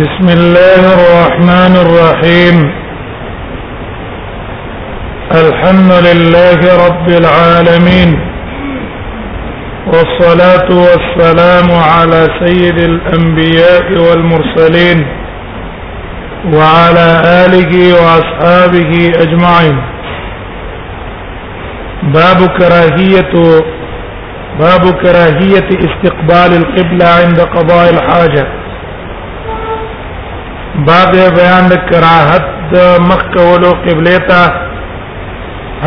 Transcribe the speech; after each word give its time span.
بسم 0.00 0.26
الله 0.38 0.80
الرحمن 0.98 1.74
الرحيم 1.86 2.56
الحمد 5.42 5.88
لله 6.08 6.60
رب 6.86 7.08
العالمين 7.22 8.10
والصلاة 9.92 10.70
والسلام 10.86 11.68
على 11.88 12.20
سيد 12.42 12.78
الأنبياء 12.84 13.86
والمرسلين 14.04 14.98
وعلى 16.54 17.08
آله 17.46 17.72
وأصحابه 18.02 18.92
أجمعين 19.24 19.76
باب 22.14 22.40
كراهية 22.60 23.34
باب 24.64 24.84
كراهية 25.04 25.68
استقبال 25.90 26.50
القبلة 26.62 27.08
عند 27.18 27.38
قضاء 27.58 27.84
الحاجة 27.90 28.46
باب 30.88 31.14
بیان 31.34 31.68
د 31.70 31.76
کراهت 31.90 32.74
مخ 33.08 33.22
کولو 33.36 33.70
قبله 33.84 34.18
ته 34.28 34.42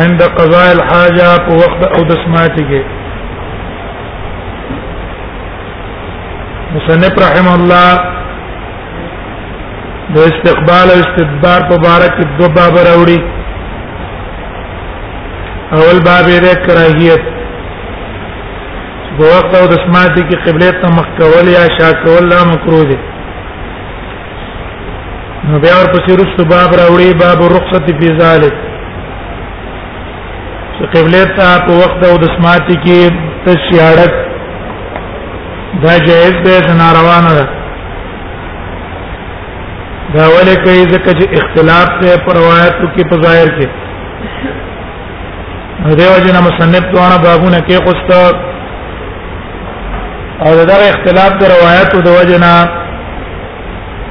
عند 0.02 0.18
قضاء 0.38 0.66
الحاجه 0.76 1.28
په 1.46 1.52
وخت 1.60 1.80
او 1.94 2.00
د 2.10 2.12
سماعتي 2.24 2.64
کې 2.70 2.82
مصنف 6.74 7.14
رحم 7.24 7.46
الله 7.52 7.88
د 10.18 10.20
استقبال 10.32 10.86
او 10.96 11.00
استدبار 11.06 11.60
په 11.72 11.76
باره 11.86 12.08
کې 12.18 12.24
دوه 12.42 12.48
باب 12.58 12.74
راوړي 12.88 13.20
اول 15.78 15.98
باب 16.10 16.24
یې 16.34 16.62
کراهیت 16.68 17.22
په 19.16 19.24
وخت 19.32 19.50
او 19.62 19.66
د 19.74 19.76
سماعتي 19.86 20.22
کې 20.28 20.36
قبله 20.46 20.70
ته 20.84 20.88
مخ 21.00 21.06
کول 21.22 21.46
یا 21.54 21.64
شا 21.80 21.90
کول 22.04 22.24
لا 22.36 22.42
مکروه 22.52 22.84
دي 22.94 23.00
نو 25.50 25.58
بیا 25.62 25.72
ورپسې 25.80 26.12
رسو 26.20 26.44
باب 26.50 26.70
راوړي 26.80 27.12
باب 27.22 27.40
الرخصه 27.44 27.78
فی 28.00 28.10
ذلک 28.20 28.52
چې 30.76 30.84
قبله 30.94 31.24
ته 31.38 31.48
په 31.66 31.72
وخت 31.80 32.04
او 32.10 32.14
د 32.20 32.30
سماعت 32.36 32.68
کې 32.84 33.00
تشیاړت 33.48 34.14
دا 35.82 35.94
جائز 36.06 36.36
ده 36.46 36.54
د 36.66 36.68
ناروانه 36.78 37.32
ده 37.38 37.44
دا 40.14 40.24
ولې 40.34 40.56
کوي 40.64 40.84
ځکه 40.94 41.10
چې 41.18 41.24
اختلاف 41.40 41.88
ته 42.00 42.08
پر 42.28 42.34
روایتو 42.42 42.86
کې 42.94 43.04
په 43.10 43.16
ظاهر 43.24 43.48
کې 43.56 43.66
دیو 45.98 46.14
جن 46.28 46.38
مصنف 46.48 46.84
دوانه 46.94 47.16
بابونه 47.26 47.58
کې 47.68 47.76
قصته 47.90 48.20
او 50.46 50.52
دا 50.72 50.76
اختلاف 50.92 51.32
د 51.42 51.44
روایتو 51.54 51.96
د 52.08 52.10
وجنه 52.20 52.52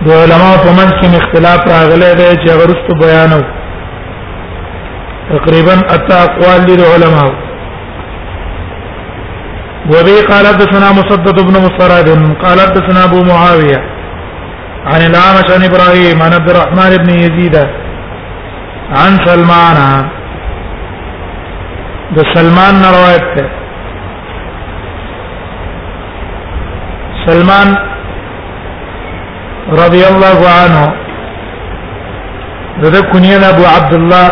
د 0.01 0.07
علماء 0.21 0.55
په 0.65 0.69
منځ 0.77 0.91
کې 0.99 1.07
اختلاف 1.21 1.59
راغلی 1.75 2.11
دی 2.19 2.29
چې 2.41 2.49
غرست 2.59 2.87
بیانو 3.01 3.41
تقریبا 5.31 5.75
اتا 5.95 6.15
اقوال 6.27 6.59
للعلماء 6.69 7.29
وبه 9.91 10.17
قال 10.31 10.47
حدثنا 10.47 10.89
مسدد 10.99 11.35
بن 11.47 11.55
مسرد 11.65 12.07
قال 12.43 12.57
حدثنا 12.65 13.03
ابو 13.03 13.23
معاويه 13.29 13.79
عن 14.91 15.01
الاعمش 15.07 15.47
عن 15.55 15.63
ابراهيم 15.69 16.21
عن 16.25 16.33
عبد 16.33 16.49
الرحمن 16.49 16.91
بن 17.03 17.09
يزيد 17.23 17.55
عن 18.99 19.11
سلمان 19.27 19.79
ده 22.15 22.23
سلمان 22.35 22.75
روایت 22.93 23.25
ده 23.41 23.49
سلمان 27.27 27.75
رضي 29.81 30.03
الله 30.13 30.39
عنه 30.59 30.81
ذا 32.93 33.01
كنيان 33.13 33.43
ابو 33.43 33.63
عبد 33.75 33.93
الله 33.93 34.27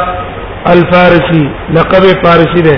الفارسي 0.76 1.46
لقب 1.78 2.04
فارسي 2.24 2.62
ده 2.68 2.78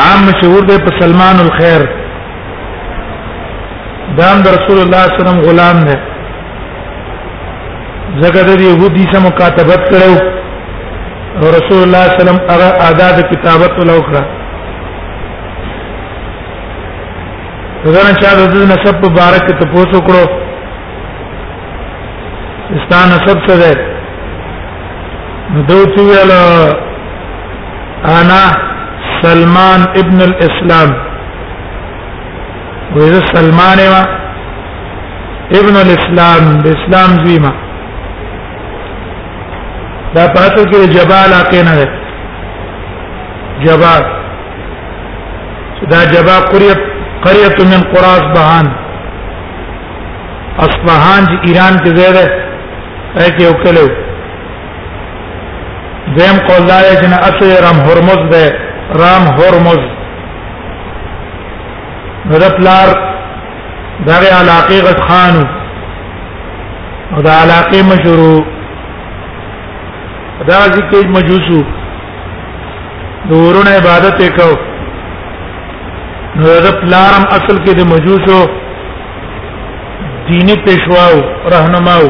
عام 0.00 0.20
مشهور 0.28 0.60
ده 0.70 0.76
په 0.86 0.90
سلمان 1.00 1.36
الخير 1.46 1.82
دام 4.18 4.38
دا 4.44 4.50
رسول 4.56 4.78
الله 4.84 5.02
صلی 5.02 5.14
الله 5.16 5.32
علیه 5.32 5.42
وسلم 5.42 5.48
غلام 5.50 5.78
ده 5.88 5.96
زګه 8.22 8.42
د 8.58 8.60
يهودي 8.68 9.04
سره 9.12 9.20
مکاتبت 9.28 9.82
کړو 9.90 10.14
رسول 11.58 11.80
الله 11.84 12.04
صلی 12.06 12.20
الله 12.20 12.22
علیه 12.22 12.22
وسلم 12.22 12.38
هغه 12.52 12.68
آزاد 12.90 13.14
کتابت 13.32 13.72
ولوکړه 13.80 14.22
زنه 17.94 18.12
چا 18.22 18.30
د 18.52 18.54
نسب 18.72 18.96
مبارک 19.06 19.46
ته 19.58 19.66
پوسو 19.72 19.98
کړو 20.06 20.22
استان 22.76 23.06
نسب 23.14 23.38
څه 23.46 23.54
ده 23.60 23.72
دوت 25.68 25.94
ویل 26.08 26.32
انا 28.20 28.44
سلمان 29.24 29.80
ابن 30.02 30.20
الاسلام 30.28 30.88
ویل 32.96 33.14
سلمان 33.36 33.78
وا 33.92 34.02
ابن 35.60 35.76
الاسلام 35.84 36.42
د 36.66 36.76
اسلام 36.76 37.10
زیما 37.28 37.52
دا 40.16 40.24
پاتو 40.34 40.62
کې 40.70 40.78
جبال 40.98 41.32
اقینه 41.44 41.74
ده 41.80 41.86
جبال 43.66 44.02
دا 45.94 46.00
جبا 46.12 46.36
قریب 46.52 46.78
قريه 47.26 47.58
من 47.72 47.80
قرى 47.92 48.10
اصفهان 48.16 48.66
اصفهان 50.64 51.22
چې 51.30 51.36
ایران 51.48 51.74
کې 51.82 51.90
ځای 51.98 52.12
ده 52.18 52.24
اې 53.24 53.30
کې 53.38 53.44
وکړو 53.50 53.86
دیم 56.18 56.36
قول 56.48 56.64
دا 56.70 56.78
چې 57.00 57.06
نه 57.12 57.16
اصل 57.28 57.48
رام 57.66 57.78
هرمز 57.86 58.20
ده 58.32 58.44
رام 59.02 59.24
هرمز 59.38 59.80
غرفلار 62.34 62.88
دغه 64.10 64.28
علاقه 64.40 64.76
غت 64.86 65.00
خان 65.08 65.34
او 67.14 67.22
دا 67.26 67.32
علاقه 67.42 67.78
مشهور 67.92 68.44
دا 70.52 70.60
ځکه 70.76 70.98
مجوسو 71.16 71.58
دورونه 73.30 73.70
عبادت 73.82 74.16
وکاو 74.24 74.56
نو 76.38 76.54
دا 76.64 76.70
پلارم 76.80 77.22
اصل 77.36 77.56
کې 77.64 77.72
د 77.80 77.86
مجوسو 77.92 78.38
دینی 80.28 80.54
پېښواو 80.64 81.20
راهنماو 81.52 82.08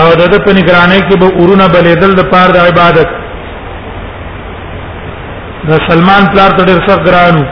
او 0.00 0.06
د 0.20 0.22
دې 0.32 0.38
په 0.46 0.52
نگرانی 0.58 1.00
کې 1.08 1.18
به 1.20 1.26
اورونه 1.38 1.66
بلېدل 1.74 2.14
د 2.18 2.28
پاره 2.30 2.52
د 2.52 2.56
عبادت 2.68 3.08
د 5.70 5.82
سلمان 5.88 6.26
پلار 6.32 6.50
ته 6.60 6.64
ډېر 6.66 6.86
سخت 6.86 7.02
ګرانو 7.06 7.44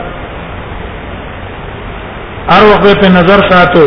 هر 2.51 2.63
وخت 2.69 2.99
په 3.01 3.09
نظر 3.17 3.45
ساتو 3.51 3.85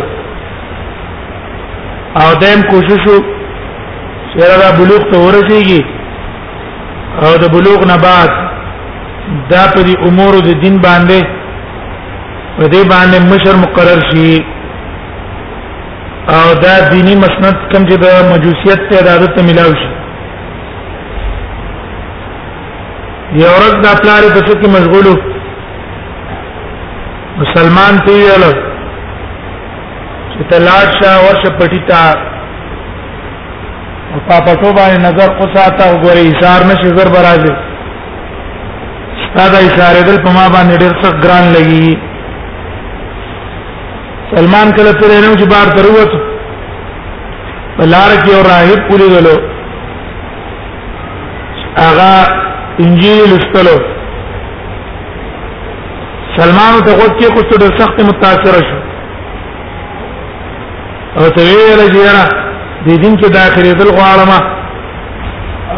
او 2.21 2.29
دیم 2.45 2.63
کوشش 2.71 3.03
وکړو 3.11 4.31
چې 4.31 4.63
را 4.63 4.71
بلوغ 4.79 5.11
ته 5.15 5.19
ورسیږي 5.19 5.85
او 7.23 7.37
د 7.43 7.51
بلوغ 7.57 7.87
نه 7.93 7.97
بعد 8.07 8.42
دا 9.53 9.63
په 9.75 9.81
دې 9.87 9.95
امور 10.07 10.33
د 10.49 10.51
دین 10.63 10.77
باندې 10.87 11.19
په 12.59 12.65
دې 12.73 12.83
باندې 12.93 13.17
مشر 13.33 13.55
مقرر 13.65 14.01
شي 14.11 14.33
او 16.37 16.47
دا 16.65 16.75
دینی 16.93 17.15
مسند 17.25 17.57
کوم 17.71 17.83
چې 17.91 17.97
د 18.05 18.07
مجوسیت 18.31 18.81
ته 18.89 18.95
عادت 19.13 19.35
ملاوي 19.47 19.77
شي 19.83 19.91
یو 23.43 23.49
ورځ 23.59 23.75
دا 23.85 23.93
پلار 24.03 24.23
په 24.35 24.41
څه 24.47 24.53
کې 24.61 24.69
مشغولو 24.77 25.15
مسلمان 27.43 27.95
ته 28.07 28.13
ویل 28.23 28.45
چې 30.33 30.41
تلاش 30.53 30.93
ورشه 31.25 31.51
پټی 31.59 31.81
تا 31.89 32.03
او 34.13 34.19
پاپټو 34.29 34.75
باندې 34.79 34.99
نظر 35.09 35.29
قصاته 35.41 35.83
وګوري 35.93 36.25
ایثار 36.29 36.61
نشي 36.71 36.89
زر 36.97 37.09
برازي 37.15 37.55
تا 39.37 39.45
دا 39.53 39.59
اشاره 39.67 40.01
دل 40.09 40.19
په 40.25 40.31
ما 40.37 40.45
باندې 40.55 40.81
ډېر 40.83 40.93
سخت 41.03 41.19
ګران 41.27 41.45
لګي 41.57 41.89
سلمان 44.33 44.69
کله 44.79 44.93
تر 44.99 45.09
نو 45.27 45.31
چې 45.41 45.47
بار 45.55 45.67
تر 45.77 45.87
وته 45.97 46.19
بلار 47.79 48.11
کې 48.23 48.31
اور 48.39 48.45
راهب 48.53 48.81
پوری 48.91 49.07
غلو 49.15 49.35
اغا 51.89 52.13
انجیل 52.87 53.31
استلو 53.39 53.75
سلمان 56.37 56.75
ته 56.85 56.93
غوږ 56.99 57.13
کې 57.19 57.35
خو 57.35 57.43
ډېر 57.43 57.77
سخت 57.79 57.97
متاثر 58.09 58.57
شو 58.71 58.79
او 61.21 61.31
ته 61.37 61.43
ویل 61.53 61.87
چې 61.91 61.99
یاره 62.07 62.29
د 62.87 62.91
دین 63.03 63.17
کې 63.17 63.29
داخلي 63.41 63.73
دل 63.81 63.89
غواړم 63.99 64.37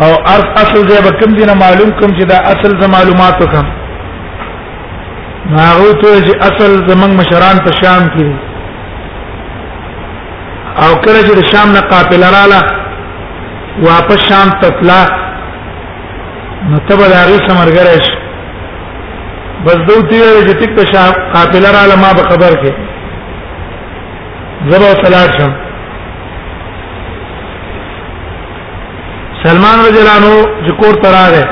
او 0.02 0.11
اصل 0.58 0.79
ځای 0.88 1.00
به 1.06 1.11
کوم 1.20 1.31
دینه 1.38 1.55
معلوم 1.64 1.91
کوم 2.00 2.11
چې 2.19 2.25
دا 2.31 2.38
اصل 2.52 2.70
ز 2.81 2.82
معلوماتو 2.94 3.46
کوم 3.55 3.67
هغه 5.58 5.93
ته 6.02 6.02
چې 6.26 6.35
اصل 6.49 6.70
زمنګ 6.91 7.12
مشران 7.20 7.56
په 7.67 7.70
شام 7.82 8.02
کې 8.17 8.29
او 10.87 10.93
کله 11.05 11.20
چې 11.26 11.56
شام 11.56 11.69
نه 11.76 11.81
قافله 11.93 12.26
رااله 12.37 12.61
واپس 13.88 14.19
شام 14.29 14.49
تطلا 14.64 15.00
نو 16.70 16.76
ته 16.88 16.94
به 17.02 17.17
هغه 17.19 17.37
سمرګرش 17.49 18.06
بس 19.67 19.75
دوی 19.90 20.02
چې 20.43 20.55
ټیک 20.62 20.70
په 20.79 20.85
شام 20.94 21.11
قافله 21.35 21.69
رااله 21.79 21.97
ما 22.06 22.11
به 22.20 22.25
خبر 22.32 22.52
کې 22.64 22.73
زبر 24.70 24.93
سلام 25.05 25.29
شم 25.38 25.52
سلمان 29.44 29.76
رضی 29.87 29.99
الله 30.02 30.14
عنه 30.19 30.32
چې 30.64 30.73
کور 30.81 30.93
تراله 31.02 31.44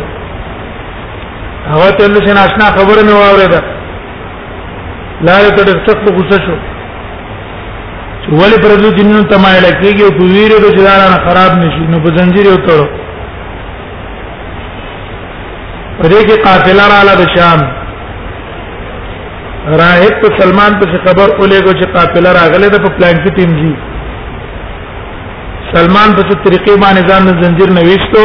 هغه 1.71 1.89
ته 1.97 2.05
له 2.13 2.19
شنه 2.27 2.39
آشنا 2.45 2.65
خبره 2.77 3.01
مې 3.07 3.13
واورېده 3.21 3.59
لار 5.29 5.43
ته 5.57 5.63
سخت 5.89 6.05
غصه 6.15 6.37
شو 6.45 6.55
چې 8.23 8.29
ولې 8.39 8.59
پر 8.63 8.71
دې 8.83 8.89
دینونو 8.99 9.23
ته 9.33 9.37
ما 9.37 9.53
لکېږي 9.65 10.03
او 10.05 10.11
په 10.21 10.25
ویره 10.35 10.57
کې 10.63 10.71
ځان 10.87 11.01
خراب 11.27 11.51
نشي 11.65 11.83
نو 11.95 11.99
په 12.07 12.15
زنجیر 12.19 12.45
یو 12.51 12.63
تړو 12.69 12.87
پدې 16.01 16.19
کې 16.27 16.41
قافله 16.47 16.83
رااله 16.93 17.13
د 17.21 17.23
شام 17.37 17.59
راهب 19.69 20.13
ته 20.21 20.29
سلمان 20.37 20.79
ته 20.81 20.87
خبر 21.05 21.29
اولېګو 21.37 21.71
چې 21.79 21.85
قافله 21.93 22.29
راغله 22.33 22.67
د 22.69 22.81
پلان 22.97 23.17
کې 23.23 23.31
تینځي 23.37 23.73
سلمان 25.73 26.13
په 26.15 26.21
طریقې 26.45 26.77
باندې 26.81 27.07
ځان 27.07 27.43
زنجیر 27.43 27.69
نه 27.69 27.81
وېستو 27.81 28.23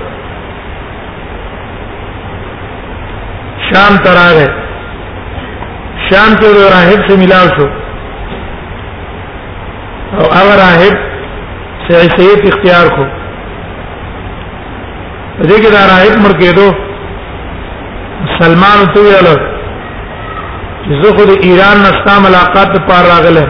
شام 3.69 3.93
تر 4.05 4.13
راغې 4.21 4.49
شام 6.09 6.31
ته 6.39 6.47
راهب 6.75 6.99
سره 7.07 7.17
ملاو 7.23 7.47
شو 7.59 7.65
او 10.19 10.23
هغه 10.37 10.53
راهب 10.63 10.95
سعید 11.89 12.41
اختیار 12.47 12.87
کو 12.95 13.05
دې 15.41 15.55
کې 15.63 15.69
دا 15.73 15.81
رايب 15.91 16.15
مړ 16.23 16.33
کېدو 16.41 16.67
سلمان 18.39 18.77
تو 18.93 18.99
ویل 19.05 19.27
چې 20.85 20.93
زه 21.03 21.09
خو 21.17 21.23
د 21.29 21.31
ایران 21.47 21.77
نستا 21.85 22.15
ملاقات 22.25 22.69
پر 22.89 23.03
راغله 23.11 23.43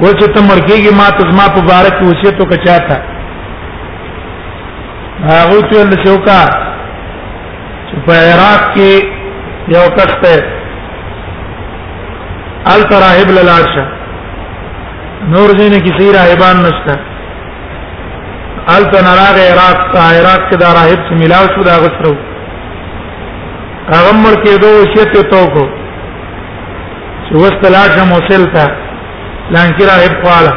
و 0.00 0.06
چې 0.06 0.26
ته 0.34 0.40
مړ 0.48 0.58
کېږي 0.68 0.96
ما 1.00 1.08
ته 1.18 1.22
زما 1.30 1.46
په 1.56 1.60
بارک 1.70 1.94
وصیت 2.10 2.36
وکړا 2.42 2.78
تا 2.90 2.96
هغه 5.24 5.58
ته 5.70 5.76
ول 5.80 5.94
چې 6.04 6.10
وکا 6.10 6.42
چې 7.88 7.96
په 8.06 8.12
عراق 8.30 8.62
کې 8.78 8.90
یو 9.74 9.86
کس 9.98 10.12
ته 10.24 10.34
التراهب 12.76 13.28
للارشه 13.38 13.84
نور 15.34 15.48
دین 15.58 15.72
کی 15.84 15.90
سی 15.98 16.08
راهبان 16.16 16.56
نشته 16.64 16.94
ال 18.76 18.84
ته 18.92 19.00
نراغ 19.06 19.36
عراق 19.50 19.78
ته 19.92 20.00
عراق 20.18 20.40
کې 20.48 20.56
دا 20.62 20.68
راهب 20.78 21.00
چې 21.06 21.12
ملاو 21.22 21.44
شو 21.54 21.62
دا 21.66 21.74
غسرو 21.82 22.14
هغه 23.92 24.12
مر 24.24 24.34
کې 24.42 24.52
دوه 24.64 24.82
شیت 24.94 25.12
تو 25.30 25.38
کو 25.54 25.64
چې 27.26 27.32
وستلاشه 27.42 28.02
موصل 28.10 28.44
ته 28.56 28.64
لانکی 29.54 29.84
راهب 29.90 30.12
والا 30.30 30.52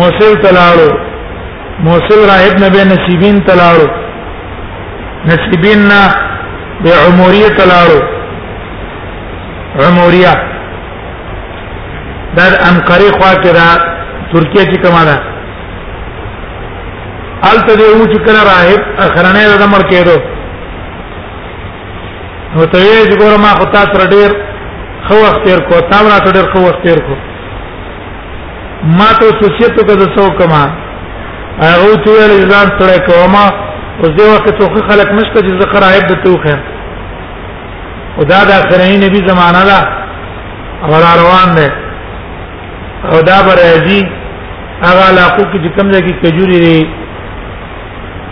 موصل 0.00 0.32
تلاړو 0.44 0.88
موصل 1.86 2.20
راهب 2.32 2.54
نبی 2.64 2.80
نصیبین 2.94 3.36
تلاړو 3.48 3.86
نسبین 5.30 5.80
نا 5.90 6.00
به 6.84 6.90
عموریه 7.08 7.48
تلاړو 7.58 8.00
عموریه 9.88 10.34
دا 12.38 12.44
انقره 12.70 13.08
خوا 13.18 13.32
کې 13.42 13.50
را 13.58 13.68
ترکیه 14.32 14.64
کې 14.64 14.80
کما 14.84 15.02
ده 15.10 15.18
الته 17.44 17.74
دی 17.74 17.82
و 17.82 18.04
چې 18.12 18.18
کله 18.26 18.40
راهب 18.50 18.80
اخرنه 18.98 19.42
د 19.58 19.62
امر 19.66 19.82
کېدو 19.90 20.16
نو 22.54 22.66
ته 22.72 22.78
یې 22.78 23.10
چې 23.10 23.16
ګوره 23.20 23.36
ما 23.44 23.50
خو 23.58 23.64
تاسو 23.74 23.98
ډېر 24.14 24.30
خو 25.06 25.16
اختیار 25.30 25.60
کو 25.68 25.76
تا 25.90 25.98
را 26.08 26.18
ډېر 26.34 26.46
خو 26.52 26.60
اختیار 26.72 26.98
کو 27.08 27.14
ما 28.98 29.08
ته 29.20 29.26
سوسیتو 29.42 29.82
کده 29.90 30.06
سو 30.16 30.26
کما 30.40 30.64
هغه 31.60 31.96
ته 32.04 32.12
یې 32.34 32.50
ځان 32.52 32.68
سره 32.80 32.96
کوما 33.08 33.46
اوس 34.00 34.10
دې 34.18 34.24
وخت 34.34 34.58
ته 34.58 34.86
خلک 34.90 35.08
نشته 35.18 35.38
چې 35.46 35.60
ذکر 35.62 35.78
راهب 35.84 36.04
د 36.10 36.14
توخه 36.24 36.58
او 38.18 38.22
دا 38.30 38.40
د 38.48 38.50
اخرنی 38.60 38.94
نبی 39.06 39.20
زمانہ 39.32 39.62
دا 39.70 39.80
اور 40.88 41.02
روان 41.20 41.48
دی 41.58 41.68
او 43.10 43.18
دا 43.30 43.36
برازي 43.48 44.00
هغه 44.86 45.02
علاقو 45.10 45.42
کې 45.52 45.76
کوم 45.76 45.86
ځای 45.92 46.02
کې 46.06 46.14
کجوري 46.22 47.06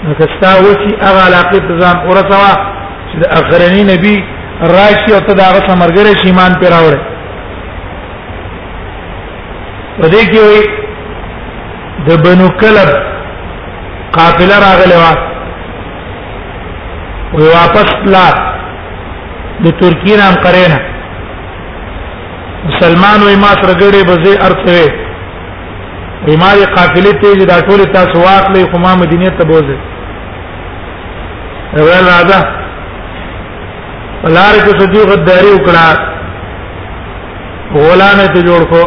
نکستا 0.04 0.48
وسی 0.62 0.88
هغه 1.02 1.20
علاقه 1.26 1.58
ته 1.66 1.78
ځان 1.81 2.06
ورسوا 2.08 2.52
چې 3.10 3.16
د 3.20 3.25
اخرنی 3.40 3.82
نبی 3.93 4.16
راشي 4.72 5.12
او 5.14 5.20
ته 5.28 5.32
دا 5.40 5.44
هغه 5.50 5.60
سمرګره 5.69 6.19
شي 6.22 6.26
ایمان 6.31 6.52
پر 6.62 6.69
راوړي 6.75 7.00
په 10.00 10.06
دې 10.08 10.22
کې 10.31 10.40
وي 10.48 10.62
د 12.08 12.20
بنو 12.25 12.48
کلب 12.64 12.88
قافله 14.19 14.56
راغله 14.66 14.96
وا 15.02 15.12
وی 17.38 17.44
واپس 17.54 17.88
لا 18.14 18.26
د 19.64 19.75
ترکی 19.81 20.14
نام 20.20 20.34
کرینا 20.44 20.76
مسلمان 22.72 23.26
وي 23.26 23.37
ما 23.37 23.52
سره 23.62 23.75
ګړې 23.81 24.08
بزې 24.10 24.44
ارڅوي 24.46 25.06
وی 26.26 26.37
ما 26.42 26.50
قافله 26.76 27.12
ته 27.25 27.44
دا 27.52 27.58
ټول 27.69 27.87
تاسو 27.99 28.20
واخلې 28.20 28.70
خو 28.72 28.78
ما 28.87 28.94
مدینه 29.02 29.31
ته 29.38 29.44
بوزه 29.50 29.78
ویل 31.75 32.04
راځه 32.12 32.38
ولار 34.25 34.54
کې 34.64 34.73
صدیق 34.80 35.06
غداری 35.12 35.50
وکړه 35.52 35.88
غولانه 37.85 38.26
ته 38.35 38.40
جوړ 38.49 38.61
کو 38.73 38.82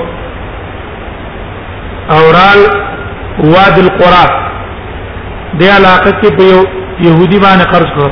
اورال 2.19 2.59
واد 3.53 3.75
القرى 3.85 4.25
دې 5.59 5.69
علاقه 5.77 6.11
کې 6.21 6.35
په 6.37 6.43
يهودي 6.99 7.39
باندې 7.45 7.67
قرض 7.73 7.89
کو 7.99 8.07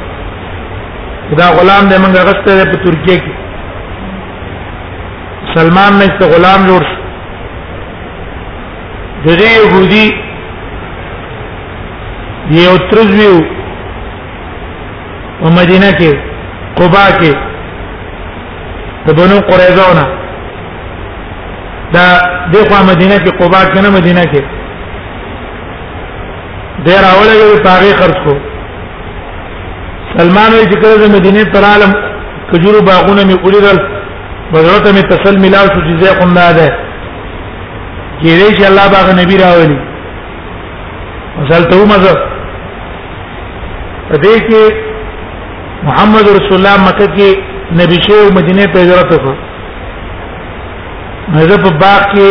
دا 1.39 1.47
غلام 1.59 1.89
دې 1.89 1.97
منګه 2.03 2.21
غسته 2.23 2.71
په 2.71 2.83
ترکیه 2.85 3.19
کې 3.19 3.33
سلمان 5.55 5.93
نه 5.99 6.25
غلام 6.35 6.67
جوړ 6.67 6.81
شو 6.89 6.97
دغه 9.25 9.49
يهودي 9.59 10.07
یو 12.55 12.73
ترزویو 12.91 13.37
او 15.41 15.49
مدینه 15.51 15.89
کې 15.99 16.11
قبا 16.79 17.05
کې 17.19 17.33
د 19.07 19.15
بنو 19.19 19.37
قریظه 19.49 19.89
نه 19.97 20.05
دا 21.95 22.05
دغه 22.53 22.77
مدینه 22.91 23.17
کې 23.23 23.31
قبا 23.41 23.61
کې 23.71 23.77
نه 23.83 23.89
مدینه 23.99 24.23
کې 24.31 24.41
ډیر 26.87 27.03
اوله 27.15 27.33
یو 27.41 27.59
تاریخ 27.69 27.93
خرج 28.01 28.17
کو 28.25 28.33
سلمان 30.17 30.51
وی 30.53 30.63
ذکر 30.73 30.97
د 31.03 31.13
مدینه 31.17 31.43
تر 31.53 31.63
عالم 31.71 31.91
کجورو 32.51 32.81
باغونه 32.89 33.23
می 33.29 33.33
اولیدل 33.39 33.77
بدرته 34.53 34.89
می 34.95 35.01
تسل 35.11 35.39
ملاو 35.45 35.67
شو 35.73 35.81
جزیه 35.97 36.17
قم 36.19 36.33
ده 36.59 36.67
کېږي 38.23 38.49
چې 38.57 38.63
الله 38.69 38.87
باغ 38.95 39.07
نبی 39.21 39.37
راولي 39.45 39.79
مثال 41.39 41.63
ته 41.71 41.85
مزه 41.93 42.13
دې 44.13 44.49
کې 44.49 44.86
محمد 45.87 46.27
رسول 46.37 46.55
الله 46.59 46.75
مکه 46.87 47.07
کې 47.17 47.29
نبی 47.81 47.97
شه 48.05 48.17
مدینه 48.37 48.63
ته 48.75 48.79
هجرت 48.85 49.11
وکړ 49.13 49.35
مزه 51.35 51.57
په 51.65 51.69
باغ 51.83 52.01
کې 52.13 52.27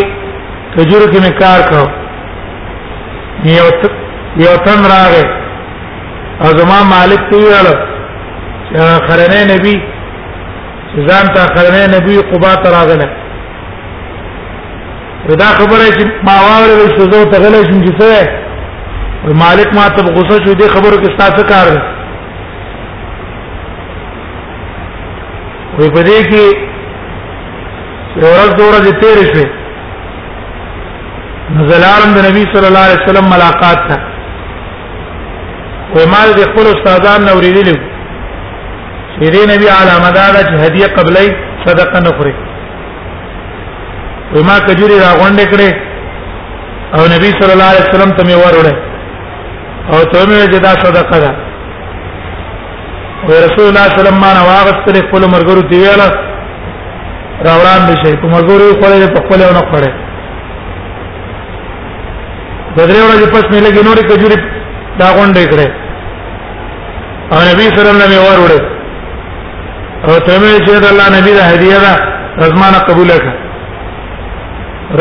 کجورو 0.76 1.06
کې 1.12 1.18
مې 1.24 1.32
کار 1.42 1.60
کاو 1.70 1.86
یو 3.56 3.66
یو 4.44 4.54
تن 4.68 4.78
راغې 4.92 5.24
او 6.42 6.48
زما 6.60 6.78
مالک 6.92 7.20
ته 7.30 7.36
ویل 7.44 7.68
خرنه 9.08 9.38
نبی 9.54 9.74
ځان 11.06 11.26
ته 11.34 11.42
خرنه 11.56 11.82
نبی 11.96 12.14
قبا 12.32 12.52
ته 12.54 12.68
راغله 12.78 13.08
دا 15.42 15.48
خبره 15.58 15.86
چې 15.94 16.04
ما 16.26 16.36
واورې 16.46 16.90
چې 16.94 17.04
زه 17.12 17.30
ته 17.30 17.38
غلې 17.42 17.62
شم 17.68 17.78
چې 17.86 17.92
څه 18.00 18.08
مالک 19.44 19.68
ما 19.76 19.84
ته 19.94 20.00
غوسه 20.14 20.44
شو 20.44 20.54
دې 20.54 20.68
خبرو 20.76 20.96
کې 20.98 21.06
ستاسو 21.14 21.42
کار 21.52 21.66
دی 21.76 21.82
وې 25.78 25.88
په 25.94 26.02
دې 26.08 26.18
کې 26.30 26.44
یو 28.22 28.28
ورځ 28.34 28.50
دوه 28.58 28.68
ورځې 28.72 28.92
تیرې 29.00 29.24
شوې 29.32 29.46
نزلارم 31.56 32.10
د 32.16 32.18
نبی 32.28 32.42
صلی 32.52 32.66
الله 32.70 32.84
علیه 32.88 33.00
وسلم 33.04 33.26
ملاقات 33.36 33.80
ته 33.88 33.96
وې 35.94 36.04
ما 36.12 36.20
د 36.38 36.40
خپل 36.50 36.66
استادان 36.74 37.22
اوریدلې 37.34 37.76
چې 39.18 39.26
دې 39.34 39.42
نبی 39.52 39.66
علامه 39.80 40.10
دا 40.16 40.26
چې 40.48 40.54
هدیه 40.66 40.88
قبلې 40.98 41.26
صدقه 41.66 41.98
نه 42.06 42.10
خوري 42.18 42.34
وې 44.32 44.42
ما 44.48 44.56
کجوري 44.66 44.96
راغونډې 45.06 45.46
کړې 45.52 45.70
او 46.98 47.02
نبی 47.14 47.30
صلی 47.38 47.52
الله 47.54 47.70
علیه 47.72 47.84
وسلم 47.88 48.10
ته 48.16 48.22
مې 48.28 48.36
ور 48.42 48.54
وړه 48.60 48.74
او 49.94 49.98
ته 50.12 50.18
مې 50.30 50.44
چې 50.52 50.58
دا 50.66 50.72
صدقه 50.84 51.18
ده 51.24 51.32
و 53.28 53.30
رسول 53.32 53.66
الله 53.70 53.84
صلی 53.90 53.90
الله 53.90 53.90
علیه 53.90 54.00
وسلم 54.00 54.18
ما 54.24 54.30
واغستل 54.50 54.96
خپل 55.06 55.22
مرګرو 55.34 55.62
دی 55.70 55.76
ویل 55.82 56.02
راوړان 57.46 57.80
دي 57.86 57.94
شي 58.04 58.16
په 58.22 58.26
مرګرو 58.28 58.66
خپل 58.78 59.06
په 59.14 59.20
خپل 59.24 59.40
نه 59.56 59.62
خړې 59.70 59.90
بدرې 62.76 63.00
ورځې 63.08 63.26
پس 63.34 63.44
مې 63.52 63.58
لګې 63.66 63.82
نورې 63.88 64.02
کجوري 64.10 64.36
دا 64.98 65.06
غونډې 65.16 65.44
کړې 65.52 65.68
او 67.32 67.38
نبی 67.50 67.66
صلی 67.76 67.90
الله 67.90 68.04
علیه 68.04 68.16
وسلم 68.16 68.28
ور 68.28 68.38
وړه 68.44 68.60
او 70.08 70.12
ته 70.26 70.34
مې 70.42 70.56
چې 70.66 70.72
د 70.84 70.86
الله 70.92 71.06
نبی 71.18 71.32
دا 71.38 71.44
هدیه 71.54 71.76
ده 71.84 71.92
رزمانه 72.42 72.78
قبول 72.88 73.08
کړه 73.08 73.32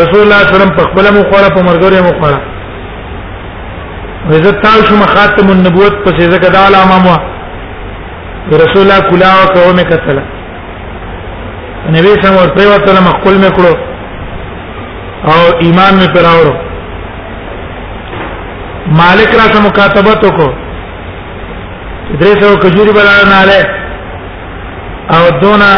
رسول 0.01 0.21
الله 0.23 0.39
صلی 0.39 0.55
الله 0.55 0.55
علیه 0.55 0.55
وسلم 0.55 0.75
په 0.79 0.83
خپل 0.89 1.05
مو 1.15 1.21
خړه 1.31 1.49
په 1.57 1.61
مرګرو 1.69 2.01
مو 2.07 2.11
خړه 2.21 2.39
وزت 4.29 4.57
تاسو 4.67 4.91
مخاتم 5.03 5.47
النبوت 5.51 5.95
پسې 6.05 6.23
زګدا 6.33 6.59
علامه 6.67 6.99
مو 7.05 7.17
رسول 8.53 8.77
الله 8.81 8.99
کلاو 9.09 9.45
کو 9.53 9.71
مې 9.75 9.83
کتل 9.89 10.17
نبی 11.93 12.11
سم 12.23 12.35
ور 12.37 12.47
پر 12.55 12.67
وته 12.71 13.01
مقبول 13.09 13.37
مې 13.37 13.49
کړو 13.49 13.77
او 15.33 15.55
ایمان 15.67 15.97
مې 15.99 16.13
پر 16.15 16.25
اورو 16.31 16.51
مالک 18.99 19.27
را 19.39 19.47
سره 19.53 19.63
مکاتبه 19.67 20.13
تو 20.25 20.29
کو 20.37 20.47
درې 22.19 22.41
سو 22.43 22.57
کجوري 22.65 22.91
بلان 22.99 23.49
نه 23.49 25.17
او 25.17 25.23
دونا 25.41 25.71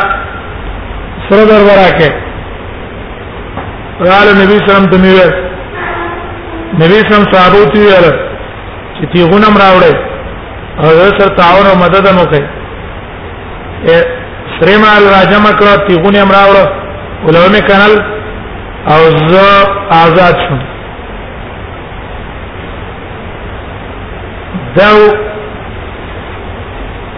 سره 1.30 1.46
در 1.52 1.64
ورکه 1.70 2.10
قال 4.04 4.28
نبی 4.42 4.58
سلام 4.68 4.86
ته 4.94 4.98
میوه 4.98 5.34
نبی 6.82 6.94
سلام 6.94 7.34
صحابه 7.34 7.66
ته 7.66 7.80
ویل 7.80 8.12
چې 8.98 9.16
تیغونم 9.16 9.58
راوړې 9.58 10.08
او 10.84 10.88
سر 11.22 11.36
تعاون 11.42 11.66
او 11.68 11.76
مدد 11.86 12.08
هم 12.14 12.18
وکړي 12.18 12.57
سره 14.60 14.78
مال 14.84 15.04
راجم 15.16 15.44
کړه 15.60 15.88
تیغونه 15.88 16.20
امراوړه 16.22 16.64
علماء 17.28 17.62
کنل 17.70 17.94
او 18.94 19.02
زه 19.30 19.50
آزاد 20.04 20.34
شوم 20.46 20.60
دا 24.78 24.90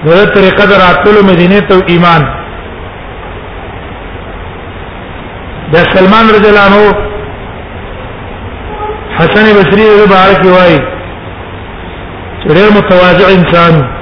دغه 0.06 0.26
طریقه 0.36 0.66
دراتلو 0.72 1.24
مدینه 1.32 1.60
ته 1.70 1.76
ایمان 1.88 2.24
د 5.74 5.76
سلمان 5.94 6.26
رضی 6.36 6.50
الله 6.50 6.66
عنه 6.66 7.10
حسن 9.18 9.46
بصری 9.58 9.84
رضی 9.84 10.04
الله 10.06 10.22
عنه 10.28 10.54
وايي 10.58 10.80
ډېر 12.56 12.68
متواضع 12.78 13.28
انسان 13.40 13.99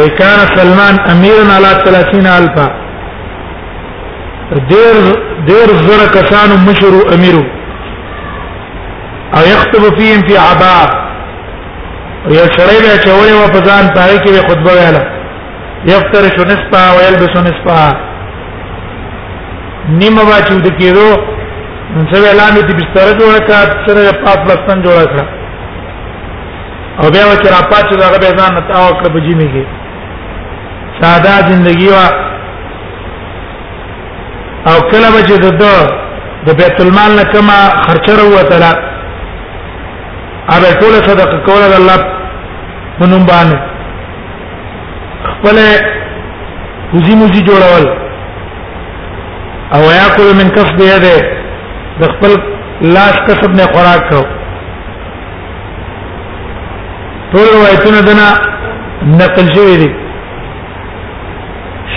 وكان 0.00 0.40
سلمان 0.56 0.94
اميرا 1.12 1.46
على 1.56 1.70
30000 1.84 2.68
دير 4.72 4.96
دير 5.48 5.68
زره 5.88 6.06
کسان 6.16 6.50
مشرو 6.68 7.00
اميرو 7.14 7.44
او 9.36 9.42
يخطب 9.54 9.84
فيهم 9.98 10.20
في 10.28 10.34
عباء 10.48 10.88
یو 12.38 12.44
سړی 12.56 12.78
به 12.84 12.94
چولې 13.04 13.34
و 13.42 13.44
په 13.54 13.60
ځان 13.68 13.84
پای 13.96 14.14
کې 14.24 14.32
خطبه 14.48 14.72
ویله 14.76 15.02
یفتر 15.92 16.24
شو 16.34 16.42
نصفا 16.50 16.82
ويلبس 16.96 17.34
نصفا 17.48 17.78
نیمه 20.00 20.22
واچو 20.28 20.58
د 20.66 20.68
کېدو 20.80 21.08
نن 21.94 22.04
څه 22.12 22.26
اعلان 22.28 22.54
دي 22.68 22.74
بستر 22.80 23.06
جوړ 23.18 23.34
کړه 23.46 23.68
سره 23.86 24.12
پاپ 24.24 24.40
لستان 24.50 24.82
جوړ 24.86 25.04
کړه 25.14 25.24
او 27.00 27.10
بیا 27.14 27.24
چې 27.42 27.48
را 27.54 27.60
پاتې 27.70 27.94
دا 28.02 28.10
به 28.12 28.36
ځان 28.38 28.54
ته 28.68 28.86
او 28.86 28.92
کړ 29.00 29.08
بجې 29.14 29.34
نه 29.40 29.46
کې 29.54 29.62
ساده 31.02 31.34
زندگی 31.52 31.88
وا 31.88 32.06
او 34.70 34.76
کله 34.90 35.08
به 35.16 35.22
چې 35.28 35.34
د 35.44 35.46
د 36.46 36.48
بیت 36.60 36.76
المال 36.84 37.10
نه 37.18 37.24
کما 37.32 37.58
خرچه 37.86 38.12
وروتله 38.18 38.72
هغه 40.54 40.70
ټول 40.80 40.94
صدقه 41.08 41.36
کوله 41.48 41.66
د 41.72 41.74
الله 41.80 41.98
په 42.98 43.04
نوم 43.10 43.22
باندې 43.30 43.58
خپل 45.32 45.56
کوزي 46.90 47.14
موزي 47.20 47.40
جوړول 47.48 47.84
او 49.74 49.80
یاکل 50.00 50.28
من 50.40 50.48
کسب 50.56 50.78
یده 50.94 51.16
د 52.00 52.02
خپل 52.14 52.32
لاس 52.94 53.14
کسب 53.26 53.50
نه 53.58 53.64
خوراک 53.72 54.02
کو 54.10 54.20
ټول 57.32 57.46
روایتونه 57.56 57.98
دنا 58.08 58.28
نقل 59.20 59.46
شوی 59.56 59.76
دي 59.82 60.01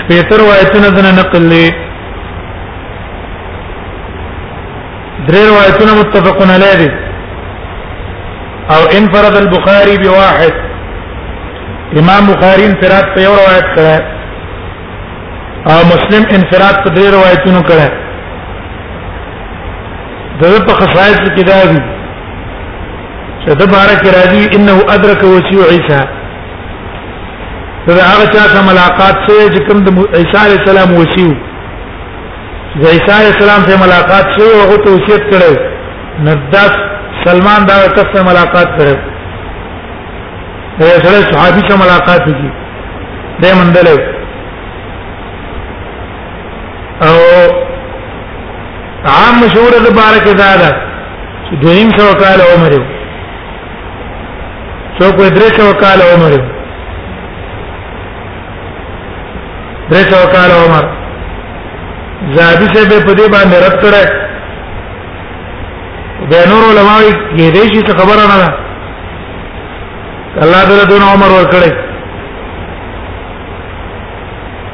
پیتر 0.08 0.36
روایتونه 0.40 0.88
دنه 0.90 1.10
نقل 1.20 1.42
لري 1.42 1.70
درې 5.28 5.42
روایتونه 5.50 5.92
متفقون 6.00 6.50
علیه 6.50 6.90
او 8.74 8.80
انفرد 8.98 9.36
البخاري 9.36 9.96
بواحد 9.98 10.54
امام 12.00 12.26
بخاري 12.32 12.64
انفراد 12.66 13.04
په 13.14 13.20
یو 13.22 13.32
روایت 13.40 13.68
کړه 13.76 14.02
او 15.72 15.78
مسلم 15.92 16.22
انفراد 16.38 16.76
په 16.84 16.90
درې 16.98 17.14
روایتونو 17.16 17.60
کړه 17.68 17.88
دغه 20.42 20.60
په 20.68 20.72
خصائص 20.80 21.18
کې 21.20 21.42
دا 21.50 21.58
دي 21.70 21.78
چې 23.42 23.48
د 23.62 23.72
بارک 23.74 24.02
راضي 24.18 24.44
انه 24.58 24.76
ادرك 24.96 25.22
وسيع 25.24 25.62
عيسى 25.72 26.00
دا 27.86 27.94
هغه 28.04 28.26
چا 28.26 28.38
سره 28.38 28.66
ملاقات 28.66 29.16
شوی 29.26 29.46
چې 29.56 29.64
کوم 29.68 29.78
د 29.88 29.90
عیسی 30.20 30.38
علی 30.44 30.54
السلام 30.60 30.90
وصیو 30.94 31.30
د 32.80 32.84
عیسی 32.94 33.12
علی 33.18 33.28
السلام 33.34 33.60
سره 33.68 33.76
ملاقات 33.84 34.26
شوی 34.38 34.48
او 34.54 34.56
هغه 34.62 34.76
ته 34.86 34.90
وصیت 34.94 35.22
کړو 35.32 35.52
نداس 36.28 36.74
سلمان 37.26 37.60
دا 37.68 37.76
کس 37.98 38.06
سره 38.14 38.22
ملاقات 38.28 38.68
کړو 38.78 38.94
دا 40.80 40.86
سره 41.04 41.18
صحابي 41.30 41.60
سره 41.68 41.76
ملاقات 41.84 42.24
کی 42.40 42.50
د 43.44 43.54
مندل 43.60 43.88
او 47.08 47.16
عام 49.14 49.34
مشهور 49.44 49.72
د 49.86 49.88
بارک 50.00 50.24
زاده 50.42 50.72
چې 51.46 51.54
دویم 51.62 51.88
سو 52.02 52.10
کال 52.24 52.40
عمر 52.52 52.72
سو 54.98 55.12
کو 55.16 55.24
درې 55.36 55.60
سو 55.62 55.70
کال 55.86 56.00
عمر 56.14 56.36
درې 59.90 60.02
سو 60.12 60.20
کال 60.32 60.50
عمر 60.50 60.84
زادی 62.36 62.66
سے 62.74 62.88
به 62.88 63.00
پدې 63.06 63.28
باندې 63.32 63.56
رد 63.66 63.76
کړه 63.80 64.02
د 66.30 66.32
نور 66.50 66.62
علماء 66.70 67.02
یې 67.36 67.50
دې 67.56 67.62
شي 67.72 67.80
څه 67.88 67.92
خبره 67.98 68.24
نه 68.32 68.36
ده 68.44 68.52
الله 70.46 70.62
تعالی 70.70 70.84
دون 70.92 71.02
عمر 71.08 71.30
ور 71.36 71.46
کړی 71.52 71.72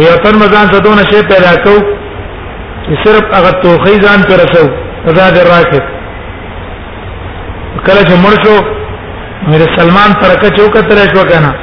یو 0.05 0.13
تن 0.23 0.35
مزان 0.41 0.67
ته 0.71 0.77
دونه 0.85 1.01
شی 1.11 1.19
پیدا 1.33 1.53
کو 1.65 1.75
چې 2.85 2.93
صرف 3.05 3.23
هغه 3.37 3.51
توخی 3.65 3.95
ځان 4.05 4.19
پر 4.31 4.37
رسو 4.45 4.63
زاد 5.19 5.35
الراكب 5.43 5.83
کله 7.85 8.01
چې 8.07 8.15
مړ 8.25 8.35
شو 8.45 8.57
مې 9.49 9.79
سلمان 9.79 10.11
ترکه 10.23 10.49
چوکه 10.57 10.81
ترې 10.89 11.15
شو 11.15 11.23
کنه 11.33 11.53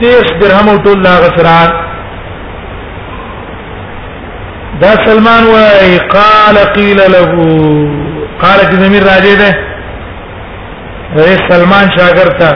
دیش 0.00 0.26
درهم 0.40 0.68
او 0.68 0.76
ټول 0.84 1.02
غسران 1.24 1.70
دا 4.82 4.90
سلمان 5.06 5.42
وای 5.54 5.98
قال 6.16 6.56
قيل 6.76 6.98
له 7.14 7.22
قال 8.42 8.58
چې 8.68 8.74
زمیر 8.84 9.02
راځي 9.10 9.34
ده 9.42 9.50
اے 11.24 11.34
سلمان 11.50 11.86
شاګرد 11.96 12.38
تا 12.38 12.50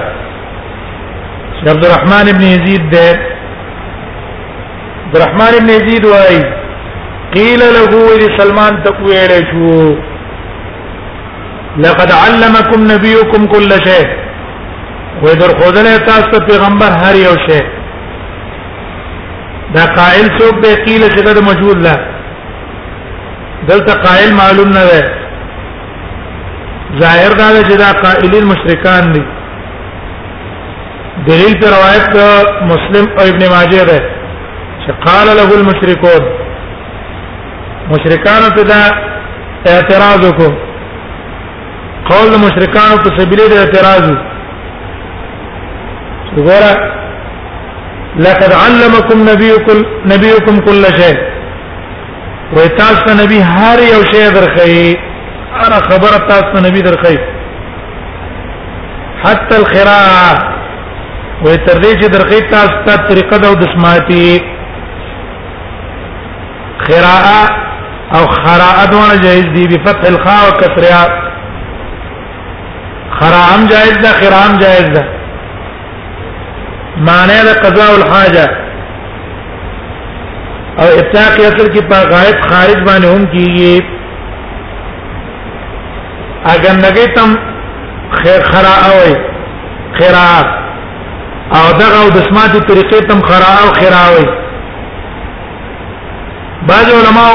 عبد 1.73 1.85
الرحمن 1.85 2.29
ابن 2.35 2.41
يزيد 2.47 2.91
ده 2.91 3.09
عبد 5.05 5.17
الرحمن 5.17 5.55
ابن 5.61 5.69
يزيد 5.77 6.05
وای 6.07 6.43
قيل 7.35 7.59
له 7.77 8.19
سلمان 8.39 8.83
تقوي 8.89 9.27
له 9.27 9.39
شو 9.51 9.97
لقد 11.87 12.13
علمكم 12.23 12.81
نبيكم 12.95 13.47
كل 13.47 13.71
شيء 13.89 14.22
وې 15.21 15.35
در 15.37 15.49
خودلې 15.61 15.99
تاسو 16.07 16.41
پیغمبر 16.47 16.91
هر 17.05 17.15
یو 17.17 17.35
شی 17.49 17.61
دا 19.75 19.85
قائل 19.97 20.27
څوک 20.39 20.55
به 20.63 20.85
قیل 20.85 21.03
چې 21.03 21.21
دا 21.21 21.41
مجهول 21.51 21.79
لا 21.83 21.93
دلته 23.69 23.95
قائل 24.05 24.35
معلوم 24.35 24.69
نه 24.77 24.83
ده 24.91 25.11
ظاهر 27.03 27.33
دا 27.41 27.47
چې 27.69 27.77
دا 27.85 27.93
قائلین 28.05 28.45
مشرکان 28.53 29.13
دي 29.13 29.25
دلیل 31.27 31.55
پر 31.61 31.69
روایت 31.77 32.65
مسلم 32.73 33.07
او 33.21 33.25
ابن 33.33 33.49
ماجه 33.53 33.85
ده 33.85 34.01
چې 34.87 34.93
قال 35.07 35.37
له 35.37 35.55
المشركون 35.59 36.23
مشرکان 37.95 38.43
ته 38.57 38.63
دا 38.73 38.83
اعتراض 39.73 40.33
وکړو 40.33 40.53
قول 42.13 42.31
مشرکان 42.45 43.03
په 43.05 43.11
سبیل 43.19 43.41
اعتراض 43.59 44.09
وکړو 44.13 44.32
ګوره 46.37 46.75
لقد 48.27 48.53
علمکم 48.63 49.19
نبیکم 49.29 49.79
نبیکم 50.13 50.57
کل 50.65 50.85
شی 50.97 51.13
و 52.55 52.57
تاسو 52.79 53.01
ته 53.07 53.15
نبی 53.23 53.39
هر 53.49 53.79
یو 53.89 54.01
شی 54.13 54.25
درخی 54.35 54.95
هر 55.61 55.73
خبره 55.91 56.17
تاسو 56.31 56.49
ته 56.55 56.65
نبی 56.69 56.83
درخی 56.89 57.15
حتى 59.25 59.57
القراءه 59.57 60.51
و 61.45 61.57
تر 61.67 61.79
دې 61.83 61.95
چې 62.01 62.09
درخی 62.17 62.41
تاسو 62.57 62.83
ته 62.89 62.97
طریقه 63.09 63.37
د 63.47 63.57
دسماتی 63.63 64.29
قراءه 66.87 67.45
او 68.19 68.27
قراءه 68.35 68.85
دونه 68.93 69.15
جایز 69.25 69.47
دي 69.57 69.67
بفتح 69.79 70.09
الخاء 70.13 70.45
وكسرها 70.49 71.03
قراءه 73.21 73.69
جایز 73.75 73.97
ده 74.07 74.13
قراءه 74.23 74.59
جایز 74.67 74.89
ده 74.99 75.22
معنی 76.97 77.35
د 77.49 77.53
قضاء 77.65 77.91
الحاجه 77.97 78.47
او 80.79 80.89
اطلاق 81.01 81.41
اصل 81.41 81.69
کې 81.73 81.81
په 81.91 81.99
غایب 82.13 82.41
خارج 82.51 82.79
باندې 82.89 83.07
هم 83.07 83.27
کیږي 83.27 83.83
اگر 86.55 86.75
نګی 86.85 87.15
تم 87.17 87.39
خیر 88.23 88.43
خرا 88.53 88.75
او 88.93 89.15
خرا 89.99 90.31
او 91.59 91.65
دغه 91.83 92.03
د 92.17 92.29
سماعتي 92.31 92.61
طریقې 92.61 93.09
تم 93.11 93.21
خرا 93.29 93.53
او 93.63 93.69
خرا 93.79 94.05
وي 94.17 94.27
بعض 96.67 96.91
علماء 96.99 97.33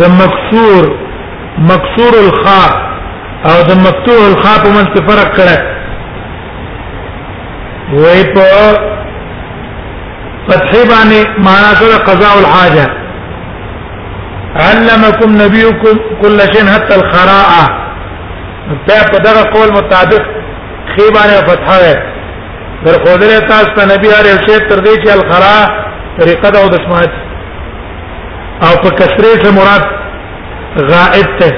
د 0.00 0.04
مکسور 0.18 0.90
مکسور 1.70 2.14
الخاء 2.24 2.86
او 3.48 3.56
د 3.68 3.72
مفتوح 3.80 4.20
الخاء 4.30 4.58
په 4.64 4.70
منځ 4.76 4.88
کې 4.94 5.10
فرق 5.10 5.36
کړی 5.38 5.75
وای 7.92 8.22
په 8.34 8.46
فتح 10.46 10.74
باندې 10.90 11.20
معنا 11.38 11.72
سره 11.80 11.98
قضاء 12.08 12.32
الحاجه 12.38 12.86
علمكم 14.66 15.42
نبيكم 15.44 15.94
كل 16.22 16.40
شيء 16.40 16.66
حتى 16.74 16.94
الخراءه 16.94 17.64
په 18.88 19.18
دغه 19.18 19.42
قول 19.54 19.72
مطابق 19.72 20.22
خي 20.96 21.06
باندې 21.14 21.48
فتح 21.48 21.66
ده 21.82 22.02
در 22.84 22.92
خدای 23.04 23.40
تاسو 23.48 23.70
ته 23.76 23.84
نبی 23.94 24.06
هر 24.08 24.26
شی 24.46 24.58
تر 24.70 24.76
دې 24.76 25.06
چې 25.06 25.10
الخراء 25.12 25.70
طریقه 26.18 26.50
ده 26.50 26.58
او 26.62 26.68
د 26.68 26.72
سمات 26.86 27.10
او 28.66 28.76
په 28.82 28.90
کسره 28.90 29.42
سره 29.42 29.52
مراد 29.52 29.84
غائب 30.90 31.38
ته 31.38 31.52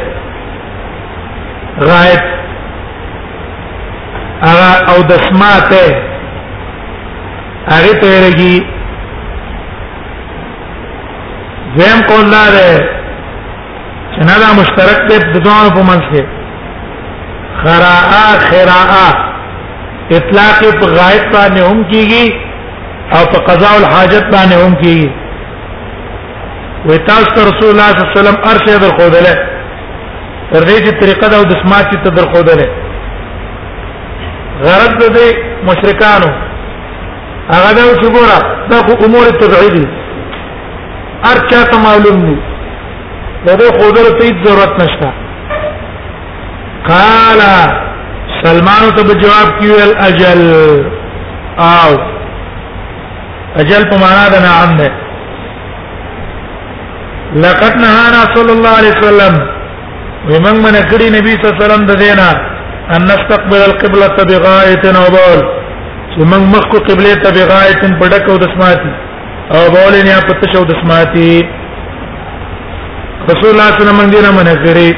غائب 1.80 2.20
او 4.90 5.02
د 5.02 5.12
سماته 5.26 6.07
هغه 7.72 7.92
ته 8.00 8.10
رګي 8.24 8.56
زم 11.78 11.98
کول 12.10 12.30
لا 12.34 12.42
ده 12.56 12.70
چې 14.12 14.20
نه 14.28 14.34
دا 14.42 14.50
مشترک 14.60 15.00
دی 15.10 15.18
د 15.18 15.44
دوه 15.46 15.72
په 15.78 15.82
منځ 15.90 16.04
کې 16.12 16.24
خراء 17.62 18.38
خراء 18.46 18.94
اطلاق 20.10 20.58
په 20.80 20.86
غایب 20.86 21.32
باندې 21.32 21.60
هم 21.70 21.88
کیږي 21.90 22.26
او 23.18 23.22
په 23.34 23.38
قضاء 23.50 23.74
الحاجت 23.82 24.24
باندې 24.32 24.56
هم 24.66 24.74
کیږي 24.82 25.10
وتاس 26.88 27.28
رسول 27.46 27.70
الله 27.70 27.88
صلی 27.92 28.00
الله 28.00 28.10
علیه 28.10 28.20
وسلم 28.20 28.36
ارشد 28.50 28.84
الخودله 28.84 29.34
تر 30.52 30.62
دې 30.68 30.76
چې 30.84 31.00
طریقه 31.04 31.28
دا 31.36 31.42
د 31.54 31.56
سماعت 31.66 31.96
ته 32.04 32.10
درخودله 32.10 32.66
غرض 34.66 35.00
دې 35.16 35.36
مشرکانو 35.70 36.36
هغه 37.54 37.72
دا 37.78 37.84
چې 38.00 38.08
ګوره 38.14 38.40
دا 38.70 38.78
خو 38.86 38.92
امور 39.04 39.26
تبعی 39.40 39.68
دي 39.76 39.84
هر 41.24 41.36
چا 41.50 41.62
ته 41.70 41.78
معلوم 41.86 42.20
دي 42.26 42.36
دا 43.46 43.54
دې 43.54 43.82
خودره 43.82 44.18
ته 44.18 44.26
ضرورت 44.44 44.74
نشته 44.82 45.12
قال 46.88 47.40
سلمان 48.42 48.84
ته 48.96 49.02
جواب 49.22 49.48
کیو 49.60 49.74
الاجل 49.82 50.42
او 51.68 51.88
اجل 53.62 53.82
په 53.90 53.96
معنا 54.02 54.28
دا 54.34 54.38
نعم 54.48 54.76
ده 54.82 54.90
لقد 57.44 57.72
نهانا 57.84 58.20
صلى 58.34 58.52
الله 58.52 58.74
عليه 58.78 58.94
وسلم 58.98 59.34
ومن 60.30 60.62
من 60.66 60.74
کړي 60.90 61.08
نبی 61.16 61.30
صلی 61.32 61.50
الله 61.50 61.56
علیه 61.56 61.64
وسلم 61.66 61.86
د 61.86 61.96
دینه 61.96 62.30
ان 62.96 63.02
نستقبل 63.02 63.62
القبلة 63.68 64.16
بغاية 64.30 64.84
وبول 65.02 65.67
چې 66.12 66.20
موږ 66.30 66.42
مخ 66.54 66.64
کو 66.72 66.78
قبله 66.88 67.12
ته 67.24 67.28
بغایتن 67.36 67.92
پډکو 68.00 68.34
د 68.42 68.44
سماعتي 68.54 68.92
او 69.56 69.62
بولې 69.74 70.00
نه 70.08 70.14
پته 70.28 70.46
شو 70.52 70.62
د 70.68 70.70
سماعتي 70.82 71.30
رسول 73.30 73.50
الله 73.52 73.68
صلی 73.68 73.68
الله 73.68 73.68
علیه 73.76 73.84
وسلم 73.94 74.10
دې 74.14 74.20
نه 74.26 74.30
منع 74.38 74.54
کړی 74.64 74.88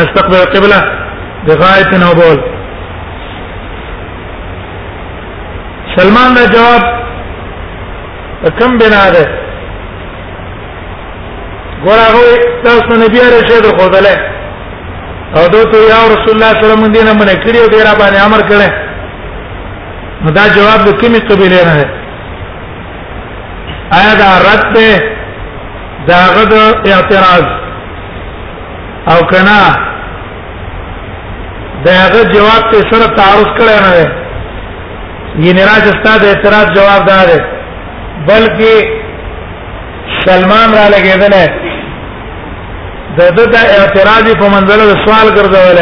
نستقبل 0.00 0.38
القبلة 0.44 0.80
بغایتن 1.48 2.02
او 2.08 2.12
بول 2.20 2.38
سلمان 5.96 6.28
دا 6.38 6.44
جواب 6.54 6.82
کم 8.60 8.70
بنا 8.84 9.06
ده 9.14 9.24
ګور 11.84 11.98
هغه 12.06 12.20
تاسو 12.68 12.90
نبی 13.04 13.18
عليه 13.26 13.42
شه 13.50 13.58
خو 13.80 13.86
دله 13.96 14.16
او 15.40 15.46
دوی 15.52 15.64
ته 15.74 15.78
یا 15.92 16.00
رسول 16.14 16.32
الله 16.32 16.32
صلی 16.32 16.34
الله 16.34 16.48
علیه 16.48 16.48
وسلم 16.68 16.92
دې 16.94 17.02
نه 17.08 17.12
منع 17.20 17.36
کړی 17.44 17.58
او 17.62 17.68
دې 17.72 17.80
را 17.86 17.94
باندې 18.00 18.26
امر 18.26 18.40
کړی 18.48 18.68
نو 20.24 20.30
دا 20.34 20.42
جواب 20.56 20.80
د 20.86 20.92
کومې 21.00 21.20
قبيله 21.28 21.62
نه 21.64 21.74
ده 21.76 21.84
آیا 23.98 24.12
دا 24.22 24.28
رد 24.48 24.72
ده 24.74 24.90
دا 26.10 26.18
غد 26.36 26.52
اعتراض 26.90 27.46
او 29.12 29.18
کنا 29.32 29.60
دا 31.84 31.94
غد 32.14 32.32
جواب 32.34 32.70
ته 32.72 32.78
سره 32.90 33.08
تعارض 33.16 33.50
کړی 33.56 33.78
نه 33.84 33.90
ده 33.96 34.10
یی 35.46 35.52
نراج 35.58 35.84
استاد 35.92 36.24
اعتراض 36.24 36.68
جواب 36.78 37.02
دار 37.10 37.26
ده 37.26 37.44
بلکې 38.28 39.02
سلمان 40.26 40.68
را 40.78 40.86
لګیدل 40.94 41.34
د 43.18 43.20
د 43.36 43.46
د 43.54 43.74
اعتراض 43.80 44.26
په 44.38 44.48
منځله 44.54 45.02
سوال 45.04 45.28
ګرځول 45.36 45.78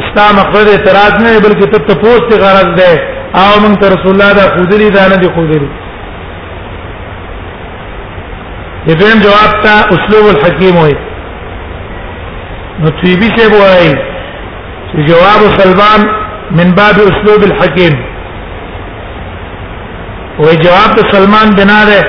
اسلام 0.00 0.36
خپل 0.46 0.66
اعتراض 0.70 1.14
نه 1.22 1.38
بلکې 1.38 1.70
ته 1.72 1.78
تاسو 1.86 2.28
ته 2.28 2.36
غرض 2.42 2.74
ده 2.82 2.90
او 3.36 3.60
من 3.60 3.74
تر 3.80 3.88
رسول 3.92 4.12
الله 4.12 4.32
دا 4.32 4.46
خودري 4.56 4.88
دا 4.90 5.08
نه 5.08 5.16
دي 5.22 5.28
خودري 5.34 5.68
دیم 8.86 9.20
جواب 9.26 9.52
تا 9.62 9.74
اسلوب 9.96 10.26
الحکیم 10.34 10.76
وای 10.76 10.94
نو 12.80 12.88
تیبی 13.02 13.28
سے 13.36 13.44
وای 13.52 13.92
جواب 15.08 15.40
سلمان 15.60 16.00
من 16.58 16.70
باب 16.78 16.96
اسلوب 17.10 17.42
الحکیم 17.50 17.94
وای 20.38 20.56
جواب 20.56 20.94
سلمان 21.12 21.50
بنا 21.60 21.84
ده 21.84 22.00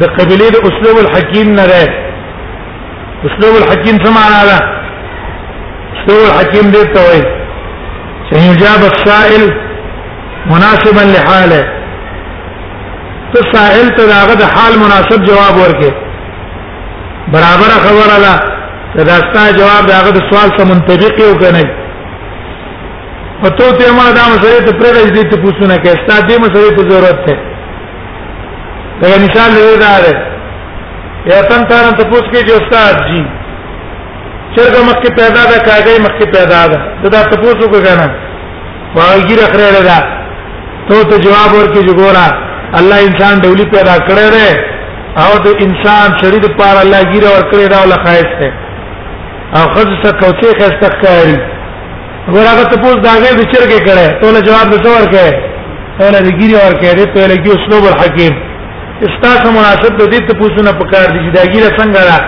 د 0.00 0.04
قبيله 0.16 0.48
د 0.54 0.56
اسلوب 0.68 0.98
الحکیم 1.04 1.48
نه 1.58 1.66
ده 1.66 1.82
اسلوب 3.28 3.54
الحکیم 3.62 3.96
څه 4.04 4.08
معنا 4.18 4.42
ده 4.50 4.58
اسلوب 5.96 6.20
الحکیم 6.30 6.66
دې 6.72 6.94
ته 6.94 7.00
وای 7.08 7.22
چې 8.30 8.34
یجاب 8.48 8.80
السائل 8.92 9.63
مناسبا 10.52 11.04
لحاله 11.14 11.62
ته 13.34 13.40
سائل 13.52 13.88
ته 13.98 14.04
داغه 14.14 14.34
د 14.42 14.50
حال 14.54 14.74
مناسب 14.80 15.20
جواب 15.28 15.54
ورکې 15.62 15.90
برابر 17.36 17.70
خبره 17.84 18.16
ده 18.24 18.34
که 18.96 19.02
داستا 19.10 19.42
جواب 19.58 19.84
داغه 19.92 20.10
د 20.16 20.20
سوال 20.30 20.48
سره 20.56 20.64
منطبق 20.72 21.20
یو 21.20 21.34
کنه 21.38 21.64
پتو 23.42 23.72
ته 23.78 23.90
ما 23.98 24.06
دا 24.18 24.24
مسئله 24.34 24.60
ته 24.66 24.72
پرې 24.80 25.06
دې 25.14 25.24
ته 25.30 25.36
پوښتنه 25.44 25.76
کې 25.82 25.88
ستا 26.02 26.20
دې 26.28 26.38
مسئله 26.40 26.70
ته 26.76 26.82
ضرورت 26.90 27.26
ده 27.26 27.36
دا 29.02 29.08
مثال 29.24 29.50
دی 29.54 29.78
دا 29.86 29.94
ده 30.04 30.12
یا 31.30 31.42
تم 31.48 31.62
تارن 31.70 31.94
ته 31.98 32.10
پوښت 32.10 32.28
کې 32.34 32.48
جو 32.48 32.54
استاد 32.62 32.96
جی 33.08 33.24
چرګه 34.56 34.80
مکه 34.90 35.08
پیدا 35.20 35.42
ده 35.50 35.56
کاګې 35.68 36.00
مکه 36.00 36.24
پیدا 36.36 36.66
ده 36.66 36.78
دا 37.02 37.08
تاسو 37.30 37.58
کو 37.70 37.80
کنه 37.86 38.08
واګیر 38.96 39.40
خره 39.52 39.80
ده 39.88 40.20
تو 40.88 40.96
ته 41.10 41.16
جواب 41.26 41.50
ورکې 41.58 41.80
جوړا 41.96 42.24
الله 42.78 42.98
انسان 43.08 43.34
ډولی 43.44 43.64
پیدا 43.76 43.94
کړی 44.06 44.26
دی 44.34 44.50
او 45.24 45.30
د 45.44 45.48
انسان 45.66 46.08
شریر 46.22 46.44
پر 46.60 46.74
الله 46.82 47.00
ګیره 47.12 47.28
ور 47.36 47.44
کړی 47.50 47.66
دا 47.74 47.78
ولا 47.84 47.98
خایس 48.06 48.30
دی 48.40 48.48
او 49.58 49.62
خذ 49.76 49.88
سکو 50.04 50.28
چې 50.38 50.46
خاص 50.58 50.74
تکاری 50.84 51.36
ګور 52.34 52.46
هغه 52.52 52.64
ته 52.70 52.76
پوز 52.84 52.96
داګه 53.06 53.30
د 53.38 53.42
چرګه 53.52 53.80
کړه 53.86 54.06
ته 54.22 54.26
له 54.36 54.40
جواب 54.46 54.66
نشو 54.72 54.90
ورکې 54.98 55.28
ته 55.98 56.06
له 56.14 56.30
ګیره 56.38 56.60
ور 56.66 56.74
کړې 56.80 57.06
ته 57.14 57.22
له 57.30 57.36
کې 57.42 57.50
اسلوب 57.56 57.84
الحکیم 57.92 58.34
استاسو 59.06 59.48
مناسب 59.58 59.92
د 60.00 60.04
دې 60.12 60.20
ته 60.30 60.40
پوسونه 60.40 60.70
پکار 60.80 61.06
دي 61.12 61.20
چې 61.24 61.32
دا 61.36 61.42
ګیره 61.52 61.70
څنګه 61.78 62.02
را 62.10 62.20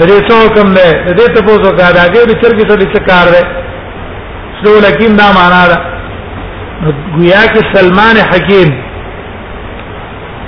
درې 0.00 0.20
څو 0.28 0.36
کم 0.56 0.68
ده 0.76 0.84
دې 1.18 1.28
ته 1.34 1.40
پوسو 1.48 1.68
کا 1.78 1.86
داګه 1.98 2.22
د 2.28 2.32
چرګه 2.42 2.64
سره 2.70 2.84
څه 2.94 3.00
کار 3.10 3.28
دی 3.34 3.42
سلو 4.60 4.74
لکیم 4.86 5.12
دا 5.20 5.26
معنا 5.36 5.62
ده 5.70 5.91
گویا 6.90 7.40
کې 7.52 7.60
سلمان 7.74 8.16
حکیم 8.32 8.68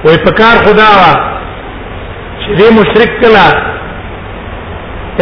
وې 0.04 0.16
پکار 0.24 0.56
خدا 0.64 0.88
وا 0.98 1.12
چې 2.40 2.54
دې 2.58 2.68
مشرک 2.78 3.10
کلا 3.22 3.48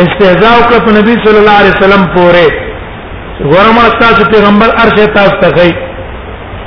استهزاء 0.02 0.54
وکړ 0.60 0.78
په 0.86 0.90
نبی 0.98 1.14
صلی 1.26 1.38
الله 1.42 1.56
علیه 1.62 1.74
وسلم 1.78 2.02
پورې 2.16 2.46
ورما 3.52 3.86
تاسو 4.04 4.22
پیغمبر 4.36 4.68
ارشه 4.84 5.04
تاسو 5.18 5.34
ته 5.44 5.50
کوي 5.58 5.72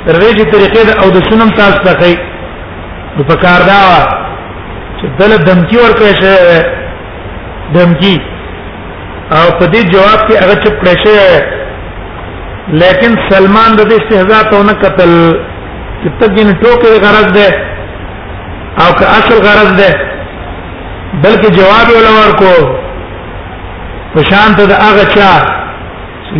تر 0.06 0.14
دې 0.14 0.34
چې 0.36 0.44
طریقې 0.54 0.82
د 0.90 0.92
او 1.04 1.08
د 1.18 1.20
سنم 1.30 1.50
تاسو 1.58 1.78
ته 1.88 1.92
کوي 2.04 2.16
نو 3.18 3.24
پکار 3.34 3.60
دا 3.72 3.78
وا 3.88 4.00
چې 4.98 5.04
دل 5.20 5.30
دمکی 5.50 5.76
ورکړې 5.82 6.12
شه 6.22 6.34
دمکی 7.78 8.16
او 9.38 9.58
په 9.58 9.66
دې 9.72 9.82
جواب 9.92 10.20
کې 10.28 10.34
هغه 10.42 10.54
چپ 10.64 10.74
کړې 10.84 10.94
شه 11.04 11.18
لیکن 12.80 13.14
سلمان 13.30 13.76
د 13.78 13.92
استهزاء 13.94 14.42
ته 14.52 14.62
نه 14.68 14.72
قتل 14.84 15.10
چې 16.00 16.08
تګین 16.20 16.48
ټوکې 16.60 16.88
غرض 17.02 17.28
ده 17.32 17.48
او 18.84 18.88
که 19.00 19.06
اصل 19.18 19.34
غرض 19.44 19.70
ده 19.80 19.90
بلکې 21.22 21.50
جواب 21.58 21.92
ولا 21.96 22.10
ورکو 22.16 22.54
په 24.14 24.22
شان 24.30 24.56
ته 24.56 24.66
د 24.70 24.82
هغه 24.86 25.04
چا 25.14 25.30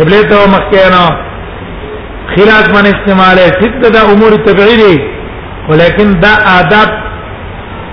قبله 0.00 0.22
ته 0.32 0.36
مخکې 0.54 0.82
نه 0.94 1.28
خلاف 2.34 2.68
من 2.78 2.84
استعماله 2.92 3.46
ست 3.60 3.88
د 4.00 4.04
امور 4.14 4.32
تبعیدی 4.50 4.98
ولیکن 5.70 6.08
دا 6.24 6.32
آداب 6.58 6.90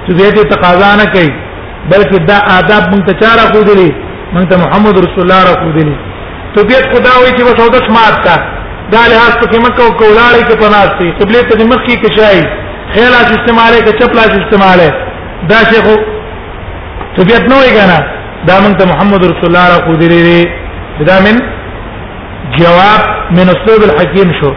چې 0.05 0.11
دې 0.19 0.29
ته 0.35 0.41
تقاضا 0.53 0.89
نه 1.01 1.05
کوي 1.13 1.31
بلکې 1.93 2.17
دا 2.31 2.37
آداب 2.57 2.83
مونږ 2.91 3.03
ته 3.07 3.13
چاره 3.21 3.45
خو 3.53 3.61
دي 3.69 3.87
مونږ 4.33 4.45
ته 4.49 4.57
محمد 4.63 4.95
رسول 5.05 5.21
الله 5.25 5.41
را 5.49 5.55
خو 5.63 5.69
دي 5.77 5.85
ته 6.55 6.59
بیا 6.69 6.79
خدا 6.91 7.13
وي 7.21 7.31
چې 7.35 7.43
وسو 7.49 7.65
د 7.75 7.87
سمات 7.87 8.15
کا 8.25 8.35
دا 8.93 9.01
له 9.11 9.15
هاست 9.23 9.41
کې 9.49 9.57
مکه 9.65 9.81
او 9.85 9.91
کولاړې 10.01 10.41
کې 10.47 10.55
پناستي 10.63 11.07
قبله 11.19 11.41
ته 11.49 11.65
مخ 11.71 11.81
کې 11.87 11.95
کشای 12.03 12.39
خیال 12.93 13.13
اس 13.21 13.29
استعماله 13.37 13.79
کې 13.85 13.93
چپلا 14.01 14.23
اس 14.27 14.35
استعماله 14.41 14.89
دا 15.51 15.59
شیخو 15.71 15.95
ته 17.15 17.21
بیا 17.27 17.37
نو 17.51 17.57
یې 17.67 17.73
کنه 17.77 17.97
دا 18.47 18.55
مونږ 18.63 18.75
ته 18.79 18.85
محمد 18.93 19.21
رسول 19.29 19.47
الله 19.49 19.65
را 19.73 19.79
خو 19.85 19.93
دي 20.01 20.07
دا 21.11 21.15
من 21.27 21.35
جواب 22.59 23.01
من 23.37 23.47
اسلوب 23.53 23.81
الحکیم 23.89 24.29
شو 24.41 24.51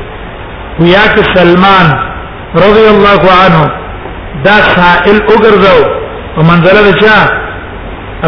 ویا 0.80 1.04
کې 1.14 1.22
سلمان 1.38 1.88
رضی 2.54 2.86
الله 2.88 3.20
عنه 3.44 3.64
دا 4.44 4.52
سائل 4.74 5.16
وګرځاو 5.30 5.82
په 6.36 6.40
منځله 6.42 6.80
ده 6.82 6.92
چې 7.00 7.06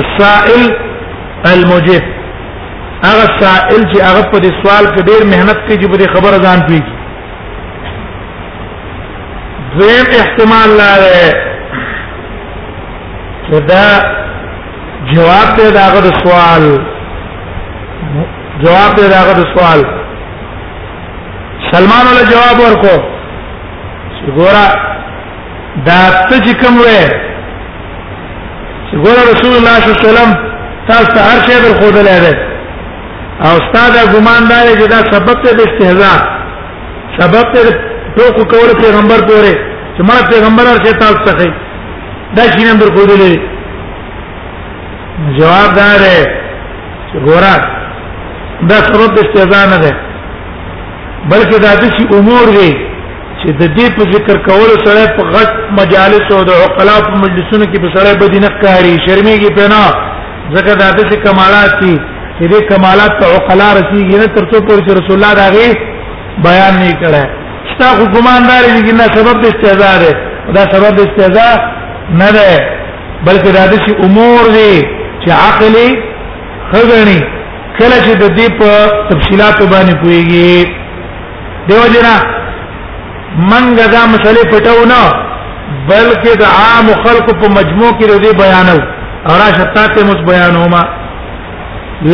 السائل 0.01 0.63
المجيب 1.53 2.03
هغه 3.05 3.27
سائل 3.41 3.83
چې 3.93 4.01
هغه 4.09 4.23
په 4.33 4.39
دې 4.39 4.51
سوال 4.63 4.85
کې 4.95 5.03
ډېر 5.11 5.23
مهنت 5.33 5.57
کوي 5.67 5.77
چې 5.81 5.87
په 5.91 5.97
دې 5.97 6.07
خبره 6.15 6.39
ځان 6.43 6.61
پیږي 6.69 6.93
دویم 9.79 10.07
احتمال 10.21 10.69
لاره 10.81 11.29
چې 13.47 13.57
دا 13.71 13.87
جواب 15.13 15.49
ته 15.57 15.71
دا 15.71 15.87
غو 15.95 16.11
سوال 16.23 16.63
جواب 18.63 18.91
ته 18.97 19.09
دا 19.09 19.21
غو 19.27 19.45
سوال 19.59 19.81
سلمان 21.73 22.05
له 22.17 22.23
جواب 22.33 22.61
ورکو 22.67 23.20
ګورا 24.29 24.65
دا 25.87 25.99
ته 26.29 26.37
چې 26.45 26.53
کوم 26.63 26.77
وې 26.81 27.03
چې 28.89 28.97
ګورا 29.05 29.23
رسول 29.33 29.53
الله 29.59 29.75
صلی 29.81 29.91
الله 29.91 30.01
علیه 30.01 30.09
وسلم 30.09 30.33
تاسو 30.89 31.07
ته 31.15 31.21
هر 31.29 31.39
شی 31.47 31.55
بل 31.65 31.75
خود 31.81 31.97
له 32.07 32.17
ده 32.25 32.33
او 33.45 33.51
استاد 33.61 33.95
ګمان 34.15 34.43
دا 34.53 34.59
دی 34.67 34.73
چې 34.81 34.87
دا 34.95 34.99
سبب 35.13 35.35
ته 35.45 35.51
د 35.59 35.61
استهزاء 35.69 36.19
سبب 37.19 37.45
ته 37.55 37.63
ټوکو 38.17 38.43
کول 38.53 38.71
پیغمبر 38.83 39.21
پورې 39.31 39.55
چې 39.97 40.01
مړ 40.09 40.21
پیغمبر 40.33 40.65
هر 40.73 40.79
څه 40.85 40.93
تاسو 41.03 41.25
ته 41.25 41.53
دا 42.37 42.43
شي 42.53 42.63
نمبر 42.71 42.89
کولې 42.97 43.33
جواب 45.39 45.75
دا 45.81 45.91
دی 46.05 46.21
چې 47.11 47.19
ګورا 47.27 47.55
دا 48.71 48.77
سبب 48.91 49.07
د 49.17 49.19
استهزاء 49.27 49.65
نه 49.73 49.79
ده 49.85 49.93
بلکې 51.31 51.57
دا 51.67 51.71
د 51.81 51.85
شي 51.97 52.05
امور 52.19 52.47
دي 52.59 52.90
چې 53.43 53.51
د 53.61 53.63
دې 53.77 53.87
په 53.97 54.03
ذکر 54.15 54.37
کولو 54.49 54.77
سره 54.87 55.03
په 55.17 55.23
غټ 55.35 55.51
مجالس 55.81 56.25
او 56.37 56.41
د 56.51 56.63
عقلا 56.65 56.97
په 57.09 57.15
مجلسونو 57.25 57.65
کې 57.71 57.79
په 57.85 57.89
سره 57.97 58.11
بدینه 58.23 58.49
کاری 58.65 58.95
شرمېږي 59.05 59.51
په 59.57 59.65
نه 59.73 59.85
ځکه 60.57 60.73
دا 60.83 60.89
د 60.99 61.15
کمالات 61.27 61.71
دي 61.83 61.95
چې 62.39 62.45
دې 62.53 62.61
کمالات 62.73 63.13
ته 63.21 63.27
عقلا 63.37 63.69
رسیږي 63.79 64.17
نه 64.23 64.27
تر 64.35 64.43
څو 64.51 64.57
پورې 64.67 64.87
رسول 64.99 65.17
الله 65.19 65.33
داغه 65.41 65.69
بیان 66.47 66.75
نه 66.83 66.93
کړه 67.03 67.23
ستا 67.73 67.89
حکومتدار 68.01 68.63
دي 68.75 68.83
چې 68.87 68.93
نه 68.99 69.07
سبب 69.15 69.35
د 69.43 69.47
استهزاء 69.53 69.97
ده 70.05 70.13
دا 70.57 70.63
سبب 70.73 70.91
د 70.99 71.01
استهزاء 71.07 71.55
نه 72.25 72.29
ده 72.37 72.51
بلکې 73.27 73.51
دا 73.57 73.63
د 73.73 74.05
امور 74.07 74.43
دي 74.59 74.75
چې 75.23 75.31
عقلي 75.49 75.91
خغني 76.73 77.19
کله 77.79 77.97
چې 78.05 78.15
د 78.23 78.37
دې 78.37 78.49
په 78.59 78.71
تفصيلات 79.11 79.59
باندې 79.73 79.95
کويږي 80.03 81.67
دیو 81.69 81.83
جنا 81.95 82.17
منګه 83.51 83.87
دا 83.95 84.03
مسلې 84.13 84.45
پټو 84.53 84.81
نه 84.93 85.03
بلکې 85.91 86.33
د 86.43 86.45
عام 86.61 86.87
خلکو 87.05 87.33
په 87.41 87.47
مجموع 87.59 87.91
کې 87.99 88.05
د 88.11 88.15
بیانو 88.43 88.79
او 89.29 89.35
را 89.41 89.49
شتاته 89.59 90.01
مس 90.09 90.21
بیانو 90.31 90.65
ما 90.75 90.83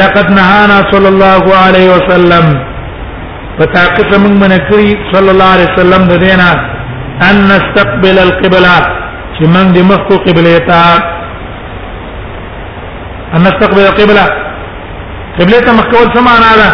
لقد 0.01 0.27
نهانا 0.39 0.79
صلى 0.93 1.09
الله 1.15 1.43
عليه 1.65 1.87
وسلم 1.95 2.45
فتاقت 3.59 4.11
من 4.23 4.33
منکری 4.43 4.91
صلى 5.13 5.31
الله 5.33 5.49
عليه 5.55 5.69
وسلم 5.75 6.03
د 6.13 6.15
دینا 6.25 6.51
ان 7.29 7.37
نستقبل 7.53 8.17
القبلة 8.27 8.77
چې 9.35 9.45
من 9.55 9.67
دې 9.75 9.83
مخ 9.91 10.01
کو 10.09 10.15
قبله 10.27 10.55
ته 10.69 10.79
ان 13.35 13.41
نستقبل 13.47 13.83
القبلة 13.87 14.27
قبله 15.39 15.59
ته 15.65 15.71
مخ 15.79 15.85
کول 15.93 16.07
څه 16.15 16.21
معنا 16.29 16.51
ده 16.61 16.69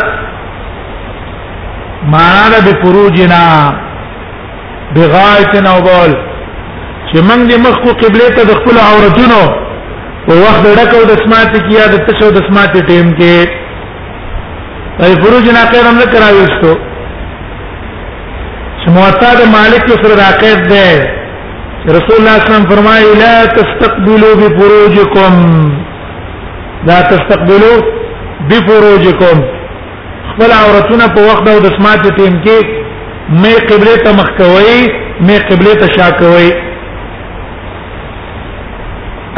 معنا 2.14 2.58
ده 2.58 2.60
بفروجنا 2.72 3.42
بغایت 4.96 5.54
نو 5.66 5.72
بول 5.88 6.12
چې 7.08 7.16
موږ 7.28 7.40
دې 7.50 7.56
مخ 7.66 7.74
کو 7.84 7.90
قبله 8.02 8.26
ته 8.36 8.42
د 8.48 8.52
خپل 8.60 8.76
عورتونو 8.88 9.40
په 10.26 10.32
وخت 10.44 10.64
ډکو 10.78 11.00
د 11.10 11.12
سماعت 11.24 11.52
کیا 11.68 11.84
د 11.92 11.94
تشو 12.08 12.28
د 12.34 12.36
سماعت 12.48 12.74
ټیم 12.90 13.06
کې 13.20 13.36
ای 15.04 15.12
فروج 15.22 15.46
نه 15.56 15.62
کړه 15.72 15.90
موږ 16.00 16.08
کراوستو 16.16 16.72
چې 18.80 18.86
موطا 18.98 19.30
د 19.40 19.42
مالک 19.54 19.82
سره 19.96 20.12
راکېد 20.22 20.60
ده 20.74 20.88
رسول 21.96 22.16
الله 22.18 22.18
صلی 22.18 22.18
الله 22.18 22.28
علیه 22.42 22.50
وسلم 22.50 22.70
فرمایي 22.74 23.08
لا 23.22 23.34
تستقبلوا 23.56 24.34
بفروجكم 24.42 25.34
لا 26.90 26.98
تستقبلوا 27.14 27.76
بفروجكم 28.52 29.36
خپل 30.34 30.50
عورتونه 30.60 31.04
په 31.18 31.22
وخت 31.32 31.44
د 31.66 31.68
سماعت 31.80 32.02
ټیم 32.20 32.34
کې 32.46 32.58
مې 33.30 33.66
قبله 33.70 33.96
ته 34.04 34.12
مخ 34.18 34.28
کوي 34.36 34.78
مې 35.26 35.36
قبله 35.48 35.74
ته 35.80 35.86
شا 35.96 36.10
کوي 36.20 36.50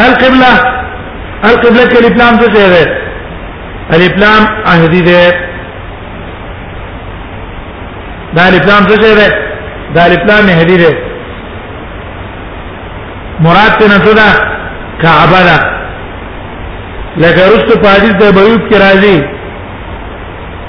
القبلة 0.05 0.53
القبلة 1.51 1.87
کې 1.87 1.99
الاسلام 1.99 2.35
څه 2.35 2.49
ځای 2.55 2.68
دی 2.75 2.87
الاسلام 3.97 4.42
عهدي 4.66 5.01
دی 5.09 5.20
دا 8.37 8.42
الاسلام 8.49 8.83
څه 8.83 8.97
ځای 9.03 9.14
دی 9.14 9.35
دا 9.94 10.05
الاسلام 10.05 10.49
عهدي 10.57 10.77
دی 10.83 10.92
مراد 13.44 13.79
ته 13.79 13.87
نه 13.88 13.99
ده 14.20 14.29
کعبه 15.03 15.40
ده 15.49 15.57
لکه 17.16 17.40
رسو 17.40 17.81
په 17.81 17.88
حدیث 17.97 18.14
د 18.23 18.25
بیوت 18.35 18.62
کې 18.70 18.79
راځي 18.79 19.18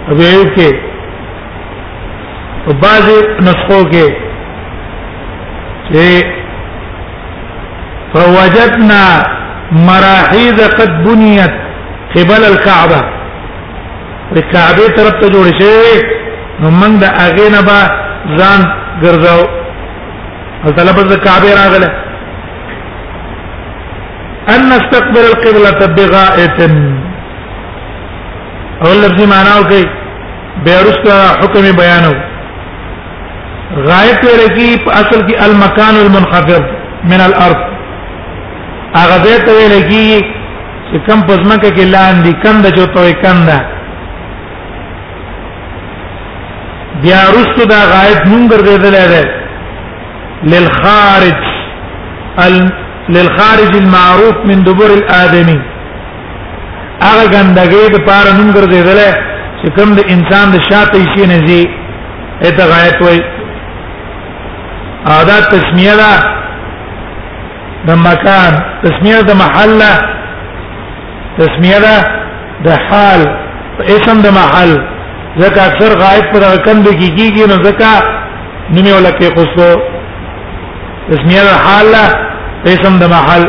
بیوت 0.09 0.49
کې 0.55 0.84
او 2.67 2.73
بعض 2.73 3.07
نسخو 3.47 3.79
کې 3.91 4.07
چې 5.89 6.07
فوجدنا 8.13 9.01
مراحيض 9.89 10.61
قد 10.79 10.91
بنيت 11.05 11.53
قبل 12.15 12.43
الكعبه 12.51 13.01
الكعبه 14.31 14.87
طرف 14.97 15.21
ته 15.21 15.27
جوړ 15.27 15.45
شي 15.61 16.01
نو 16.59 16.69
موږ 16.81 16.91
د 17.01 17.03
اغه 17.27 17.47
نه 17.55 17.61
با 17.69 17.79
ځان 18.37 18.59
ګرځاو 19.01 19.43
الطلب 20.67 20.97
د 21.13 21.23
کعبه 21.29 21.49
راغله 21.59 21.89
ان 24.53 24.61
نستقبل 24.69 25.25
القبلة 25.31 25.79
بغائط 25.97 26.59
او 28.85 28.91
لفظي 29.01 29.25
معناو 29.35 29.63
کوي 29.67 29.85
بیرست 30.65 31.05
حکم 31.41 31.65
بیانو 31.77 32.15
غایت 33.73 34.23
ورکی 34.25 34.77
په 34.85 34.91
اصل 35.01 35.21
کې 35.27 35.35
المکان 35.45 35.95
المنخفض 35.95 36.63
من 37.11 37.21
الارض 37.27 37.57
هغه 38.99 39.17
دې 39.25 39.45
ته 39.45 39.51
ورکی 39.51 40.19
چې 40.89 40.97
کم 41.07 41.21
پزمکه 41.27 41.69
کې 41.69 41.85
لاندې 41.91 42.31
کنده 42.43 42.69
چوتو 42.71 43.13
کنده 43.21 43.57
بیا 47.01 47.21
رستو 47.35 47.65
دا 47.73 47.81
غایت 47.93 48.21
مونږ 48.25 48.49
ګرځیدل 48.53 48.95
دی 49.11 49.23
للخارج 50.51 51.37
ال... 52.45 52.55
للخارج 53.09 53.75
المعروف 53.75 54.37
من 54.45 54.63
دبر 54.63 54.89
الادمي 54.99 55.59
هغه 57.01 57.25
ګندګي 57.25 57.85
د 57.95 57.97
پاره 58.07 58.31
نوم 58.37 58.51
ګرځیدل 58.53 58.99
چې 59.61 59.67
کوم 59.77 59.95
د 59.95 59.99
انسان 60.09 60.51
د 60.51 60.57
شاته 60.69 60.99
شي 61.15 61.25
نه 61.27 61.47
زی 61.47 61.63
اته 62.41 62.63
غایت 62.71 63.01
وای 63.01 63.19
او 65.11 65.23
دا 65.29 65.39
تسمیه 65.51 65.95
ده 66.01 66.13
د 67.87 67.89
مکان 68.07 68.53
تسمیه 68.83 69.21
د 69.29 69.31
محل 69.43 69.81
تسمیه 71.39 71.79
ده 71.85 71.95
د 72.65 72.67
حال 72.87 73.21
اسم 73.95 74.17
د 74.25 74.29
محل 74.39 74.71
ځکه 75.41 75.59
اکثر 75.69 75.91
غائب 76.03 76.25
پر 76.33 76.41
رقم 76.53 76.77
د 76.87 76.89
کیږي 76.99 77.45
نو 77.51 77.55
ځکه 77.67 77.89
نیمه 78.75 78.91
ولا 78.97 79.11
کې 79.17 79.27
قصو 79.37 79.69
تسمیه 81.09 81.43
د 81.47 81.51
حال 81.65 81.93
اسم 82.73 82.93
د 83.03 83.05
محل 83.15 83.43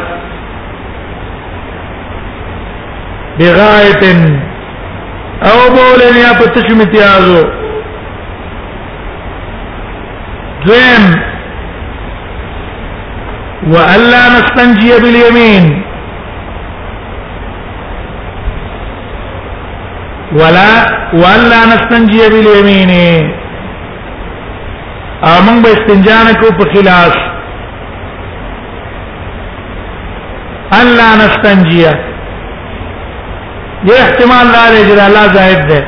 بغایت 3.39 4.03
او 5.51 5.59
بولن 5.77 6.15
یا 6.25 6.31
پتشمتیازو 6.41 7.43
دویم 10.65 11.05
والا 13.75 14.23
نستنجي 14.37 14.93
باليمين 15.03 15.65
ولا 20.41 20.73
والا 21.23 21.61
نستنجي 21.73 22.23
باليمين 22.35 22.91
او 25.27 25.37
موږ 25.47 25.57
به 25.65 25.71
استنجا 25.77 26.19
نه 26.27 26.33
کو 26.41 26.47
په 26.59 26.65
خلاص 26.75 27.15
الا 30.81 31.09
نستنجي 31.23 31.83
دې 33.87 33.95
احتمال 34.05 34.47
لا 34.53 34.65
لري 34.71 34.83
چې 34.99 35.07
الله 35.09 35.27
زائد 35.39 35.61
ده 35.71 35.81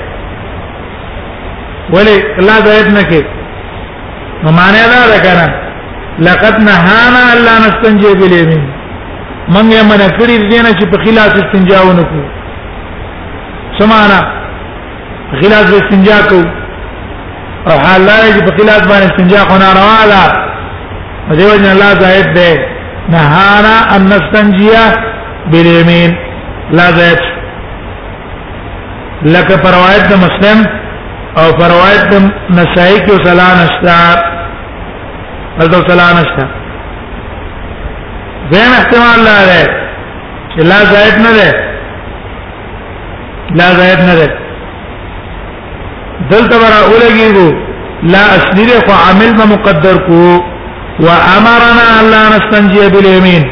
ولی 1.94 2.14
الله 2.38 2.60
زائد 2.68 2.86
نه 2.94 3.02
کې 3.10 3.22
نو 4.44 4.50
معنی 4.60 4.82
دا 4.94 5.00
ده 5.12 5.18
کنه 5.26 5.48
لقد 6.26 6.54
نهانا 6.60 7.20
الا 7.32 7.54
نستنجي 7.66 8.12
بالیمین 8.20 8.64
منګه 9.54 9.82
من 9.90 9.98
کړی 10.18 10.36
دې 10.48 10.60
نه 10.64 10.70
چې 10.78 10.86
په 10.90 10.96
خلاف 11.04 11.32
استنجاو 11.42 11.92
نکو 11.98 12.20
سمانا 13.80 14.18
خلاف 15.42 15.68
استنجا 15.80 16.18
کو 16.30 16.40
او 17.70 17.78
حالای 17.86 18.28
چې 18.34 18.40
په 18.46 18.52
خلاف 18.58 18.82
باندې 18.88 19.08
استنجا 19.10 19.38
خو 19.50 19.54
نه 19.62 19.68
راواله 19.78 20.20
دې 21.38 21.44
وجه 21.52 21.72
الله 21.72 21.92
زائد 22.00 22.34
ده 22.36 22.50
نهانا 23.14 23.74
ان 23.96 24.02
نستنجي 24.12 24.72
بالیمین 25.52 26.10
لا 26.72 26.86
زائد 26.98 27.18
لکه 29.22 29.56
پروايت 29.56 30.04
د 30.12 30.18
مسلم 30.26 30.58
او 31.42 31.46
پروايت 31.62 32.04
د 32.14 32.32
نسائی 32.50 32.98
کې 33.06 33.26
صلاح 33.28 33.52
نشتا 33.62 34.37
دلته 35.60 35.78
صلاح 35.88 36.10
نشته 36.18 36.44
زين 38.52 38.72
احتمال 38.80 39.18
لا 39.28 39.38
ده 39.48 39.56
چې 40.52 40.58
لا 40.72 40.76
زائد 40.92 41.16
نه 41.24 41.32
ده 41.38 41.48
لا 43.60 43.66
زائد 43.80 44.00
نه 44.10 44.14
ده 44.20 44.28
دلته 46.30 46.56
برا 46.62 46.80
اولګیږو 46.88 47.48
لا 48.14 48.22
اسنیره 48.36 48.78
خو 48.86 48.92
عامل 49.04 49.30
ما 49.40 49.44
مقدر 49.56 49.96
کو 50.06 50.20
وامرنا 51.08 51.86
الا 52.00 52.20
نستنجي 52.36 52.82
باليمين 52.96 53.42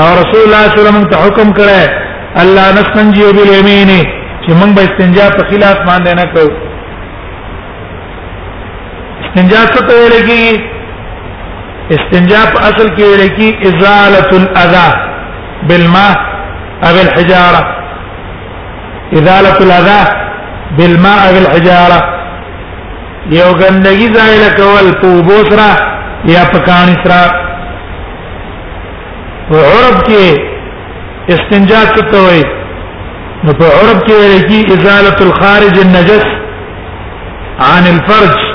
او 0.00 0.06
رسول 0.20 0.42
الله 0.46 0.62
صلی 0.62 0.62
الله 0.62 0.62
علیه 0.64 0.78
وسلم 0.82 0.98
ته 1.12 1.16
حکم 1.26 1.48
کړه 1.60 1.80
الا 2.42 2.64
نستنجي 2.80 3.26
باليمين 3.38 3.90
چې 4.44 4.50
موږ 4.60 4.70
به 4.80 4.86
استنجا 4.88 5.24
په 5.38 5.42
خلاف 5.52 5.78
باندې 5.88 6.10
نه 6.18 6.24
کوو 6.34 6.50
استنجا 9.24 9.60
څه 9.72 9.80
ته 9.88 9.96
لګي 10.18 10.46
استنجا 11.96 12.40
په 12.54 12.58
اصل 12.68 12.86
کې 12.96 13.04
ویل 13.04 13.28
کی 13.36 13.48
ازاله 13.68 14.30
الاذى 14.40 14.88
بالماء 15.68 16.16
او 16.88 16.94
الحجاره 17.04 17.62
ازاله 19.20 19.56
الاذى 19.66 20.02
بالماء 20.76 21.18
او 21.28 21.36
الحجاره 21.44 22.00
یو 23.38 23.50
ګندګي 23.60 24.08
ځای 24.16 24.32
لکول 24.44 24.86
په 25.00 25.08
بوسرا 25.28 25.70
یا 26.34 26.42
په 26.52 26.58
کانی 26.68 26.94
سرا 27.04 27.24
په 29.48 29.56
عرب 29.72 29.98
کې 30.06 30.24
استنجا 31.34 31.82
څه 31.92 32.00
ته 32.10 32.18
وایي 32.26 32.44
نو 33.44 33.52
په 33.52 33.66
عرب 33.78 33.98
کې 34.06 34.14
ویل 34.20 34.42
کی 34.48 34.62
ازاله 34.76 35.16
الخارج 35.28 35.78
النجس 35.84 36.26
عن 37.72 37.84
الفرج 37.94 38.49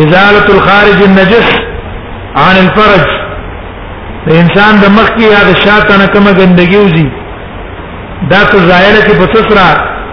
ازاله 0.00 0.46
الخارج 0.56 1.02
النجس 1.08 1.48
عن 2.44 2.54
الفرج 2.64 3.04
د 4.26 4.30
انسان 4.42 4.74
د 4.84 4.86
مخ 4.96 5.08
کې 5.16 5.26
یا 5.34 5.40
د 5.48 5.52
شاته 5.64 5.94
نه 6.02 6.06
کومه 6.14 6.32
ګندګي 6.38 6.78
وزي 6.84 7.06
دا 8.30 8.40
تو 8.52 8.58
زایله 8.68 9.02
کې 9.06 9.14
په 9.20 9.26
تسرا 9.34 9.68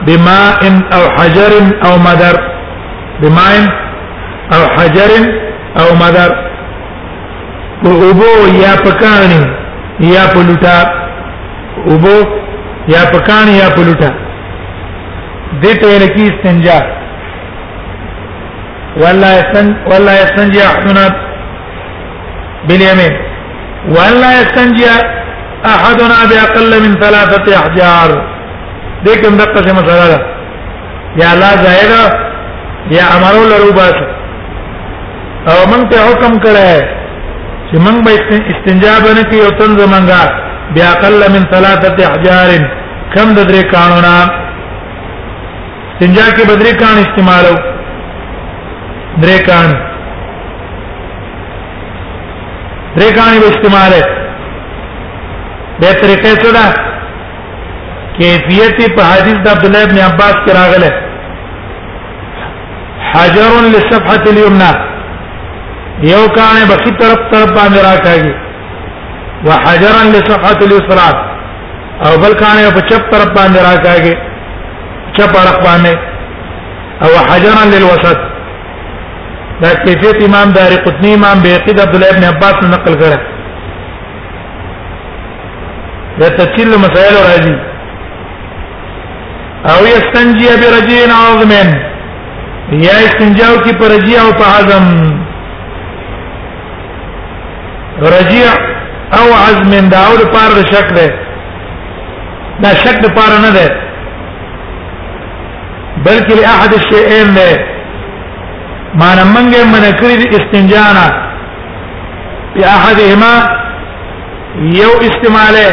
بماء 0.05 0.53
او 0.95 1.03
حجر 1.17 1.51
او 1.87 1.93
مدر 2.07 2.35
بماء 3.21 3.53
او 4.55 4.61
حجر 4.75 5.11
او 5.81 5.87
مدر 6.01 6.29
په 7.83 7.89
اوبو 8.05 8.31
یا 8.65 8.73
پکانی 8.85 9.43
یا 10.15 10.23
په 10.33 10.39
لوټا 10.47 10.79
اوبو 11.91 12.17
یا 12.93 13.01
پکانی 13.13 13.53
یا 13.63 13.69
په 13.75 13.81
لوټا 13.87 14.11
دته 15.63 15.89
لکې 16.01 16.23
استنجا 16.31 16.79
ولا 18.97 19.29
يستن 19.39 19.65
ولا 19.91 20.13
يستنجي 20.23 20.61
احدنا 20.71 21.05
باليمين 22.67 23.13
ولا 23.95 24.31
يستنجي 24.41 24.89
احدنا 25.73 26.15
باقل 26.31 26.71
من 26.85 26.93
ثلاثه 27.03 27.45
احجار 27.61 28.09
دیکھم 29.05 29.37
دقه 29.37 29.61
څه 29.67 29.73
مسله 29.79 30.07
ده 30.11 30.19
یا 31.23 31.31
لا 31.41 31.51
زائد 31.65 31.91
یا 32.95 33.03
امرو 33.17 33.43
لروباس 33.51 33.97
او 35.51 35.59
من 35.71 35.81
ته 35.91 35.97
حکم 36.09 36.33
کړه 36.43 36.73
چې 37.67 37.75
من 37.85 37.95
به 38.05 38.15
استنجا 38.55 38.93
بنه 39.05 39.23
کې 39.29 39.37
او 39.45 39.49
تن 39.59 39.71
زمنګا 39.81 40.23
باقل 40.75 41.17
من 41.35 41.43
ثلاثه 41.53 41.95
احجار 42.07 42.49
کم 43.15 43.27
د 43.37 43.47
درې 43.47 43.63
قانونا 43.75 44.17
استنجا 45.93 46.27
کې 46.35 46.43
بدري 46.51 46.71
قانون 46.81 46.99
استعمالو 47.07 47.55
درې 49.21 49.37
کان 49.47 49.69
درې 52.97 53.09
کان 53.17 53.39
به 53.41 53.47
استعماله 53.47 54.03
به 55.79 55.87
طریقې 56.01 56.33
سره 56.45 56.65
کیفیت 58.19 58.77
په 58.95 59.01
حدیث 59.11 59.37
د 59.45 59.47
عبد 59.53 59.65
الله 59.67 59.83
ابن 59.87 59.97
عباس 60.09 60.35
کې 60.45 60.51
راغله 60.59 60.91
حجر 63.13 63.49
للصفحه 63.73 64.23
اليمنى 64.33 64.71
یو 66.11 66.23
کان 66.37 66.57
به 66.69 66.75
خې 66.83 66.91
طرف 66.99 67.19
طرف 67.31 67.51
باندې 67.57 67.79
راکاږي 67.89 68.35
وحجرا 69.47 70.01
لصفحه 70.13 70.57
اليسرى 70.67 71.09
او 72.05 72.17
بل 72.23 72.33
کان 72.41 72.57
په 72.77 72.81
چپ 72.89 73.09
طرف 73.13 73.29
باندې 73.37 73.59
راکاږي 73.67 74.15
چپ 75.17 75.35
اړخ 75.35 75.59
باندې 75.67 75.97
او 77.01 77.09
حجرا 77.31 77.61
للوسط 77.73 78.28
دا 79.61 79.69
کیفیت 79.85 80.17
امام 80.25 80.49
دار 80.57 80.71
قطنی 80.85 81.13
امام 81.13 81.37
بیقید 81.43 81.79
عبد 81.81 81.95
الله 81.95 82.07
ابن 82.13 82.23
عباس 82.23 82.55
نے 82.63 82.67
نقل 82.75 82.93
کرا 83.01 83.17
دا 86.19 86.27
تفصیل 86.37 86.69
مسائل 86.83 87.15
راځي 87.27 87.55
او 89.73 89.79
یستنجی 89.93 90.45
برجین 90.61 91.11
عظمن 91.25 91.69
یا 92.85 92.95
استنجاو 93.07 93.57
کی 93.65 93.71
پر 93.79 93.87
رجی 93.95 94.15
او 94.17 94.31
په 94.41 94.47
عظم 94.59 94.85
رجی 98.13 98.41
او 99.17 99.25
عظم 99.47 99.71
دا 99.91 99.99
اور 100.09 100.19
پر 100.33 100.51
شک 100.71 100.89
ده 100.97 101.07
دا 102.63 102.69
شک 102.83 102.99
پر 103.15 103.31
نه 103.43 103.51
ده 103.57 103.67
بلکې 106.05 106.33
لاحد 106.41 106.73
الشیئین 106.77 107.33
ده 107.39 107.77
معنی 108.95 109.23
منګه 109.23 109.63
من 109.65 109.83
کړی 109.99 110.25
استنجانا 110.37 111.05
په 112.53 112.65
احدهما 112.75 113.33
یو 114.81 114.91
استعماله 115.07 115.67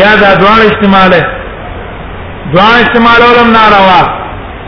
یا 0.00 0.10
دا 0.20 0.30
دوه 0.40 0.58
استعماله 0.70 1.22
دوه 2.52 2.74
استعمالولم 2.84 3.50
ناروا 3.52 4.02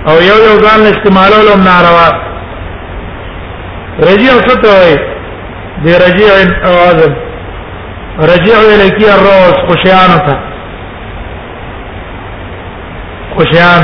او 0.09 0.17
یو 0.23 0.37
یو 0.49 0.57
ځان 0.65 0.81
استعمالولم 0.93 1.65
ناروا 1.65 2.09
رجیع 4.11 4.35
څه 4.49 4.55
ته 4.63 4.69
وایي 4.69 4.97
دی 5.85 5.93
رجیع 6.05 6.33
اوازم 6.71 7.13
رجیع 8.33 8.57
الیکی 8.75 9.07
الروس 9.15 9.59
خوشیان 9.69 10.11
تا 10.27 10.35
خوشیان 13.35 13.83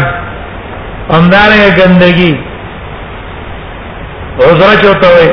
همدارنګه 1.11 1.77
ګندګي 1.79 2.37
عذر 4.43 4.83
چوتا 4.83 5.09
وي 5.17 5.31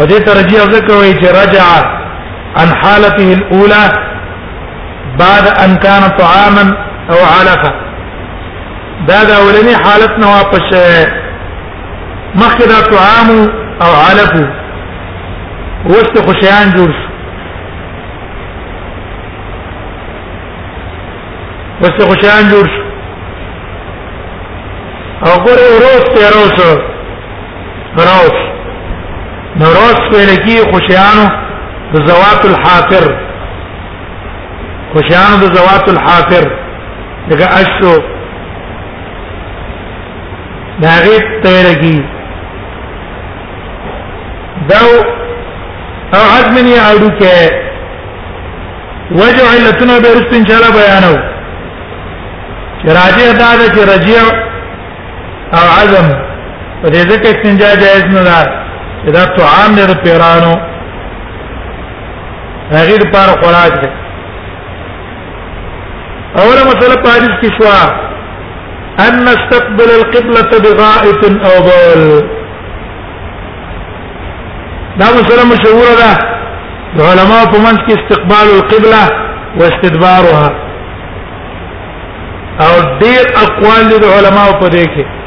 او 0.00 0.06
دې 0.08 0.18
ترجیح 0.26 0.62
ذکر 0.72 0.96
وي 0.96 1.12
چې 1.14 1.26
رجع 1.30 1.62
عن 2.56 2.68
حالته 2.82 3.34
الاولى 3.34 3.92
بعد 5.22 5.48
ان 5.64 5.74
كان 5.86 6.08
طعاما 6.18 6.62
او 7.14 7.24
علفا 7.38 7.72
دا 9.08 9.22
دا 9.30 9.38
ولني 9.46 9.74
حالتنا 9.84 10.26
واپس 10.26 10.76
مخدا 12.34 12.80
طعام 12.90 13.28
او 13.86 13.92
علف 14.08 14.32
وست 15.86 16.18
خشيان 16.30 16.70
جوړ 16.70 16.92
وست 21.80 22.02
خشيان 22.12 22.50
جوړ 22.50 22.68
او 25.28 25.44
ګوره 25.44 25.70
وروسته 25.76 26.20
وروسته 26.26 26.96
روش 28.04 28.38
نو 29.60 29.64
روش 29.66 30.00
ویل 30.12 30.34
کی 30.46 30.54
خوشیانو 30.72 31.26
د 31.92 31.94
زوات 32.08 32.42
الحافر 32.50 33.04
خوشیانو 34.92 35.36
د 35.44 35.46
زوات 35.54 35.86
الحافر 35.92 36.44
دغه 37.30 37.44
اشو 37.60 37.94
داغه 40.82 41.16
تیرگی 41.46 41.98
دو 44.68 44.86
او 46.16 46.20
عزم 46.36 46.54
نه 46.66 46.72
اړو 46.90 47.18
کې 47.18 47.68
وجه 49.12 49.44
علتنا 49.56 49.96
به 50.04 50.08
رست 50.18 50.30
ان 50.38 50.44
شاء 50.50 50.56
الله 50.58 50.72
بیانو 50.78 51.16
چې 52.82 52.86
راجع 53.00 53.28
دا 53.40 53.50
چې 53.58 53.80
رجیع 53.94 54.22
او 55.58 55.66
عزم 55.80 56.08
په 56.82 56.86
دې 56.94 57.02
ځکه 57.10 57.28
استنجا 57.34 57.70
جایز 57.82 58.04
نه 58.16 58.22
ده 58.28 58.38
چې 59.04 59.10
دا 59.16 59.24
تو 59.36 59.42
عام 59.54 59.70
دی 59.76 59.84
د 59.90 59.94
پیرانو 60.04 60.54
هغه 62.76 62.96
لپاره 63.02 63.32
خوراک 63.42 63.72
دی 63.82 63.90
اوله 66.42 66.62
مسله 66.70 66.94
په 67.02 67.08
حدیث 67.14 67.34
کې 67.40 67.50
شو 67.56 67.66
ان 69.06 69.14
نستقبل 69.28 69.90
القبلة 69.98 70.50
بغائط 70.64 71.20
او 71.48 71.54
بول 71.66 72.02
دا 75.00 75.06
مسله 75.18 75.42
مشهوره 75.52 76.10
ده 76.96 77.02
علماء 77.10 77.44
په 77.52 77.58
منځ 77.66 77.78
کې 77.86 77.94
استقبال 77.98 78.46
القبلة 78.56 79.04
واستدبارها 79.60 80.48
او 82.66 82.72
ډیر 83.04 83.24
اقوال 83.44 83.88
دي 83.88 84.08
علماء 84.16 84.50
په 84.60 84.68
دې 84.70 84.84
کې 84.94 85.17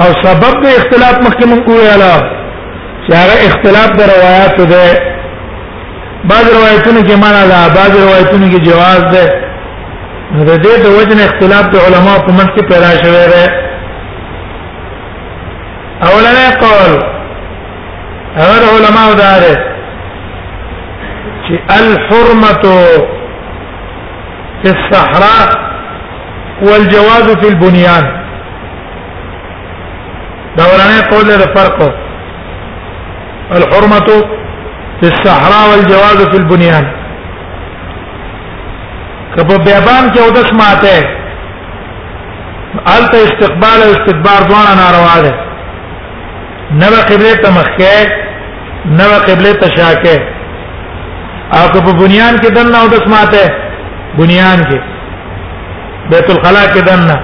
او 0.00 0.06
سبب 0.24 0.54
د 0.64 0.66
اختلاف 0.78 1.16
مخکې 1.26 1.44
مونږ 1.50 1.62
ویلا 1.70 2.12
چې 3.06 3.12
هغه 3.20 3.36
اختلاف 3.48 3.88
د 3.98 4.02
روایت 4.12 4.56
ده 4.60 4.84
بعض 6.30 6.46
روایتونو 6.56 7.00
کې 7.08 7.14
معنا 7.24 7.42
ده 7.50 7.58
بعض 7.74 7.92
روایتونو 8.04 8.46
کې 8.50 8.60
جواز 8.68 9.02
ده 9.14 9.32
نو 10.34 10.44
د 10.50 10.62
دې 10.62 10.82
د 10.84 10.86
وجه 10.98 11.24
اختلاف 11.24 11.66
د 11.74 11.84
علما 11.88 12.14
په 12.28 12.32
منځ 12.32 12.50
کې 12.56 12.62
پیدا 12.62 12.90
شوی 13.02 13.26
دی 13.32 13.44
اولنې 16.08 16.54
قول 16.60 17.04
هغه 18.38 18.66
علما 18.78 19.04
ودار 19.12 19.40
چې 21.44 21.54
الحرمه 21.78 23.06
في 24.62 24.70
الصحراء 24.70 25.72
والجواز 26.62 27.30
في 27.40 27.48
البنيان 27.48 28.21
دا 30.56 30.64
ورانه 30.70 31.00
قول 31.10 31.26
له 31.28 31.46
فرق 31.56 31.78
الحرمه 33.58 34.06
في 35.00 35.06
الصحراء 35.12 35.64
والجواز 35.70 36.18
في 36.30 36.36
البنيان 36.36 36.84
کبه 39.36 39.56
بیابان 39.64 40.04
کې 40.14 40.18
اودس 40.26 40.50
ماته 40.58 41.00
الته 42.96 43.18
استقبال 43.30 43.78
او 43.86 43.90
استدبار 43.94 44.40
دواړه 44.50 44.72
ناروا 44.82 45.16
ده 45.24 45.32
نو 46.82 46.92
قبله 47.10 47.34
ته 47.42 47.48
مخکې 47.58 47.96
نو 49.00 49.08
قبله 49.28 49.52
ته 49.62 49.66
شاکه 49.76 50.16
او 51.58 51.64
کبه 51.74 51.92
بنیان 51.92 52.34
کې 52.36 52.50
دنه 52.56 52.78
اودس 52.82 53.04
ماته 53.14 53.44
بنیان 54.18 54.58
کې 54.68 54.78
بیت 56.10 56.28
الخلا 56.30 56.64
کې 56.74 56.80
دنه 56.88 57.16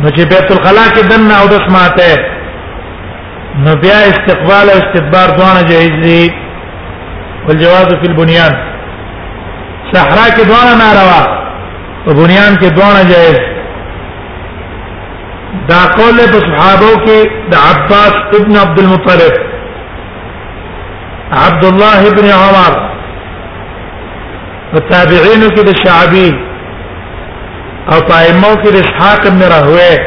نو 0.00 0.08
چې 0.16 0.24
بیت 0.30 0.50
الخلا 0.50 0.86
کې 0.94 1.02
دنه 1.10 1.34
او 1.40 1.46
د 1.48 1.54
سماته 1.68 2.12
نو 3.64 3.72
بیا 3.82 3.98
استقبال 4.10 4.66
او 4.72 4.78
استدبار 4.82 5.28
دواړه 5.38 5.62
جایز 5.70 5.94
دي 6.04 6.22
والجواز 7.48 7.88
فی 8.02 8.06
البنیان 8.10 8.52
صحرا 9.92 10.26
کې 10.36 10.42
دواړه 10.50 10.74
ناروا 10.82 11.22
او 12.06 12.12
بنیان 12.20 12.52
کې 12.62 12.68
دواړه 12.76 13.02
جایز 13.14 13.38
دا 15.72 15.80
قول 15.96 16.14
په 16.32 16.38
صحابه 16.48 16.92
کې 17.04 17.18
د 17.50 17.52
عباس 17.70 18.14
ابن 18.40 18.52
عبد 18.60 18.78
المطلب 18.84 19.34
عبد 21.44 21.64
الله 21.72 21.98
ابن 22.12 22.26
عمر 22.42 22.72
والتابعين 24.74 25.42
كده 25.56 25.70
الشعبي 25.70 26.30
او 27.90 28.00
پایمو 28.08 28.52
کې 28.62 28.70
د 28.72 28.76
اسحاق 28.84 29.24
ابن 29.26 29.40
راهوی 29.52 29.98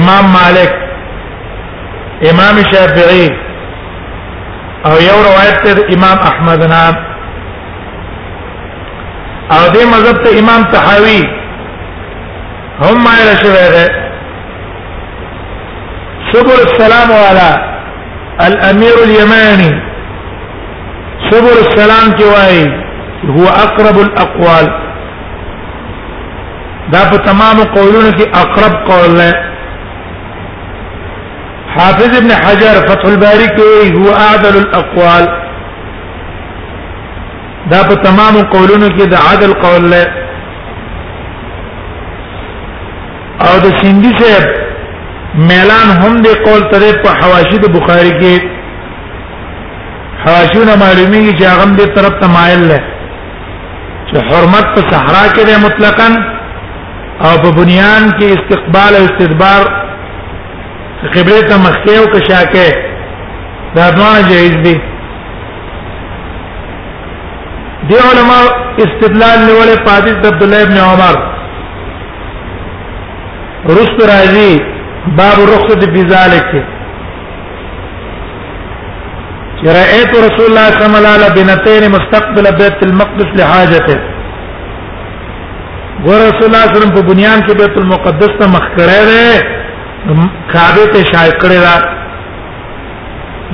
امام 0.00 0.24
مالک 0.36 0.72
امام 2.32 2.56
شافعی 2.72 3.26
او 4.90 4.92
یو 5.08 5.16
روایت 5.24 5.56
تر 5.64 5.80
امام 5.94 6.18
احمد 6.28 6.62
نام 6.72 6.94
او 9.54 9.62
دې 9.74 9.82
مذهب 9.94 10.22
ته 10.24 10.38
امام 10.42 10.62
تحاوی 10.74 11.18
هم 12.82 12.94
مایل 13.06 13.32
شوی 13.42 13.64
دی 13.74 13.84
صبر 16.32 16.62
السلام 16.68 17.10
علی 17.28 17.50
الامير 18.48 18.94
اليماني 19.08 19.72
صبر 21.30 21.54
السلام 21.64 22.18
کې 22.18 22.24
وایي 22.24 22.66
هو 23.36 23.48
اقرب 23.64 23.98
الاقوال 24.06 24.72
دا 26.90 27.00
په 27.10 27.16
تمام 27.26 27.56
قولونو 27.76 28.10
کې 28.18 28.26
اقرب 28.44 28.74
قول 28.90 29.10
نه 29.18 29.30
حافظ 31.74 32.16
ابن 32.18 32.30
حجر 32.44 32.74
فتح 32.88 33.04
الباری 33.10 33.46
کې 33.58 33.98
هو 33.98 34.12
اعدل 34.26 34.56
الاقوال 34.62 35.28
دا 37.74 37.82
په 37.90 37.94
تمام 38.08 38.40
قولونو 38.56 38.88
کې 38.96 39.06
د 39.06 39.14
عدل 39.32 39.52
قول 39.66 39.88
نه 39.90 40.06
او 43.48 43.54
د 43.66 43.78
سیندی 43.82 44.12
صاحب 44.18 44.48
ميلان 45.34 45.88
هم 46.02 46.22
دې 46.24 46.34
قول 46.44 46.70
ترې 46.74 47.00
په 47.06 47.16
حواشی 47.22 47.58
د 47.64 47.68
بخاری 47.78 48.10
کې 48.10 48.62
حواشونه 50.24 50.74
معلومیږي 50.76 51.38
چې 51.38 51.44
هغه 51.44 51.76
دې 51.78 51.88
طرف 51.96 52.20
ته 52.24 52.28
مایل 52.36 52.68
ده 52.68 52.80
چې 52.84 54.30
حرمت 54.30 54.66
په 54.76 54.88
صحرا 54.92 55.26
کې 55.32 55.42
ده 55.50 55.58
مطلقاً 55.66 56.22
او 57.26 57.32
په 57.42 57.50
بنیان 57.58 58.04
کې 58.18 58.26
استقبال 58.36 58.92
او 59.00 59.04
استدبار 59.08 59.62
قبله 61.14 61.40
ته 61.50 61.54
مخکې 61.66 61.92
او 62.00 62.04
کشاکه 62.14 62.66
دا 63.76 63.84
ډول 63.98 64.18
جایز 64.30 64.56
دي 64.64 64.74
دی 67.88 67.98
علماء 68.10 68.44
استدلال 68.86 69.38
نیولې 69.48 69.78
پادیس 69.88 70.16
د 70.24 70.26
عبد 70.32 70.42
الله 70.46 70.62
ابن 70.66 70.76
عمر 70.90 71.14
رست 73.76 73.98
راضی 74.12 74.52
باب 75.18 75.36
الرخصه 75.44 75.80
فی 75.96 76.02
ذلک 76.14 76.50
رأيت 79.76 80.12
رسول 80.24 80.48
الله 80.48 80.68
صلى 80.68 80.68
الله 80.86 80.96
عليه 80.98 81.08
وسلم 81.08 81.34
بنتين 81.40 81.82
مستقبل 81.96 82.46
بيت 82.60 82.78
المقدس 82.86 83.28
لحاجته 83.40 83.98
ګور 86.04 86.20
رسول 86.26 86.44
الله 86.48 86.62
صلی 86.66 86.76
الله 86.80 86.94
په 86.98 87.04
بنیان 87.10 87.38
کې 87.46 87.54
بیت 87.62 87.74
المقدس 87.80 88.32
ته 88.38 88.46
مخ 88.54 88.64
کړی 88.76 89.02
دی 89.08 90.22
کعبه 90.52 90.84
ته 90.94 91.00
شای 91.12 91.30
کړی 91.42 91.58
دا 91.66 91.74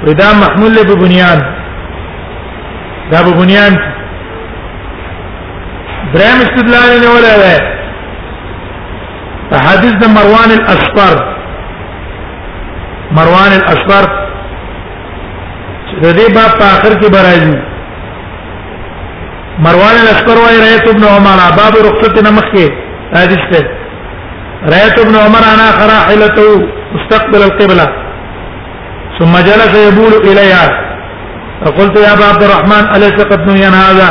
وده 0.09 0.27
محمول 0.43 0.73
لبنيان 0.77 1.49
دا 3.13 3.19
په 3.27 3.31
بنیان 3.41 3.73
درم 6.15 6.39
استدلال 6.47 6.91
نه 7.05 7.09
ولا 7.17 7.35
ده 7.43 7.55
په 9.51 9.57
حدیث 9.67 9.95
د 10.03 10.05
مروان 10.17 10.51
الاصفر 10.61 11.15
مروان 13.19 13.53
الاصفر 13.61 14.05
د 16.19 16.21
با 16.35 16.45
په 16.61 16.65
اخر 16.77 16.93
کې 17.01 17.09
برایي 17.15 17.57
مروان 19.67 19.97
الاصفر 20.05 20.37
وايي 20.43 20.59
رایت 20.67 20.85
ابن 20.93 21.05
عمر 21.15 21.41
باب 21.59 21.75
رخصت 21.89 22.17
نمخه 22.27 22.67
حدیث 23.23 23.43
ته 23.53 23.61
رایت 24.75 24.97
ابن 25.07 25.15
عمر 25.25 25.43
انا 25.55 25.67
خراحلته 25.79 26.49
مستقبل 26.95 27.43
القبلة 27.43 27.87
ثم 29.19 29.33
جلس 29.49 29.75
يبول 29.89 30.15
إليها 30.31 30.90
فقلت 31.65 31.95
يا 31.99 32.13
ابا 32.13 32.25
عبد 32.25 32.43
الرحمن 32.43 32.85
اليس 32.97 33.17
قد 33.31 33.41
نهينا 33.51 33.81
هذا 33.91 34.09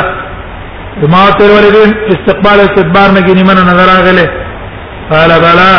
وما 1.02 1.24
ترورين 1.38 1.90
استقبال 2.14 2.58
استدبار 2.66 3.08
نگی 3.18 3.42
من 3.48 3.58
نظر 3.70 3.88
اغله 4.00 4.28
قال 5.10 5.30
بلى 5.46 5.72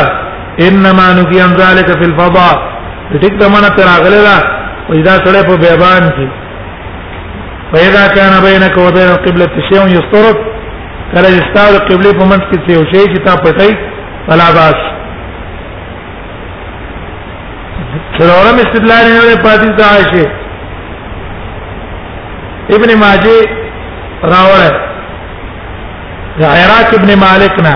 انما 0.68 1.06
نهي 1.20 1.42
عن 1.42 1.54
ذلك 1.64 1.88
في 2.00 2.06
الفضاء 2.12 2.56
ټیک 3.22 3.40
من 3.56 3.64
ترى 3.78 3.94
اغله 4.00 4.38
واذا 4.90 5.16
سړی 5.26 5.42
په 5.50 5.56
بیابان 5.64 6.04
فاذا 7.74 8.04
كان 8.16 8.34
بينك 8.48 8.76
وبين 8.86 9.10
القبلة 9.16 9.54
شيء 9.70 9.86
يسترك 9.98 10.38
قال 11.16 11.26
يستار 11.40 11.70
القبلة 11.78 12.12
بمن 12.12 12.30
منځ 12.32 12.44
کې 12.52 13.16
كتاب 13.16 13.40
یو 13.46 13.64
فلا 14.28 14.50
باس 14.58 14.80
څلورم 18.18 18.58
استدلال 18.66 19.06
نه 19.18 19.44
پاتې 19.46 19.68
ځای 19.80 20.02
شي 20.14 20.41
ابن 22.76 22.90
ماجه 23.02 23.42
راوړ 24.34 24.72
دا 26.40 26.48
عراق 26.62 26.94
ابن 27.00 27.10
مالک 27.26 27.60
نه 27.68 27.74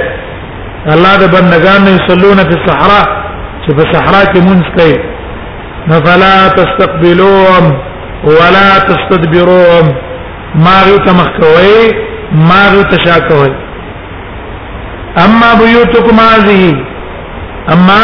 الله 0.94 1.16
د 1.24 1.36
بندگانو 1.38 1.88
يصلون 1.98 2.38
في 2.50 2.56
الصحراء 2.60 3.06
چې 3.64 3.72
په 3.78 3.94
صحرا 3.94 4.24
کې 4.34 4.40
مونږ 4.48 4.64
کوي 4.78 4.96
فلا 5.90 6.48
تستقبلوهم 6.48 7.66
ولا 8.24 8.70
تستدبروهم 8.90 9.96
ما 10.56 10.76
غيت 10.88 11.10
مخكوي 11.10 11.94
ما 12.50 12.62
غيت 12.74 13.08
شاكوي 13.08 13.50
اما 15.26 15.50
بيوتكم 15.64 16.18
هذه 16.20 16.74
اما 17.74 18.00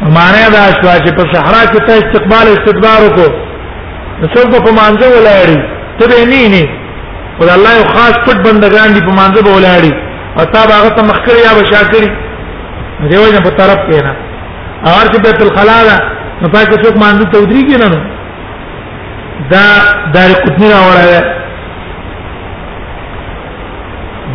معنی 0.00 0.42
دا 0.52 0.64
شو 0.78 0.90
چې 1.04 1.12
په 1.14 1.30
صحرا 1.34 1.62
کې 1.72 1.78
ته 1.86 1.92
استقبال 2.00 2.50
استدبار 2.50 2.98
وکړو 3.06 3.28
نو 4.20 4.28
څوک 4.34 4.50
په 4.66 4.72
مانځه 4.78 5.06
ولاړی 5.14 5.58
ته 5.98 6.06
به 6.06 6.24
نه 6.30 6.48
نه 6.52 6.64
خدای 7.38 7.54
الله 7.58 7.72
یو 7.78 7.84
خاص 7.94 8.14
پټ 8.26 8.36
بندگان 8.48 8.92
دی 8.94 9.00
په 9.06 9.12
مانځه 9.18 9.40
به 9.44 9.50
ولاړی 9.56 9.92
او 10.38 10.44
تا 10.52 10.62
به 10.68 10.74
هغه 10.76 10.88
ته 10.96 11.02
مخکړی 11.02 11.40
یا 11.46 11.52
بشاکری 11.60 12.08
دیو 13.10 13.32
نه 13.34 13.40
په 13.48 13.52
طرف 13.58 13.80
کې 13.88 14.02
نه 14.04 14.12
اور 14.92 15.04
چې 15.12 15.18
بیت 15.26 15.42
الخلا 15.44 15.76
دا 15.90 15.96
نو 16.42 16.48
پای 16.54 16.64
کې 16.64 16.78
څوک 16.84 16.94
مانځه 16.96 17.26
ته 17.32 17.38
ودری 17.40 17.62
کې 17.68 17.76
نه 17.82 17.88
نو 17.88 17.98
دا 19.52 19.66
دار 20.14 20.30
قطنی 20.46 20.70
را 20.76 20.80
وړه 20.90 21.22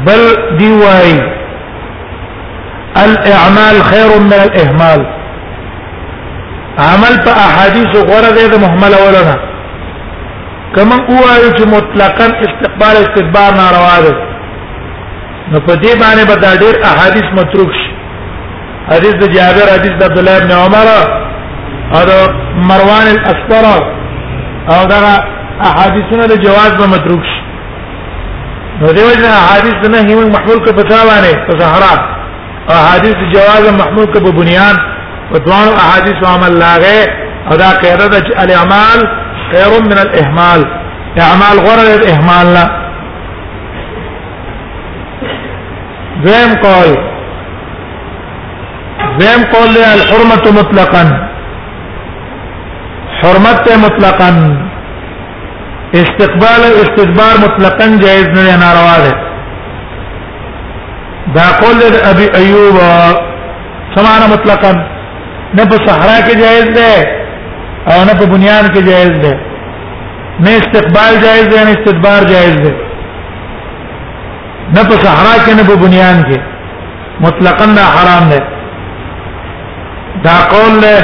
بل 0.05 0.22
دی 0.59 0.70
وای 0.82 1.16
الاعمال 3.03 3.76
خير 3.91 4.09
من 4.30 4.39
الاهمال 4.47 5.11
عمل 6.82 7.15
په 7.26 7.32
احادیث 7.47 7.91
غره 8.09 8.30
ده 8.38 8.47
د 8.57 8.61
محمل 8.63 8.93
اولنا 8.93 9.34
کما 10.76 10.95
اوایو 11.11 11.49
چې 11.57 11.63
مطلقاً 11.74 12.28
استقبال 12.45 12.95
استدبار 13.03 13.51
ناروا 13.57 13.99
ده 14.05 14.13
نو 15.51 15.59
په 15.59 15.76
دې 15.76 15.99
باندې 16.01 16.24
به 16.28 16.36
دا 16.36 16.55
ډېر 16.55 16.76
احادیث 16.91 17.26
متروک 17.39 17.69
شي 17.82 17.93
حدیث 18.89 19.13
د 19.24 19.30
جابر 19.36 19.65
حدیث 19.74 19.91
د 19.99 20.03
عبد 20.03 20.17
الله 20.17 20.38
ابن 20.38 20.51
عمر 20.51 20.88
او 21.93 22.07
مروان 22.69 23.05
الاصفر 23.15 23.65
او 24.76 24.86
دا 24.86 24.99
احادیثونه 25.69 26.26
د 26.28 26.34
جواز 26.45 26.71
به 26.78 26.88
متروک 26.95 27.24
شي 27.34 27.41
نو 28.82 28.93
دیو 28.93 29.07
جنا 29.21 29.34
احادیث 29.43 29.80
نه 29.91 29.97
هیوم 30.09 30.32
محمول 30.32 30.59
کو 30.65 30.71
پتا 30.80 30.97
باندې 31.09 31.45
په 31.47 31.59
زهرا 31.59 31.93
احادیث 32.80 33.15
جواز 33.36 33.74
محمول 33.80 34.05
کو 34.13 34.32
بنیان 34.41 34.76
دوانو 35.39 35.71
احادیث 35.84 36.19
عمل 36.29 36.57
لاغه 36.59 37.07
ادا 37.53 37.69
دا 37.97 38.07
د 38.07 38.15
الاعمال 38.43 38.99
خير 39.51 39.71
من 39.89 39.97
الاهمال 40.05 40.61
اعمال 41.25 41.57
غره 41.67 41.89
الاهمال 41.99 42.47
لا 42.55 42.65
ذم 46.25 46.51
قول 46.65 46.91
ذم 49.21 49.41
قول 49.55 49.75
الحرمه 49.95 50.43
مطلقا 50.59 51.03
حرمت 53.19 53.65
مطلقا 53.86 54.29
استقبال 56.01 56.61
استدبار 56.84 57.36
مطلقا 57.45 57.88
جائز 58.05 58.27
نه 58.38 58.55
ناروا 58.63 58.97
ده 59.05 59.11
دا 61.36 61.45
قول 61.61 61.77
ابي 62.11 62.25
ايوب 62.39 62.75
سمعنا 63.95 64.27
مطلقا 64.34 64.73
نه 65.58 65.64
په 65.72 65.78
صحرا 65.88 66.16
کې 66.28 66.36
جایز 66.43 66.68
ده 66.78 66.93
او 67.93 67.99
نه 68.10 68.14
په 68.20 68.26
بنیان 68.34 68.66
کې 68.74 68.82
جایز 68.91 69.14
ده 69.24 69.34
نه 70.45 70.51
استقبال 70.62 71.14
جایز 71.26 71.47
ده 71.54 71.64
نه 71.68 71.72
استدبار 71.78 72.22
جایز 72.32 72.58
ده 72.64 72.74
نه 74.76 74.82
په 74.89 74.95
صحرا 75.06 75.36
کې 75.45 75.54
نه 75.60 75.64
په 75.70 75.76
بنیان 75.84 76.18
کې 76.28 76.39
مطلقاً 77.26 77.66
نه 77.80 77.84
حرام 77.97 78.30
ده 78.30 78.39
دا 80.26 80.36
قول 80.56 80.74
له 80.86 80.95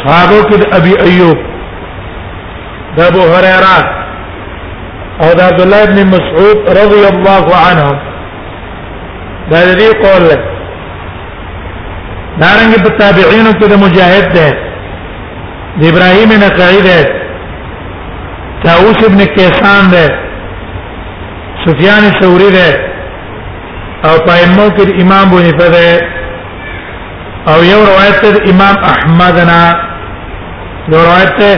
صحابه 0.00 0.38
کې 0.50 0.58
ابي 0.80 0.92
ايوب 1.06 1.38
دا 2.98 3.06
ابو 3.14 3.20
هريره 3.20 3.80
او 5.22 5.34
دا 5.38 5.44
عبد 5.50 5.60
الله 5.64 5.84
بن 5.94 5.98
مسعود 6.14 6.58
رضي 6.82 7.02
الله 7.14 7.44
عنهم 7.68 7.96
دا 9.50 9.60
دې 9.78 9.92
قول 10.06 10.22
له 10.30 10.38
دارنګ 12.42 12.72
په 12.84 12.90
تابعینو 13.00 13.52
کې 13.58 13.66
د 13.68 13.74
مجاهد 13.84 14.26
ده 14.36 14.48
د 15.78 15.80
ابراهیم 15.92 16.30
نقعی 16.44 16.80
ده 16.88 16.98
طاووس 18.64 19.00
ابن 19.08 19.20
کیسان 19.36 19.84
ده 19.94 20.04
سفیان 21.64 22.02
ثوری 22.20 22.50
ده 22.56 22.68
او 24.08 24.14
پایمو 24.28 24.66
کې 24.76 24.82
امام 25.02 25.26
بونی 25.32 25.52
په 25.60 25.66
ده 25.74 25.88
او 27.50 27.58
یو 27.72 27.80
روایت 27.90 28.20
ده 28.34 28.40
امام 28.52 28.76
احمدنا 28.92 29.58
یو 30.92 30.98
روایت 31.06 31.34
ده 31.40 31.52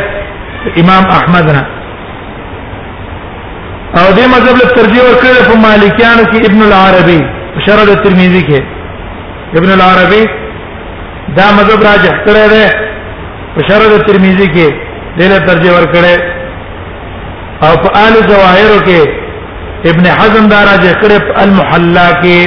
امام 0.83 1.05
احمدنا 1.19 1.63
او 4.01 4.07
دې 4.17 4.25
مطلب 4.35 4.57
له 4.61 4.67
ترجیح 4.77 5.03
ورکړل 5.07 5.37
په 5.51 5.55
مالکیانو 5.67 6.25
کې 6.31 6.39
ابن 6.49 6.61
العربی 6.69 7.21
شرح 7.67 7.83
الترمذی 7.91 8.43
کې 8.49 8.59
ابن 9.59 9.71
العربی 9.77 10.25
دا 11.37 11.47
مذهب 11.57 11.81
راجح 11.91 12.15
کړی 12.27 12.45
دی 12.53 12.65
په 13.55 13.61
شرع 13.69 13.87
ترمذی 14.07 14.49
کې 14.55 14.67
دله 15.19 15.39
ترجمه 15.49 15.75
ور 15.75 15.87
کړی 15.95 16.15
او 17.69 17.75
په 17.83 17.89
آل 18.07 18.15
جواهر 18.31 18.73
کې 18.87 19.01
ابن 19.91 20.05
حزم 20.21 20.45
دا 20.53 20.61
راجح 20.71 20.93
کړی 21.03 21.19
په 21.29 21.33
المحلا 21.43 22.09
کې 22.23 22.39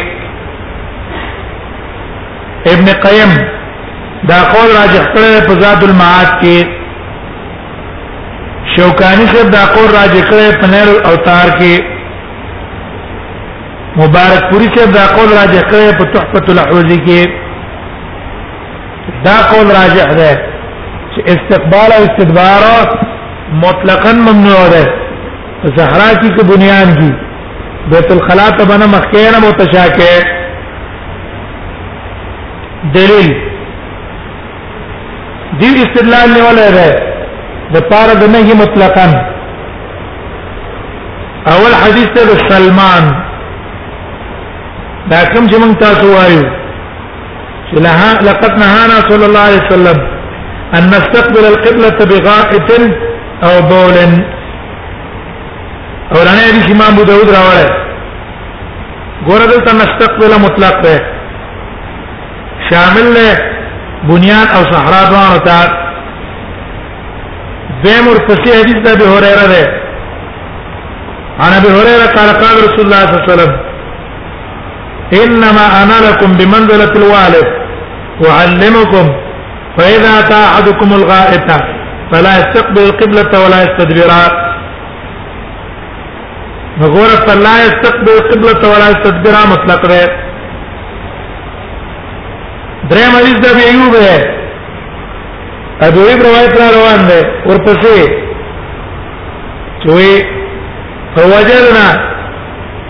ابن 2.74 2.88
قیم 3.06 3.32
دا 4.32 4.40
قول 4.56 4.70
راجح 4.82 5.04
کړی 5.14 5.48
په 5.50 5.54
زاد 5.64 5.82
المعاد 5.90 6.30
کې 6.42 6.58
شوکانی 8.76 9.26
سے 9.32 9.40
دا 9.56 9.64
قول 9.78 9.90
راجح 10.00 10.24
کړی 10.34 10.48
په 10.64 10.68
نیر 10.74 10.88
الاوتار 10.96 11.48
کې 11.62 11.76
مبارک 14.02 14.42
پوری 14.52 14.68
سے 14.76 14.84
دا 15.00 15.06
قول 15.16 15.30
راجح 15.40 15.62
کړی 15.72 15.88
په 16.02 16.06
تحفۃ 16.18 16.46
الحوزی 16.52 17.00
کې 17.08 17.22
دا 19.26 19.36
قول 19.52 19.68
راجح 19.68 20.08
ده 20.20 20.32
چې 21.14 21.20
استقبال 21.34 21.90
او 21.98 22.02
استدبار 22.08 22.90
مطلقاً 23.64 24.14
ممنوع 24.14 24.68
ده 24.76 24.86
صحرا 25.78 26.10
کی 26.22 26.30
که 26.38 26.44
بنیان 26.52 26.96
کی 26.96 27.10
بیت 27.92 28.12
الخلا 28.12 28.50
ته 28.50 28.66
بنا 28.66 28.86
مخکینه 28.88 29.40
متشاکه 29.48 30.14
دلیل 32.94 33.32
دی 35.60 35.68
استدلال 35.84 36.30
نیولای 36.36 36.72
ده 36.72 36.90
د 37.74 37.80
پاره 37.90 38.14
د 38.14 38.24
نهي 38.32 38.54
مطلقاً 38.54 39.08
اول 41.48 41.74
حدیث 41.84 42.10
ته 42.16 42.46
سلمان 42.50 43.24
دا 45.12 45.24
کوم 45.34 45.48
چې 45.48 45.56
موږ 45.62 45.78
تاسو 45.80 46.08
وایو 46.16 46.63
لها 47.80 48.14
لقد 48.22 48.52
نهانا 48.60 48.96
صلى 49.10 49.26
الله 49.26 49.40
عليه 49.40 49.62
وسلم 49.68 49.98
أن 50.76 50.84
نستقبل 50.88 51.46
القبلة 51.46 51.98
بغائط 52.10 52.70
أو 53.44 53.62
بول 53.62 53.98
اورانه 56.14 56.48
حدیث 56.50 56.68
امام 56.76 56.94
ابو 56.94 57.04
داود 57.04 57.30
راوړی 57.36 57.68
ګوره 59.28 59.46
دلته 59.52 59.72
نستقبل 59.74 60.42
مطلق 60.46 60.82
به 60.84 61.00
شامل 62.70 63.08
له 63.14 63.38
بنيان 64.04 64.48
او 64.48 64.64
صحراء 64.74 65.04
دوانو 65.12 65.38
ته 65.48 65.64
دیم 67.84 68.06
ورپسې 68.12 68.50
حدیث 68.60 68.78
ده 68.86 68.94
به 69.00 69.08
هريره 69.18 69.46
ده 69.54 69.64
انا 71.46 71.58
به 71.64 71.70
هريره 71.78 72.06
قال 72.18 72.30
قال 72.44 72.56
رسول 72.68 72.86
الله 72.86 73.04
صلى 73.06 73.14
الله 73.16 73.24
عليه 73.24 73.34
وسلم 73.34 73.52
انما 75.24 75.66
انا 75.84 75.98
لكم 76.10 76.32
بمنزله 76.38 76.92
الوالد 76.98 77.63
اعلمكم 78.22 79.10
فاذا 79.78 80.20
اتى 80.20 80.34
احدكم 80.34 80.94
الغائط 80.94 81.52
فلا 82.12 82.30
يستقبل 82.38 82.82
القبلة 82.82 83.44
ولا 83.46 83.64
يستدبرها 83.64 84.54
نغور 86.78 87.08
فلا 87.28 87.66
يستقبل 87.66 88.10
القبلة 88.18 88.70
ولا 88.72 88.90
يستدبرها 88.90 89.46
مطلق 89.52 89.86
ده 89.86 90.08
دریم 92.92 93.12
حدیث 93.16 93.36
د 93.44 93.56
ایوب 93.66 93.96
ہے 93.96 94.18
ابو 95.88 96.04
ایوب 96.08 96.22
روایت 96.26 96.54
را 96.62 96.70
روان 96.76 97.08
ده 97.08 97.20
ورپسې 97.46 98.10
چوي 99.84 100.26
فوجدنا 101.16 101.88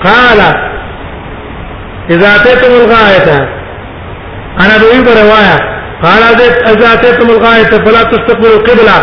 قال 0.03 0.39
اذا 2.09 2.35
اتيتم 2.35 2.71
الغائطه 2.73 3.62
انا 4.61 4.77
دوی 4.81 4.99
بروایا 5.07 5.55
قال 6.05 6.21
اذا 6.71 6.87
اتيتم 6.93 7.29
الغايه 7.35 7.67
فلا 7.85 8.03
تستقبلوا 8.13 8.55
القبلة 8.59 8.97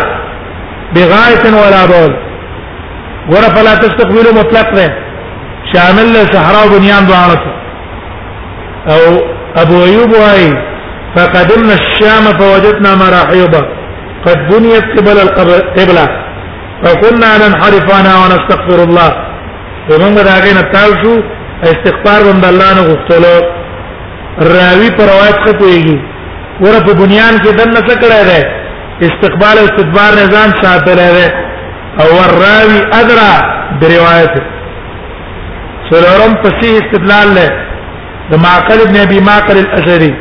بغايه 0.95 1.45
ولا 1.63 1.85
بول 1.91 2.13
ور 3.31 3.45
فلا 3.55 3.75
تستقبلوا 3.75 4.33
مطلق 4.41 4.69
ده 4.77 4.87
شامل 5.73 6.09
صحراء 6.33 6.65
بنيان 6.75 7.05
دوانته 7.09 7.51
او 8.93 9.01
ابو 9.61 9.83
ايوب 9.83 10.11
واي 10.23 10.49
فقدمنا 11.15 11.73
الشام 11.81 12.25
فوجدنا 12.39 12.95
مراحيض 12.95 13.55
قد 14.25 14.37
بنيت 14.51 14.85
قبل 14.97 15.17
القبلة 15.27 16.07
فكنا 16.83 17.29
ننحرف 17.43 17.85
ونستغفر 18.21 18.79
الله 18.89 19.11
ومن 19.89 20.17
غدا 20.17 20.35
غينا 20.45 20.61
تاوشو 20.73 21.13
استغفار 21.71 22.21
من 22.35 22.45
الله 22.51 22.71
له 23.23 23.37
راوی 24.39 24.89
پر 24.97 25.05
روایت 25.11 25.37
څه 25.45 25.53
کوي 25.59 25.97
ور 26.63 26.75
په 26.87 26.93
بنیان 26.99 27.37
کې 27.43 27.51
دنه 27.57 27.81
څه 27.87 27.95
کړی 28.01 28.21
دی 28.29 28.41
استقبال 29.09 29.57
او 29.57 29.65
استدبار 29.69 30.11
نه 30.19 30.25
ځان 30.35 30.49
ساتلی 30.61 31.07
دی 31.15 31.25
او 32.01 32.07
ور 32.17 32.31
راوی 32.43 32.79
ادرا 32.99 33.29
د 33.83 33.93
روایت 33.93 34.35
سلورم 35.89 36.33
پسې 36.43 36.67
استدلال 36.81 37.27
له 37.33 37.47
د 38.33 38.43
معقل 38.47 38.81
ابن 38.87 38.95
ابي 39.05 39.19
معقل 39.29 39.57
الاشعري 39.65 40.13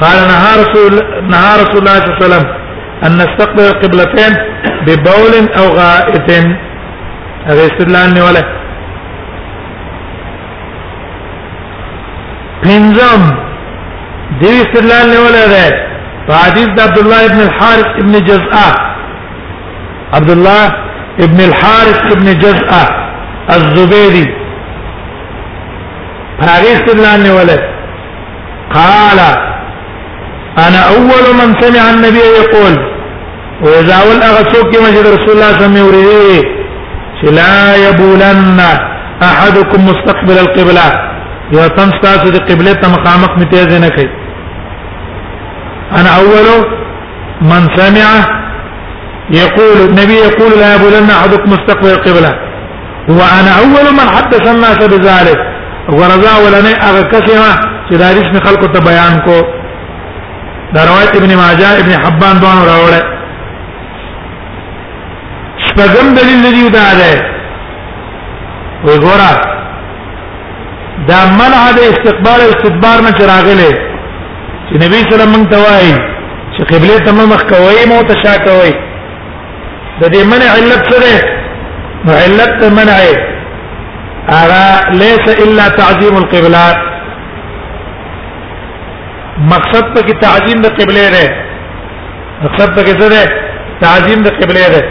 قال 0.00 0.18
نهى 0.30 0.52
رسول 0.62 0.92
نهى 1.32 1.52
رسول 1.64 1.78
الله 1.78 1.98
صلى 2.00 2.10
الله 2.12 2.24
عليه 2.24 2.24
وسلم 2.26 2.44
ان 3.04 3.12
نستقبل 3.22 3.64
القبلتين 3.70 4.32
ببول 4.86 5.34
او 5.60 5.66
غائط 5.82 6.30
هذا 7.48 7.62
استدلال 7.70 8.14
نه 8.14 8.24
ولا 8.24 8.42
پنځم 12.66 13.20
دې 14.40 14.50
استدلال 14.62 15.06
نه 15.10 15.78
په 16.26 16.32
حدیث 16.44 16.68
د 16.76 16.80
عبد 16.80 16.98
الله 16.98 17.20
ابن 17.26 17.40
الحارث 17.48 17.88
ابن 18.02 18.14
جزعه 18.30 18.70
عبد 20.16 20.30
الله 20.30 20.64
ابن 21.24 21.40
الحارث 21.48 22.00
ابن 22.16 22.38
جزعه 22.44 22.84
الزبيري 23.56 24.26
فراغ 26.38 26.64
استدلال 26.76 27.18
نه 27.22 27.34
ولر 27.38 27.60
قال 28.78 29.20
انا 30.66 30.80
اول 30.96 31.24
من 31.40 31.48
سمع 31.62 31.82
النبي 31.94 32.24
يقول 32.42 32.74
واذا 33.64 33.94
اول 34.02 34.18
اغسوك 34.32 34.68
مسجد 34.84 35.06
رسول 35.06 35.30
الله 35.34 35.52
صلى 35.52 35.52
الله 35.52 35.52
عليه 35.58 35.64
وسلم 35.64 35.76
يريد 35.86 36.44
لا 37.34 37.88
يبولن 37.88 38.60
احدكم 39.22 39.80
مستقبل 39.90 40.38
القبله 40.38 41.11
یو 41.56 41.64
تم 41.76 41.90
تاسو 42.02 42.26
د 42.34 42.38
قبله 42.48 42.72
ته 42.82 42.86
مخامخ 42.94 43.32
میته 43.40 43.60
ځنه 43.72 43.88
کوي 43.96 44.10
انا 45.98 46.10
اول 46.20 46.48
من 47.50 47.62
سمع 47.76 48.06
يقول 49.42 49.76
النبي 49.88 50.16
يقول 50.28 50.52
لا 50.60 50.68
ابو 50.76 50.88
لنا 50.94 51.14
احدكم 51.20 51.48
مستقبل 51.54 51.90
القبله 51.98 52.32
وانا 53.18 53.52
اول 53.64 53.86
من 53.98 54.06
حدث 54.14 54.42
الناس 54.54 54.78
بذلك 54.92 55.40
ورضا 55.98 56.34
ولنا 56.44 56.72
اغكسما 56.90 57.50
کسه 57.56 57.78
چې 57.86 57.94
دا 58.02 58.06
رسمي 58.18 58.40
خلکو 58.46 58.66
ته 58.74 58.80
بیان 58.90 59.14
کو 59.26 59.36
دا 60.74 60.82
ابن 61.18 61.30
ماجه 61.42 61.70
ابن 61.82 61.92
حبان 62.04 62.36
دوه 62.44 62.58
راوله 62.72 63.02
شپږم 65.66 66.06
دلیل 66.18 66.42
دی 66.56 66.68
دا 66.76 66.88
ده 67.00 67.12
وګوره 68.84 69.60
دا 71.08 71.18
منع 71.40 71.62
د 71.76 71.78
استقبال 71.92 72.40
او 72.44 72.50
استدبار 72.54 72.98
نه 73.06 73.10
چراغله 73.18 73.70
چې 74.66 74.74
نبی 74.84 74.98
صلی 75.00 75.06
الله 75.06 75.16
علیه 75.16 75.30
وسلم 75.30 75.44
ته 75.52 75.58
وایي 75.66 75.94
چې 76.54 76.62
قبله 76.72 76.98
ته 77.04 77.12
مخ 77.30 77.42
کوي 77.52 77.84
مو 77.90 78.02
ته 78.08 78.14
شا 78.24 78.34
کوي 78.46 78.72
د 80.00 80.02
دې 80.14 80.22
منع 80.32 80.48
علت 80.58 80.90
سره 80.92 81.14
نو 82.04 82.12
علت 82.24 82.64
منع 82.80 82.96
ارا 84.42 84.66
ليس 85.02 85.24
الا 85.46 85.68
تعظیم 85.78 86.16
القبلہ 86.20 86.66
مقصد 89.54 89.88
په 89.94 90.00
کې 90.06 90.12
تعظیم 90.26 90.62
د 90.66 90.74
قبله 90.80 91.08
ده 91.14 91.26
مقصد 92.44 92.74
په 92.74 92.82
کې 92.86 92.94
څه 93.00 93.06
ده 93.10 93.32
تعظیم 93.80 94.22
د 94.28 94.38
قبله 94.42 94.68
ده 94.74 94.82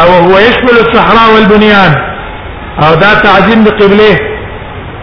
او 0.00 0.10
هو 0.26 0.38
يشمل 0.46 0.76
الصحراء 0.84 1.30
والبنيان 1.34 1.92
او 2.84 2.94
دا 3.04 3.14
تعظیم 3.24 3.64
د 3.64 3.68
قبله 3.80 4.12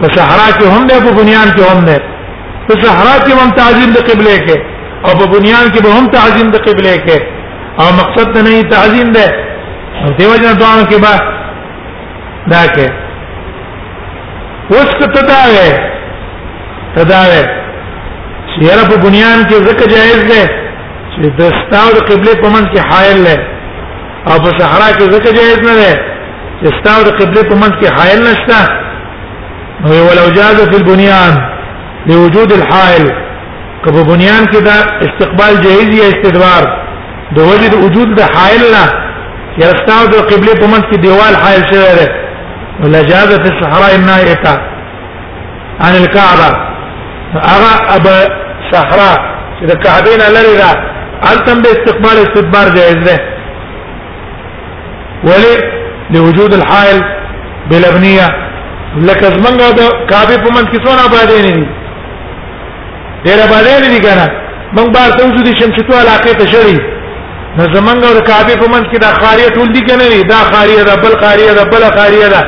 په 0.00 0.06
صحرا 0.16 0.48
کې 0.58 0.66
هم 0.74 0.82
ده 0.90 0.96
په 1.06 1.10
بنیان 1.20 1.48
کې 1.56 1.64
هم 1.72 1.80
ده 1.88 1.96
په 2.68 2.74
صحرا 2.82 3.14
کې 3.24 3.32
هم 3.40 3.48
تعظیم 3.60 3.90
د 3.96 4.04
قبله 4.10 4.34
کې 4.46 4.56
او 5.06 5.10
په 5.20 5.26
بنیان 5.34 5.66
کې 5.72 5.80
به 5.84 5.90
هم 5.98 6.06
تعظیم 6.16 6.48
د 6.54 6.56
قبله 6.68 6.92
کې 7.06 7.18
او 7.80 7.86
مقصد 8.00 8.30
نه 8.44 8.50
ای 8.56 8.62
تعظیم 8.74 9.08
ده 9.16 9.26
دیو 10.18 10.32
جن 10.42 10.54
دوانو 10.60 10.84
کې 10.90 10.98
با 11.04 11.14
دا 12.52 12.62
کې 12.74 12.88
اوس 14.74 14.90
ته 15.00 15.06
تداوه 15.16 15.70
تداوه 16.96 17.42
چیرې 18.52 18.84
په 18.90 18.96
بنیان 19.04 19.38
کې 19.48 19.56
زکه 19.68 19.86
جایز 19.94 20.20
ده 20.32 20.42
چې 21.12 21.20
د 21.38 21.42
ستاو 21.62 21.88
د 21.98 22.04
قبله 22.10 22.32
په 22.42 22.48
من 22.54 22.64
کې 22.72 22.80
حائل 22.92 23.20
ده 23.28 23.36
او 24.30 24.34
په 24.44 24.50
صحرا 24.60 24.88
کې 24.96 25.06
زکه 25.14 25.32
جایز 25.38 25.58
نه 25.68 25.74
ده 25.82 25.94
چې 26.60 26.66
ستاو 26.78 27.02
د 27.08 27.10
قبله 27.22 27.42
په 27.50 27.54
من 27.62 27.70
کې 27.80 27.86
حائل 27.98 28.20
نشته 28.30 28.60
ولو 29.84 30.28
جاز 30.28 30.60
في 30.68 30.76
البنيان 30.76 31.36
لوجود 32.06 32.52
الحائل 32.52 33.10
کبه 33.84 34.02
بنیان 34.04 34.44
کې 34.52 34.60
دا 34.60 34.76
استقبال 35.06 35.60
جایز 35.60 35.88
یا 35.98 36.04
استدوار 36.14 36.64
د 37.36 37.38
وجد 37.38 37.74
وجود 37.74 38.14
د 38.16 38.20
حائل 38.36 38.62
نه 38.74 38.82
یرستاو 39.62 40.06
د 40.10 40.14
قبله 40.32 40.54
په 40.60 40.66
منځ 40.66 40.84
کې 40.90 40.96
دیوال 41.04 41.36
حائل 41.42 41.62
شوی 41.70 41.94
دی 41.98 42.06
ولا 42.82 43.00
جاز 43.10 43.28
في 43.44 43.48
الصحراء 43.54 43.94
النائقه 43.94 44.52
عن 45.80 45.92
الكعبه 46.02 46.48
اغا 47.34 47.96
اب 47.96 48.06
صحراء 48.72 49.18
چې 49.60 49.64
د 49.72 49.82
کعبین 49.86 50.20
لري 50.36 50.52
دا 50.62 50.70
التم 51.32 51.62
به 51.62 51.68
استقبال 51.78 52.16
استدبار 52.26 52.68
جایز 52.76 52.96
دی 53.08 53.18
ولی 55.30 55.54
لوجود 56.18 56.54
الحائل 56.54 57.02
بالابنيه 57.70 58.30
لکه 58.98 59.26
زمنګ 59.26 59.60
د 59.80 59.82
کعبه 60.10 60.36
په 60.44 60.50
منځ 60.54 60.66
کې 60.72 60.78
څونه 60.84 61.02
آبادې 61.08 61.38
نه 61.46 61.50
دي 61.58 61.64
ډېر 63.24 63.38
آبادې 63.46 63.76
نه 63.82 63.88
دي 63.92 64.00
کنه 64.06 64.26
موږ 64.76 64.88
بار 64.96 65.10
ته 65.18 65.22
وځو 65.24 65.42
د 65.48 65.50
شمشتو 65.60 65.92
علاقې 66.02 66.32
ته 66.40 66.46
شړی 66.52 66.78
نو 67.56 67.62
زمنګ 67.76 68.00
د 68.18 68.20
کعبه 68.28 68.54
په 68.62 68.66
منځ 68.72 68.84
کې 68.90 68.98
دا 69.04 69.10
خاریه 69.20 69.48
ټول 69.56 69.68
دي 69.74 69.80
کنه 69.86 70.04
نه 70.14 70.22
دا 70.32 70.40
خاریه 70.50 70.82
ده 70.88 70.94
بل 71.04 71.14
خاریه 71.22 71.52
ده 71.58 71.64
بل 71.72 71.84
خاریه 71.96 72.28
ده 72.34 72.42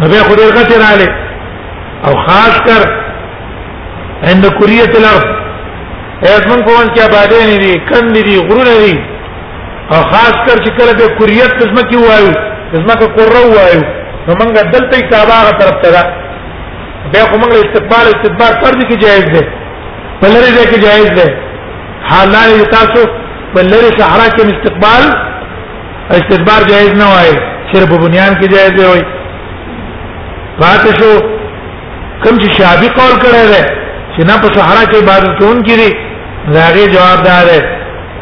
نو 0.00 0.04
به 0.10 0.18
خو 0.26 0.32
ډېر 0.40 0.50
غټه 0.56 0.76
رااله 0.84 1.08
او 2.06 2.12
خاص 2.26 2.54
کر 2.68 2.80
عند 4.28 4.44
کوریه 4.58 4.88
الارض 5.00 5.26
ازمن 6.34 6.60
په 6.66 6.72
منځ 6.78 6.90
کې 6.94 7.00
آبادې 7.10 7.38
نه 7.50 7.56
دي 7.64 7.74
کندې 7.90 8.22
دي 8.28 8.36
غرونه 8.48 8.74
دي 8.84 8.94
او 9.94 10.00
خاص 10.12 10.36
کر 10.46 10.56
چې 10.64 10.70
کله 10.78 10.92
به 11.00 11.06
کوریت 11.18 11.52
قسمه 11.60 11.82
کې 11.90 11.96
وایو 12.08 12.32
قسمه 12.72 12.94
کې 13.00 13.06
قرو 13.18 13.42
وایو 13.56 14.05
نو 14.26 14.32
موږ 14.40 14.56
دلته 14.74 14.98
کعبه 15.10 15.36
غا 15.46 15.50
طرف 15.60 15.76
ته 15.82 15.90
بیا 17.12 17.24
خو 17.30 17.36
موږ 17.42 17.52
استقبال 17.64 18.06
استدبار 18.14 18.52
فرض 18.62 18.80
کی 18.90 18.96
جایز 19.04 19.26
ده 19.34 19.42
بلری 20.22 20.50
ده 20.56 20.64
کی 20.70 20.78
جایز 20.86 21.10
ده 21.18 21.26
حالان 22.12 22.52
تاسو 22.74 23.02
بلری 23.54 23.90
صحرا 24.00 24.26
کې 24.36 24.44
استقبال 24.54 25.04
استدبار 26.18 26.62
جایز 26.72 26.92
نه 27.02 27.06
وای 27.12 27.32
صرف 27.74 27.88
بنیان 28.06 28.32
کې 28.38 28.46
جایز 28.54 28.74
وای 28.86 29.02
پاتې 30.60 30.90
شو 31.00 31.10
کوم 32.24 32.34
چې 32.42 32.50
شابه 32.60 32.88
قول 32.98 33.14
کړی 33.22 33.46
ده 33.52 33.62
چې 34.14 34.20
نه 34.28 34.34
په 34.44 34.48
صحرا 34.58 34.82
کې 34.90 34.96
عبادت 35.02 35.32
کون 35.44 35.56
کړي 35.68 35.90
راغي 36.58 36.84
جواب 36.98 37.20
دار 37.30 37.46
ده 37.50 37.58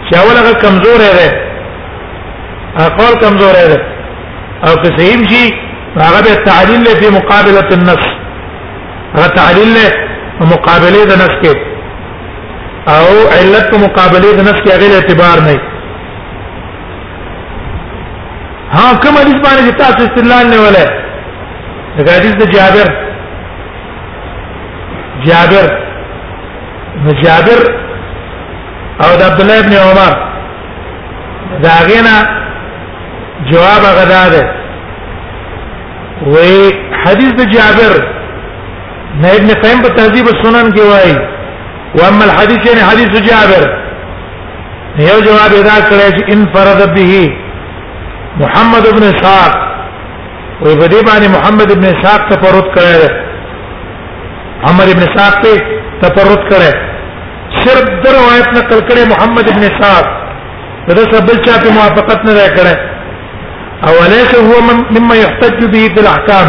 چې 0.07 0.15
اول 0.23 0.37
هغه 0.41 0.55
کمزور 0.65 0.99
ده 1.11 2.89
اقوال 2.89 3.15
کمزور 3.29 3.55
ده 3.71 3.79
او 4.67 4.75
که 4.83 4.91
صحیح 4.99 5.29
شي 5.31 5.45
هغه 6.03 6.21
به 6.27 6.35
تعلیل 6.47 6.83
له 6.85 6.93
په 7.01 7.09
مقابله 7.19 7.63
النفس 7.77 8.11
هغه 9.17 9.27
تعلیل 9.39 9.69
له 9.75 9.89
مقابله 10.53 11.01
د 11.05 11.13
نفس 11.23 11.37
کې 11.43 11.55
او 12.97 13.07
علت 13.39 13.67
په 13.71 13.79
مقابله 13.87 14.33
د 14.37 14.41
نفس 14.41 14.61
کې 14.65 14.71
هغه 14.77 14.97
اعتبار 15.01 15.39
نه 15.47 15.57
ها 18.75 18.95
کوم 19.03 19.15
حدیث 19.21 19.39
باندې 19.47 19.77
تاسو 19.83 20.01
استدلال 20.09 20.47
نه 20.51 20.59
ولای 20.61 20.89
دا 22.07 22.13
حدیث 22.19 22.35
د 22.43 22.51
جابر 22.57 22.89
جابر 25.27 25.67
نو 27.05 27.11
جابر 27.23 27.61
او 29.05 29.11
د 29.19 29.23
عبد 29.29 29.41
الله 29.41 29.59
ابن 29.59 29.75
عمر 29.85 30.13
دا 31.63 31.75
غینا 31.89 32.17
جواب 33.51 33.83
غدا 33.99 34.29
ده 34.29 34.64
و 36.23 36.37
حدیث 37.05 37.33
د 37.41 37.51
جابر 37.55 37.93
نه 39.23 39.29
ابن 39.39 39.49
قیم 39.63 39.79
په 39.87 39.89
تهذیب 39.97 40.27
السنن 40.35 40.71
کې 40.75 40.83
وایي 40.91 41.17
و 42.01 42.05
اما 42.09 42.25
الحديث 42.25 42.59
يعني 42.69 42.83
حديث 42.91 43.13
جابر 43.31 43.63
یو 44.99 45.19
جواب 45.27 45.53
ادا 45.61 45.77
کړی 45.89 46.11
چې 46.17 46.25
ان 46.37 46.41
فرض 46.55 46.87
به 46.97 47.29
محمد 48.45 48.87
ابن 48.93 49.03
اسحاق 49.13 49.53
وې 50.63 50.75
په 50.81 50.87
دې 50.93 51.03
باندې 51.09 51.29
محمد 51.37 51.71
ابن 51.77 51.85
اسحاق 51.91 52.23
تفرد 52.33 52.67
کړی 52.75 53.01
عمر 54.71 54.85
ابن 54.95 55.03
اسحاق 55.09 55.39
ته 55.43 55.61
تفرد 56.03 56.41
کړی 56.51 56.71
صرف 57.65 57.85
د 58.03 58.07
روایت 58.19 58.49
نقل 58.59 58.81
کړی 58.89 59.09
محمد 59.13 59.49
ابن 59.55 59.63
اسحاق 59.71 60.07
دا 60.89 61.05
سبل 61.17 61.37
چا 61.45 61.53
په 61.63 61.71
موافقت 61.75 62.21
نه 62.25 62.49
کړی 62.57 62.94
او 63.89 63.97
ليس 64.15 64.31
هو 64.49 64.57
من 64.69 64.77
مما 64.97 65.15
يحتج 65.15 65.65
به 65.65 65.83
في 65.95 66.01
الاحكام 66.05 66.49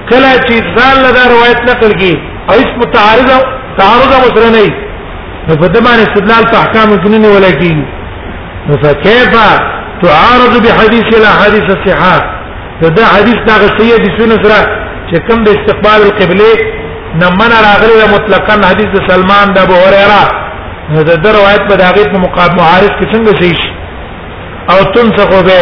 کله 0.10 0.30
چې 0.46 0.56
ځان 0.78 0.96
له 1.06 1.12
روایت 1.36 1.62
نقل 1.70 1.92
کی 2.04 2.14
او 2.50 2.56
اس 2.64 2.72
متعارض 2.84 3.32
تعارض 3.80 4.14
مسره 4.26 4.50
نه 4.56 4.62
نو 5.48 5.58
په 5.62 5.68
دې 5.74 5.80
باندې 5.86 6.04
استدلال 6.10 6.44
په 6.54 6.58
احکامو 6.64 6.96
کې 7.02 7.10
نه 7.14 7.18
نیول 7.18 7.46
کیږي 7.62 7.86
نو 8.68 8.74
فكيف 8.84 9.28
تعارض 10.06 10.54
بحديث 10.68 11.08
لا 11.26 11.32
حديث 11.42 11.66
الصحاح 11.76 12.22
فدا 12.82 13.06
حديث 13.16 13.42
دا 13.50 13.56
غسيه 13.66 13.96
دي 14.06 14.10
سنه 14.22 14.38
سره 14.46 14.62
چې 15.10 15.16
کوم 15.28 15.44
د 15.44 15.48
استقبال 15.58 16.02
القبله 16.08 16.54
نه 17.22 17.30
من 17.42 17.52
راغلی 17.68 18.06
مطلقاً 18.16 18.56
حدیث 18.72 18.94
سلمان 19.12 19.54
د 19.56 19.64
ابو 19.68 19.76
هريره 19.86 20.24
نو 20.92 21.00
د 21.08 21.12
در 21.24 21.32
روایت 21.40 21.62
په 21.70 21.76
داغه 21.84 22.04
په 22.14 22.20
مقابل 22.26 22.56
معارض 22.62 22.94
کې 23.00 23.06
څنګه 23.14 23.32
شي 23.42 23.52
او 24.72 24.78
تنسخ 24.94 25.30
به 25.48 25.60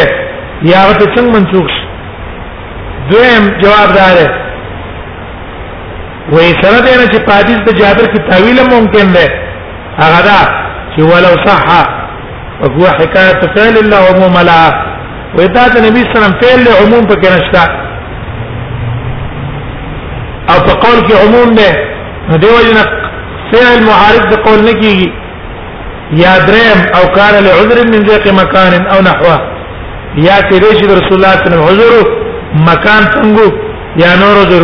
یا 0.72 0.80
ته 1.00 1.06
څنګه 1.14 1.32
منسوخ 1.36 1.66
شي 1.74 1.82
دویم 3.10 3.44
جواب 3.62 3.88
دار 3.98 4.16
وې 6.32 6.48
سره 6.62 6.78
دې 6.86 6.94
نه 7.00 7.04
چې 7.12 7.18
حدیث 7.40 7.60
د 7.66 7.70
جابر 7.80 8.06
کی 8.14 8.18
تعویل 8.30 8.58
ممکن 8.74 9.08
ده 9.16 9.26
هغه 10.02 10.20
دا 10.28 10.40
چې 10.94 11.00
ولو 11.10 11.32
صح 11.46 11.66
وهو 12.62 12.86
حکایت 13.00 13.40
فعل 13.54 13.76
الله 13.82 14.00
عموم 14.12 14.36
لا 14.50 14.60
ودا 15.38 15.64
د 15.74 15.76
نبی 15.86 16.02
صلی 16.02 16.18
الله 16.18 16.32
علیه 16.32 16.38
وسلم 16.38 16.40
فعل 16.42 16.64
عموم 16.82 17.04
پکې 17.12 17.28
نشتا 17.36 17.64
او 20.50 20.56
په 20.66 20.72
قول 20.84 20.98
کې 21.06 21.14
عموم 21.24 21.54
ده 21.54 21.70
نو 22.28 22.36
دیو 22.42 22.50
جنا 22.68 22.82
فعل 23.52 23.76
معارض 23.90 24.24
د 24.32 24.38
قول 24.46 24.60
نه 24.68 24.74
کیږي 24.82 25.08
یا 26.24 26.32
درم 26.48 26.78
او 26.96 27.04
کار 27.16 27.34
له 27.46 27.50
عذر 27.60 27.78
من 27.94 28.00
ذیق 28.08 28.24
مکان 28.38 28.72
او 28.92 28.98
نحوه 29.08 29.36
یا 30.28 30.38
کړي 30.48 30.70
چې 30.78 30.84
رسول 31.00 31.16
الله 31.18 31.32
صلی 31.32 31.52
الله 31.52 31.66
علیه 31.72 31.90
وسلم 31.90 32.64
مکان 32.70 33.02
څنګه 33.14 33.44
یا 34.02 34.10
نور 34.20 34.34
عذر 34.44 34.62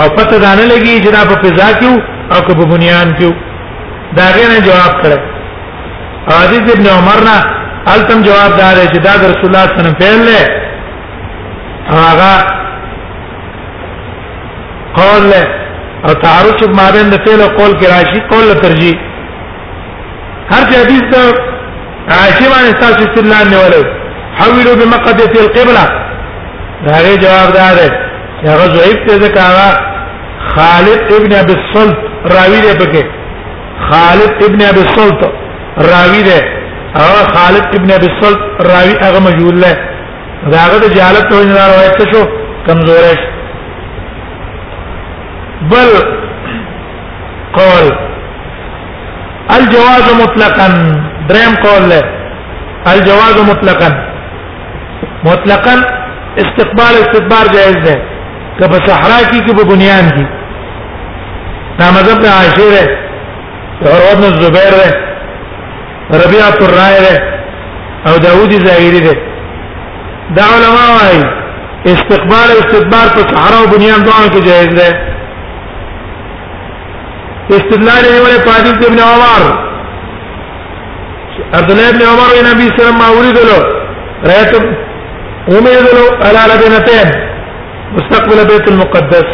او 0.00 0.06
پته 0.16 0.38
دانه 0.44 0.64
لګي 0.72 0.94
چې 1.02 1.10
دا 1.16 1.20
په 1.30 1.34
فضا 1.44 1.68
کې 1.78 1.88
او 2.34 2.38
په 2.46 2.64
بنیان 2.72 3.08
کې 3.18 3.30
دا 4.16 4.26
غیر 4.36 4.52
جواب 4.68 4.92
کړه 5.02 5.20
حدیث 6.44 6.66
ابن 6.76 6.86
عمر 6.98 7.18
نه 7.28 7.36
التم 7.94 8.22
جواب 8.28 8.52
دار 8.60 8.76
چې 8.92 8.98
دا 9.06 9.12
رسول 9.28 9.50
الله 9.50 9.66
صلی 9.66 9.78
الله 9.78 9.78
علیه 9.78 9.98
وسلم 9.98 10.00
فعل 10.00 10.20
له 10.28 10.42
هغه 12.00 12.34
قول 14.96 15.22
له 15.30 15.64
او 16.04 16.12
تعارض 16.24 16.68
ما 16.78 16.86
بین 16.94 17.06
د 17.14 17.20
فعل 17.26 17.40
او 17.42 17.48
قول 17.58 17.72
کې 17.80 17.86
راشي 17.94 18.20
قول 18.32 18.48
ترجیح 18.64 18.96
هر 20.50 20.62
چې 20.68 20.76
حدیث 20.82 21.04
دا 21.14 21.22
عاشی 22.16 22.46
باندې 22.52 22.74
تاسو 22.80 22.98
استدلال 23.06 23.46
نه 23.52 23.58
ولر 23.62 23.86
حولوا 24.40 24.74
بمقدس 24.80 25.32
القبلة 25.44 25.84
دا 26.86 26.96
غي 27.06 27.14
جواب 27.24 27.48
دا 27.58 27.68
ده 27.78 27.86
چې 28.42 28.48
هغه 28.54 28.66
ضعیف 28.74 28.98
ته 29.06 29.18
ځکه 29.22 29.94
خالد 30.54 31.12
ابن 31.18 31.32
ابي 31.42 31.54
الصلت 31.60 31.98
راوی 32.36 32.58
دی 32.64 32.72
پکې 32.80 33.04
خالد 33.92 34.42
ابن 34.48 34.62
ابي 34.72 34.80
الصلت 34.88 35.24
راوی 35.92 36.22
دی 36.28 36.40
هغه 36.98 37.22
خالد 37.38 37.64
ابن 37.80 37.90
ابي 37.98 38.06
الصلت 38.12 38.38
راوی 38.68 38.94
هغه 39.06 39.20
مجهول 39.28 39.60
دی 39.64 39.72
دا 40.50 40.58
هغه 40.58 40.78
د 40.78 40.94
جهالت 40.98 41.26
په 41.30 41.34
وجه 41.40 41.66
روایت 41.66 42.04
شو 42.14 42.22
کمزور 42.66 42.98
شو 43.22 43.35
بل 45.70 45.92
قول 47.58 47.86
الجواز 49.58 50.06
مطلقا 50.22 50.68
دریم 51.28 51.54
قول 51.62 51.88
له 51.90 52.02
الجواز 52.94 53.40
مطلقا 53.50 53.90
مطلقا 55.24 55.76
استقبال 56.38 56.94
استدبار 57.04 57.46
جائز 57.52 57.76
ده 57.86 57.96
که 58.58 58.66
په 58.66 58.78
صحرا 58.86 59.20
کې 59.30 59.38
کې 59.46 59.52
په 59.56 59.64
بنیان 59.64 60.08
کې 60.08 60.26
دا 61.78 61.86
مذهب 61.90 62.20
د 62.20 62.26
عاشر 62.26 62.88
ده 63.82 63.90
عروه 63.92 64.14
بن 64.14 64.42
زبیر 64.42 64.74
ده 64.80 64.94
ربيعه 66.22 66.58
الرائے 66.68 67.00
ده 67.06 67.16
او 68.12 68.18
داوودی 68.18 68.56
ظاهری 68.68 69.00
ده 69.00 69.14
دا 70.36 70.42
علما 70.54 70.86
وايي 70.96 71.24
استقبال 71.86 72.48
استدبار 72.62 73.06
په 73.16 73.28
صحرا 73.34 73.58
او 73.60 73.76
بنیان 73.78 74.02
دوه 74.04 74.28
کې 74.30 74.46
جائز 74.48 74.66
ده 74.80 75.15
استدلال 77.54 78.04
ولې 78.22 78.38
په 78.44 78.50
حدیث 78.52 78.88
ابن 78.90 78.98
عمر 79.10 79.42
عبد 81.58 81.70
الله 81.70 81.88
ابن 81.88 82.02
عمر 82.06 82.32
وی 82.32 82.42
نبی 82.50 82.68
صلی 82.76 82.88
الله 82.94 83.20
علیه 83.20 83.32
وسلم 83.32 83.62
رايت 84.24 84.56
امیدلو 85.48 86.04
على 86.24 86.40
لبنتين 86.52 87.08
مستقبل 87.96 88.44
بيت 88.46 88.68
المقدس 88.68 89.26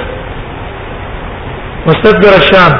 مستدبر 1.86 2.34
الشام 2.34 2.72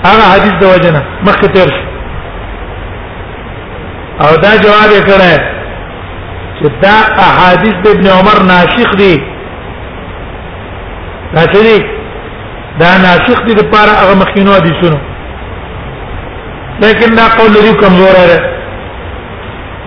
هغه 0.04 0.22
حدیث 0.34 0.52
د 0.60 0.64
وجنه 0.64 1.02
مخکې 1.26 1.48
تیر 1.54 1.70
او 4.20 4.36
دا 4.44 4.56
جواب 4.64 4.90
یې 4.96 5.02
کړه 5.08 5.34
چې 6.60 6.66
دا 6.82 6.96
احادیث 7.26 7.74
د 7.84 7.88
ابن 7.88 8.06
عمر 8.18 8.38
ناسخ 8.52 8.90
دي 8.96 9.20
راځي 11.34 11.84
دا 12.80 12.90
ناسخ 13.02 13.42
دي 13.48 13.54
د 13.54 13.70
پاره 13.74 13.92
هغه 14.02 14.14
مخینو 14.14 14.52
حدیثونه 14.52 15.00
لیکن 16.82 17.14
دا 17.14 17.26
قول 17.38 17.52
لري 17.52 17.72
کمزور 17.72 18.20
ده 18.28 18.60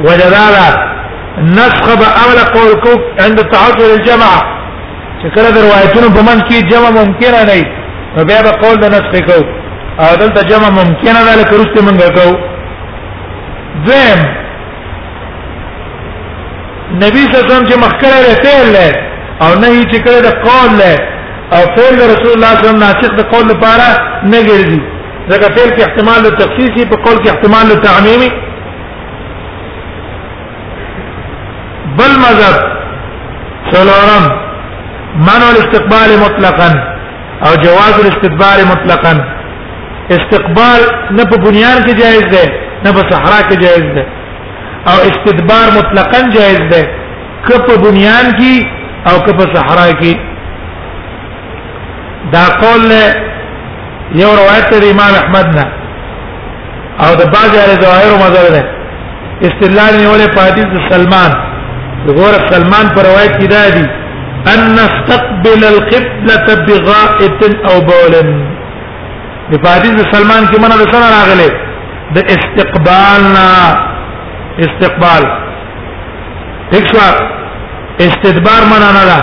وجدارا 0.06 0.90
نسخ 1.38 1.86
بأول 2.02 2.40
قول 2.56 3.02
عند 3.20 3.40
التعصب 3.40 3.80
للجماعه 3.82 4.63
چې 5.24 5.30
کله 5.36 5.50
د 5.56 5.60
روایتونو 5.68 6.08
په 6.16 6.22
منځ 6.28 6.42
کې 6.50 6.60
جمع 6.72 6.90
ممکن 7.02 7.32
نه 7.40 7.44
وي 7.50 7.62
نو 8.16 8.24
بیا 8.30 8.40
به 8.48 8.52
قول 8.64 8.76
د 8.80 8.86
نسخ 8.96 9.14
کو 9.28 9.38
او 10.04 10.10
دلته 10.22 10.42
جمع 10.50 10.70
ممکن 10.78 11.16
نه 11.28 11.34
لکه 11.42 11.54
رسته 11.62 11.80
منګه 11.88 12.10
کو 12.18 12.28
ذم 13.88 14.20
نبی 17.04 17.22
صلی 17.28 17.36
الله 17.36 17.46
علیه 17.46 17.54
وسلم 17.54 17.66
چې 17.70 17.78
مخکره 17.86 18.20
رسول 18.28 18.70
له 18.76 18.90
او 19.46 19.50
نه 19.62 19.70
چې 19.92 19.98
کړه 20.06 20.20
د 20.28 20.32
قول 20.48 20.72
له 20.82 20.94
او 21.56 21.62
فعل 21.78 21.98
رسول 22.12 22.34
الله 22.36 22.36
صلی 22.36 22.36
الله 22.36 22.54
علیه 22.54 22.68
وسلم 22.68 22.86
ناسخ 22.88 23.12
د 23.20 23.22
قول 23.34 23.46
لپاره 23.54 23.88
نه 24.32 24.40
ګرځي 24.48 24.82
ځکه 25.32 25.46
فعل 25.56 25.70
کې 25.76 25.82
احتمال 25.88 26.22
له 26.24 26.32
تخصیصي 26.44 26.86
په 26.90 26.96
قول 27.08 27.18
کې 27.24 27.30
احتمال 27.30 27.66
له 27.70 27.78
تعمیمي 27.90 28.30
بل 31.98 32.12
مذهب 32.26 32.62
سلام 33.74 34.24
منع 35.18 35.50
الاستقبال 35.52 36.20
مطلقا 36.20 36.72
او 37.46 37.56
جواز 37.56 38.00
الاستدبار 38.00 38.66
مطلقا 38.72 39.22
استقبال 40.12 40.82
نه 41.16 41.24
په 41.24 41.38
بنیان 41.38 41.84
کې 41.84 41.94
جایز 42.02 42.24
ده 42.24 42.52
نه 42.86 42.92
په 42.92 43.02
صحرا 43.12 43.42
کې 43.50 43.56
جایز 43.60 43.86
ده 43.98 44.06
او 44.92 44.98
استدبار 45.10 45.68
مطلقا 45.78 46.22
جایز 46.36 46.60
ده 46.72 46.88
که 47.48 47.54
په 47.60 47.78
بنیان 47.78 48.26
کې 48.40 49.12
او 49.12 49.20
که 49.20 49.32
په 49.40 49.56
صحرا 49.56 49.88
کې 50.02 50.18
دا 52.34 52.44
قول 52.66 52.92
یو 54.22 54.30
روایت 54.36 54.82
دی 54.84 54.92
امام 54.92 55.14
احمد 55.22 55.56
نه 55.58 55.66
او 57.06 57.16
د 57.16 57.32
بعض 57.36 57.52
اهل 57.62 57.82
ظاهر 57.82 58.10
مذهب 58.24 58.54
ده 58.54 58.66
استدلال 59.48 59.94
نیولې 60.00 60.36
په 60.36 60.42
حدیث 60.48 60.88
سلمان 60.90 61.32
غور 62.08 62.34
سلمان 62.54 62.96
پر 62.96 63.02
روایت 63.06 63.34
کې 63.42 63.48
دی 63.78 63.86
ان 64.52 64.62
نستقبل 64.78 65.62
القبلة 65.66 66.66
بغائط 66.70 67.40
او 67.70 67.78
بول 67.90 68.14
په 69.64 69.70
حدیث 69.76 69.96
سلمان 70.16 70.44
کې 70.52 70.58
منه 70.64 70.78
سره 70.92 71.08
راغله 71.18 71.50
د 72.16 72.32
استقبالنا 72.36 73.48
استقبال 74.68 75.24
دښوا 76.72 77.10
استدبار 78.08 78.62
منه 78.72 78.90
نه 78.98 79.04
ده 79.10 79.20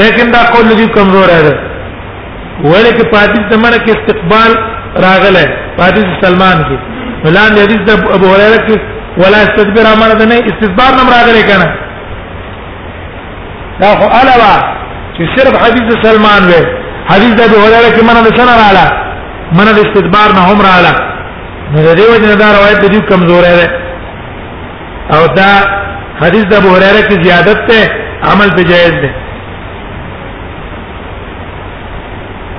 لیکن 0.00 0.30
دا 0.36 0.42
قول 0.54 0.66
لږ 0.70 0.80
کمزور 0.96 1.26
دی 1.26 1.54
ولکه 2.72 3.02
په 3.12 3.16
حدیث 3.24 3.48
منه 3.64 3.78
کې 3.84 3.90
استقبال 3.96 4.50
راغله 5.06 5.44
په 5.78 5.82
حدیث 5.88 6.10
سلمان 6.24 6.58
کې 6.68 6.76
ولان 7.26 7.52
حدیث 7.64 7.80
د 7.90 8.12
ابو 8.18 8.26
هريره 8.34 8.60
کې 8.68 8.76
ولا 9.24 9.40
استدبار 9.48 9.86
منه 10.02 10.24
نه 10.32 10.36
استدبار 10.52 10.92
نه 10.98 11.02
راغله 11.16 11.42
کنه 11.50 11.74
دا 13.80 13.90
خو 14.00 14.06
علاوه 14.20 14.52
چې 15.16 15.22
صرف 15.36 15.54
حدیث 15.64 15.88
سلمان 16.06 16.42
وې 16.50 16.60
حدیث 17.12 17.32
د 17.40 17.42
ابو 17.48 17.56
هريره 17.64 17.90
کې 17.96 18.02
منه 18.08 18.22
سره 18.38 18.52
رااله 18.62 18.86
منه 19.58 19.72
د 19.78 19.84
استدبار 19.86 20.28
نه 20.36 20.42
هم 20.50 20.58
رااله 20.68 20.94
نو 21.72 21.78
د 21.88 21.90
دې 21.98 22.06
وجه 22.12 22.34
دا 22.44 22.48
روایت 22.58 22.80
دې 22.92 23.00
کمزورې 23.10 23.56
ده 23.60 23.66
او 25.16 25.22
دا 25.40 25.50
حدیث 26.22 26.44
د 26.50 26.54
ابو 26.60 26.68
هريره 26.76 27.02
کې 27.08 27.16
زیادت 27.24 27.58
ته 27.68 27.82
عمل 28.30 28.50
به 28.56 28.64
جائز 28.72 28.94
ده 29.02 29.10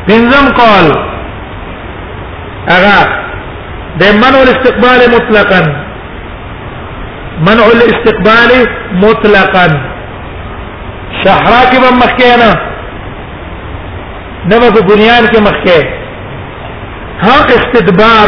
بنزم 0.08 0.46
قال 0.62 0.88
اغا 2.76 3.00
د 4.00 4.04
منع 4.22 4.40
الاستقبال 4.46 5.00
مطلقا 5.18 5.60
منع 7.48 7.66
الاستقبال 7.76 8.52
مطلقا 9.06 9.68
صحرا 11.28 11.62
کې 11.72 11.78
به 11.84 11.90
مخکې 12.02 12.30
نه 12.42 12.50
نه 14.50 14.56
به 14.76 14.82
بنیان 14.92 15.24
کې 15.32 15.40
مخکې 15.50 15.78
حق 17.26 17.48
استدبار 17.58 18.28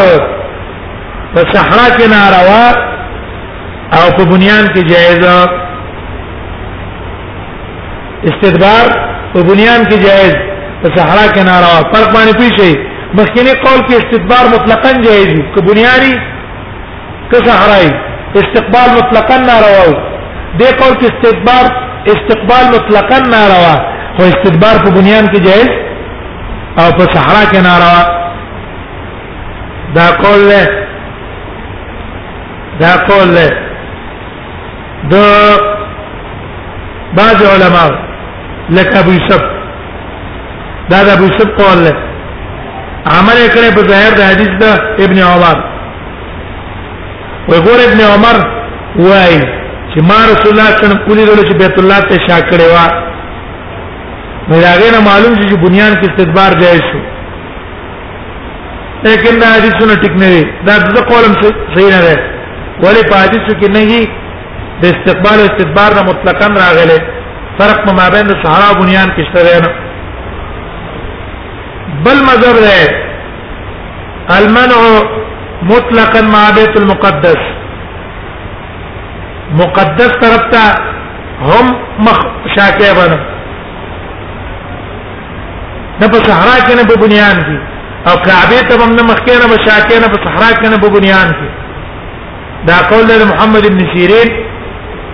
په 1.34 1.42
صحرا 1.54 1.88
کې 1.98 2.06
ناروا 2.16 2.68
او 3.98 4.04
په 4.18 4.24
بنیان 4.34 4.64
کې 4.76 4.82
جایز 4.92 5.22
استدبار 8.32 8.86
په 9.34 9.40
بنیان 9.50 9.82
کې 9.90 9.98
جایز 10.08 10.36
په 10.82 10.88
صحرا 10.98 11.26
کې 11.34 11.44
ناروا 11.52 11.78
پر 11.96 12.04
باندې 12.14 12.34
پیښي 12.44 12.70
مخکنی 13.20 13.54
قول 13.64 13.80
کې 13.88 13.96
استدبار 14.02 14.44
مطلقاً 14.56 14.92
جایز 15.06 15.28
دی 15.36 15.42
که 15.56 15.60
بنیانی 15.70 16.14
که 17.32 17.38
صحرای 17.46 17.88
استقبال 18.42 18.88
مطلقاً 18.98 19.38
ناروا 19.50 19.84
دی 20.58 20.68
قول 20.82 20.94
کې 21.00 21.06
استدبار 21.14 21.64
استقبال 22.08 22.66
مطلقا 22.74 23.20
ناروا 23.20 23.90
خو 24.18 24.24
استدبار 24.24 24.76
په 24.86 24.92
بنیان 25.02 25.28
کې 25.28 25.40
جائز 25.40 25.70
او 26.84 26.92
په 26.98 27.06
صحرا 27.14 27.42
کې 27.52 27.62
ناروا 27.62 28.20
دا 29.96 30.06
قول 30.24 30.42
له 30.50 30.62
دا 32.82 32.96
قول 33.12 33.36
له 33.36 33.50
د 35.12 35.16
بعض 37.20 37.44
علما 37.54 37.86
لکه 38.70 39.00
ابو 39.00 39.12
یوسف 39.12 39.42
دا 40.90 41.04
د 41.04 41.10
ابو 41.18 41.24
یوسف 41.30 41.56
قول 41.62 41.84
له 41.86 41.94
عمل 43.18 43.38
کړي 43.50 43.76
په 43.76 43.88
ظاهر 43.94 44.12
د 44.18 44.22
حدیث 44.32 44.58
د 44.66 45.06
ابن 45.06 45.20
عمر 45.32 45.64
وګور 47.54 47.80
ابن 47.90 48.02
عمر 48.14 48.46
وای 49.08 49.59
چې 49.94 50.00
ما 50.10 50.18
رسول 50.32 50.52
الله 50.52 50.52
صلی 50.52 50.52
الله 50.54 50.66
علیه 50.78 50.84
وسلم 50.86 51.02
کولې 51.08 51.24
له 51.28 51.34
بیت 51.62 51.76
الله 51.84 52.00
ته 52.10 52.16
شا 52.28 52.38
کړې 52.50 52.66
وا 52.74 52.86
مې 54.50 54.58
راغې 54.66 54.90
نه 54.96 55.00
معلوم 55.10 55.32
چې 55.40 55.46
بنیان 55.66 55.94
کې 56.00 56.06
استدبار 56.10 56.52
جایز 56.62 56.84
شو 56.90 57.00
لیکن 59.08 59.34
دا 59.42 59.48
حدیثونه 59.56 59.94
ټیک 60.06 60.16
نه 60.24 60.28
دي 60.34 60.42
دا 60.70 60.76
د 60.96 60.98
قولم 61.12 61.34
صحیح 61.42 61.90
نه 61.96 62.00
ده 62.08 62.16
ولی 62.86 63.04
په 63.12 63.16
حدیثو 63.24 63.52
کې 63.60 63.68
نه 63.76 63.82
هی 63.92 64.02
د 64.82 64.84
استقبال 64.94 65.38
او 65.42 65.46
استدبار 65.52 65.90
نه 66.00 66.04
مطلقاً 66.12 66.48
راغله 66.64 66.98
فرق 67.60 67.80
ما 68.00 68.06
بین 68.16 68.26
د 68.30 68.32
صحرا 68.44 68.70
بنیان 68.82 69.08
کې 69.16 69.22
شته 69.30 69.60
نه 69.68 69.72
بل 72.06 72.18
مذهب 72.30 72.56
ده 72.66 72.74
المنع 74.42 74.82
مطلقا 75.72 76.22
مع 76.34 76.44
بيت 76.58 76.74
المقدس 76.82 77.42
مقدس 79.58 80.12
طرف 80.24 80.42
ته 80.54 80.66
هم 81.50 81.68
مخ 82.08 82.20
شاکه 82.56 82.94
باندې 82.98 83.22
نه 86.02 86.08
په 86.08 86.20
صحرا 86.28 86.58
کې 86.68 86.76
نه 86.82 86.84
په 86.90 86.96
بنیان 87.06 87.38
کې 87.46 87.58
او 88.12 88.16
کعبه 88.28 88.60
ته 88.70 88.84
هم 88.84 88.92
نه 88.96 89.04
مخ 89.10 89.20
کې 89.26 89.34
نه 89.42 89.48
په 89.54 89.58
شاکه 89.66 89.96
نه 90.06 90.12
په 90.14 90.18
صحرا 90.28 90.52
کې 90.58 90.68
نه 90.70 90.78
په 90.86 90.96
بنیان 90.98 91.30
کې 91.38 91.50
دا 92.70 92.78
قول 92.94 93.08
د 93.12 93.24
محمد 93.34 93.64
ابن 93.66 93.80
سیرین 93.94 94.30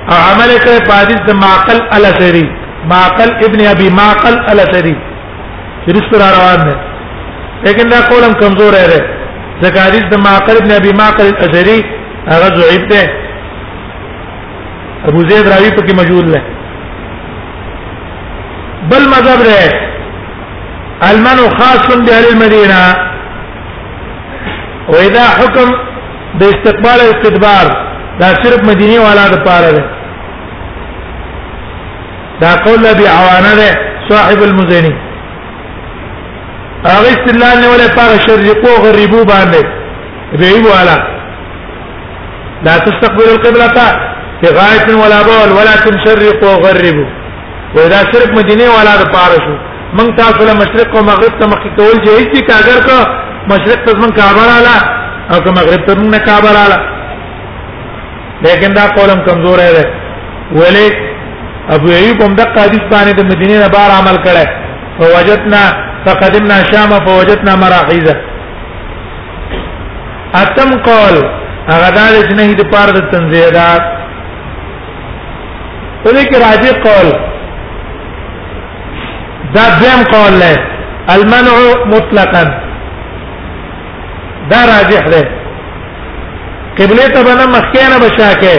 او 0.09 0.17
عمل 0.31 0.51
کې 0.63 0.75
فادس 0.91 1.19
د 1.31 1.43
معقل 1.43 1.79
الاسری 1.99 2.45
معقل 2.93 3.29
ابن 3.49 3.61
ابي 3.73 3.89
معقل 3.99 4.35
الاسری 4.53 4.95
رسول 5.97 6.21
روان 6.35 6.59
ده 6.69 6.75
لیکن 7.67 7.89
دا 7.95 7.99
قول 8.13 8.23
هم 8.29 8.33
کمزور 8.45 8.73
ہے 8.85 8.99
ذکر 9.63 9.79
حدیث 9.89 10.05
د 10.13 10.17
معقل 10.29 10.55
ابن 10.61 10.71
ابي 10.79 10.93
معقل 11.01 11.27
الاسری 11.33 11.77
هغه 12.29 12.55
ضعیف 12.61 12.83
ده 12.93 13.05
ابو 15.07 15.19
زید 15.29 15.47
راوی 15.47 15.69
په 15.75 15.81
کې 15.87 15.93
مجهول 16.01 16.25
نه 16.35 16.41
بل 18.91 19.03
مذهب 19.09 19.39
ده 19.47 19.57
المن 21.09 21.37
خاص 21.57 21.87
باهل 22.05 22.25
المدینه 22.33 22.79
واذا 24.87 25.23
حكم 25.39 25.71
باستقبال 26.39 26.99
الاستدبار 27.05 27.65
دا 28.19 28.27
صرف 28.43 28.61
مدینه 28.69 28.99
والا 29.05 29.27
د 29.33 29.43
پاره 29.47 29.71
ده 29.77 29.83
دا 32.41 32.55
قول 32.65 32.85
ابي 32.85 33.07
عوانه 33.07 33.53
ده 33.61 33.69
صاحب 34.09 34.43
المزني 34.43 34.93
هغه 36.85 37.09
استدلال 37.13 37.55
نه 37.61 37.67
ولا 37.69 37.87
پاره 37.97 38.17
شرقو 38.27 38.73
غربو 38.85 39.21
باندې 39.31 39.63
به 40.39 40.53
والا 40.73 40.97
لا 42.65 42.77
تستقبل 42.77 43.27
القبلة 43.35 44.14
غایت 44.43 44.89
ولا 45.03 45.21
بول 45.27 45.49
ولا 45.57 45.75
تشرق 45.85 46.41
وغرب 46.43 46.97
ودا 47.75 47.99
صرف 48.11 48.29
مدینه 48.39 48.67
ولا 48.77 48.93
د 49.01 49.03
پاره 49.15 49.37
شو 49.43 49.53
من 49.97 50.15
تاسو 50.15 50.41
له 50.47 50.53
مشرق 50.61 50.95
او 50.95 51.03
مغرب 51.03 51.33
ته 51.39 51.45
مخکې 51.53 51.69
کول 51.77 51.95
جهیز 52.05 52.27
دي 52.33 52.41
کاګر 52.49 52.79
کو 52.87 52.97
مشرق 53.53 53.79
ته 53.85 53.93
من 54.01 54.09
کعبه 54.19 54.41
رااله 54.51 54.77
او 55.31 55.39
که 55.43 55.49
مغرب 55.59 55.85
ته 55.87 55.93
من 56.03 56.17
کعبه 56.27 56.49
رااله 56.57 56.79
لیکن 58.45 58.73
دا 58.73 58.83
کولم 58.97 59.19
کمزور 59.27 59.57
دی 59.75 59.83
ولی 60.59 60.85
ابو 61.75 61.89
ایوب 61.97 62.21
هم 62.21 62.35
د 62.35 62.41
حدیث 62.59 62.85
باندې 62.91 63.13
د 63.15 63.21
مدینه 63.31 63.59
نه 63.63 63.67
بار 63.69 63.89
عمل 64.01 64.17
کړه 64.23 64.47
فوجدنا 64.99 65.63
فقدمنا 66.05 66.57
شام 66.71 66.91
فوجدنا 67.07 67.55
مراخیزه 67.63 68.15
اتم 70.43 70.69
قول 70.89 71.15
هغه 71.71 71.89
د 71.89 72.35
نهي 72.39 72.53
د 72.55 72.63
پاره 72.71 72.91
د 72.93 73.11
تنزیهات 73.11 73.94
په 76.05 76.11
دې 76.15 76.23
کې 76.29 76.37
راځي 76.43 76.71
قول 76.83 77.07
دا 79.55 79.65
دیم 79.81 80.01
قول 80.13 80.33
له 80.43 80.51
المنع 81.15 81.55
مطلقا 81.93 82.43
دا 84.51 84.59
راجح 84.73 85.01
ده 85.13 85.23
قبله 86.79 87.07
ته 87.15 87.19
بنا 87.29 87.45
مخکې 87.55 87.81
نه 87.93 87.97
بشاکه 88.03 88.55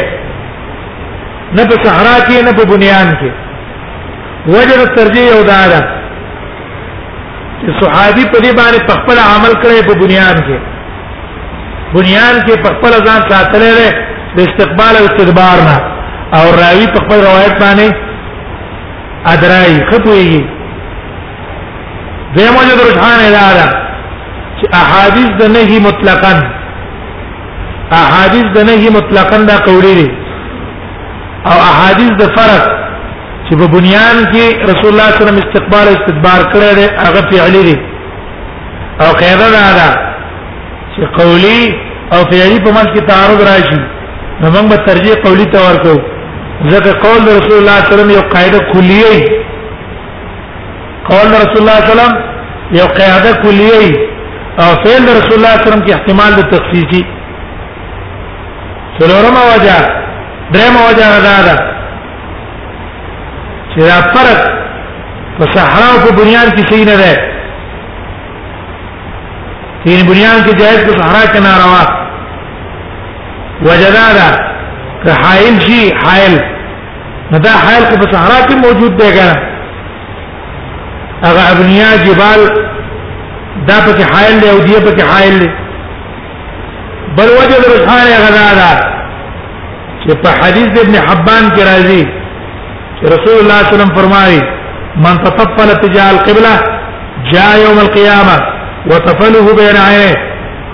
نه 1.57 1.63
په 1.69 1.81
صحرا 1.87 2.19
کې 2.27 2.43
نه 2.47 2.53
په 2.61 2.65
بنیان 2.75 3.09
کې 3.21 3.33
وجه 4.47 4.95
ترجیح 5.01 5.27
یو 5.37 5.41
دا 5.53 5.63
ده 5.73 5.81
چې 7.61 7.85
صحابي 7.85 8.25
په 8.33 8.39
دې 8.43 8.53
باندې 8.57 8.89
خپل 8.93 9.19
عمل 9.35 9.53
کړی 9.63 9.87
په 9.91 9.95
بنیان 10.05 10.37
کې 10.47 10.59
بنیان 11.99 12.37
کې 12.47 12.57
خپل 12.79 12.93
ځان 13.07 13.21
ساتلې 13.35 13.77
ده 13.81 14.17
د 14.37 14.41
استقبال 14.49 14.95
او 14.97 15.05
استدبار 15.11 15.59
نه 15.71 15.77
او 16.35 16.45
راوی 16.61 16.87
په 16.93 16.99
خپل 17.05 17.21
روایت 17.23 17.59
باندې 17.63 17.89
ادراي 19.33 19.75
خپويږي 19.91 20.43
دیمه 22.37 22.63
جو 22.69 22.75
درشان 22.79 23.19
اداره 23.27 23.67
چې 24.59 24.65
احادیث 24.83 25.29
د 25.43 25.53
نهي 25.57 25.79
مطلقاً 25.85 26.35
احادیث 27.99 28.47
د 28.57 28.67
نهي 28.71 28.89
مطلقاً 28.97 29.39
دا 29.51 29.57
قولي 29.67 29.93
دي 30.01 30.09
او 31.51 31.61
احادیث 31.69 32.11
د 32.23 32.35
فرق 32.39 32.65
چې 33.49 33.55
په 33.61 33.67
بنیان 33.77 34.17
کې 34.33 34.69
رسول 34.73 34.91
الله 34.93 35.11
صلی 35.11 35.13
الله 35.13 35.13
علیه 35.13 35.23
وسلم 35.25 35.41
استقبال 35.45 35.87
استدبار 35.93 36.41
کړی 36.53 36.75
دی 36.79 36.87
هغه 37.07 37.23
فعلی 37.31 37.63
دي 37.69 37.77
او 39.01 39.13
قاعده 39.21 39.49
دا 39.57 39.65
ده 39.79 39.89
چې 40.95 41.03
قولي 41.19 41.75
او 42.13 42.19
فعلی 42.31 42.65
په 42.65 42.73
منځ 42.77 42.89
کې 42.95 43.03
تعارض 43.15 43.41
راشي 43.53 43.81
نو 44.41 44.51
موږ 44.53 44.69
به 44.71 44.87
ترجیح 44.91 45.15
قولي 45.25 45.45
ته 45.57 45.67
ورکو 45.69 45.97
ذکر 46.65 46.93
قول 47.01 47.27
رسول 47.27 47.53
الله 47.53 47.77
صلی 47.85 47.93
الله 47.93 47.95
علیه 47.95 47.95
وسلم 48.03 48.11
یو 48.11 48.21
قاعده 48.35 48.59
کلیه 48.73 49.25
قول 51.11 51.29
رسول 51.43 51.61
الله 51.63 51.79
صلی 51.85 51.91
الله 51.91 51.93
علیه 51.93 51.93
وسلم 51.93 52.15
یو 52.81 52.87
قاعده 52.99 53.33
کلیه 53.45 53.85
او 54.63 54.73
فعل 54.85 55.03
رسول 55.03 55.09
الله 55.33 55.33
صلی 55.33 55.35
الله 55.37 55.49
علیه 55.55 55.69
وسلم 55.69 55.87
کې 55.87 55.91
احتمال 55.95 56.33
د 56.37 56.43
تخصیصي 56.55 57.03
څلورمه 58.99 59.43
وجه 59.55 59.77
درېمه 60.53 60.81
وجه 60.89 61.21
دا 61.29 61.39
ده 61.47 61.57
چې 63.75 63.81
دا 63.91 64.01
فرق 64.15 64.41
په 65.39 65.45
صحرا 65.55 65.89
او 65.93 65.99
په 66.07 66.11
بنیاد 66.23 66.49
کې 66.57 66.73
صحیح 66.73 66.85
نه 66.87 66.97
ده 66.97 67.17
یعنی 69.85 70.03
بنیاد 70.13 70.39
کې 70.47 70.55
جائز 70.61 70.81
په 70.87 70.93
صحرا 71.03 71.23
کې 71.33 71.39
ناروا 71.49 71.83
وجه 73.63 73.91
دا 73.99 74.07
ده 74.19 74.56
که 75.07 75.13
حائل 75.25 75.55
شي 75.67 75.81
حائل 76.05 76.35
دا 77.45 77.51
حائل 77.65 77.83
کو 77.91 77.95
په 78.03 78.07
صحرا 78.13 78.39
کې 78.49 78.55
موجود 78.65 78.93
دی 79.01 79.11
ګره 79.17 79.33
هغه 81.25 81.43
ابنیا 81.55 81.91
جبال 82.07 82.41
دا 83.69 83.77
په 83.87 83.93
حائل 84.15 84.37
دی 84.43 84.49
او 84.55 84.59
دی 84.67 84.75
په 84.87 84.93
حائل 85.11 85.37
دی 85.43 85.49
بل 87.21 87.29
وجه 87.39 87.57
رجحان 87.73 88.07
غدا 88.25 88.47
دا 88.61 88.71
چې 90.03 90.11
په 90.25 90.31
حدیث 90.41 90.71
ابن 90.85 90.95
حبان 91.11 91.45
کې 91.55 91.63
راځي 91.71 92.05
چې 92.97 93.05
رسول 93.15 93.39
الله 93.41 93.59
صلی 93.61 93.61
الله 93.61 93.61
علیه 93.65 93.75
وسلم 93.75 93.95
فرمایي 93.99 94.41
من 95.05 95.17
تطفل 95.29 95.71
تجاه 95.85 96.11
القبلة 96.15 96.55
جاء 97.33 97.53
يوم 97.65 97.79
القيامة 97.87 98.37
وتفله 98.91 99.45
بين 99.63 99.77
عينيه 99.87 100.17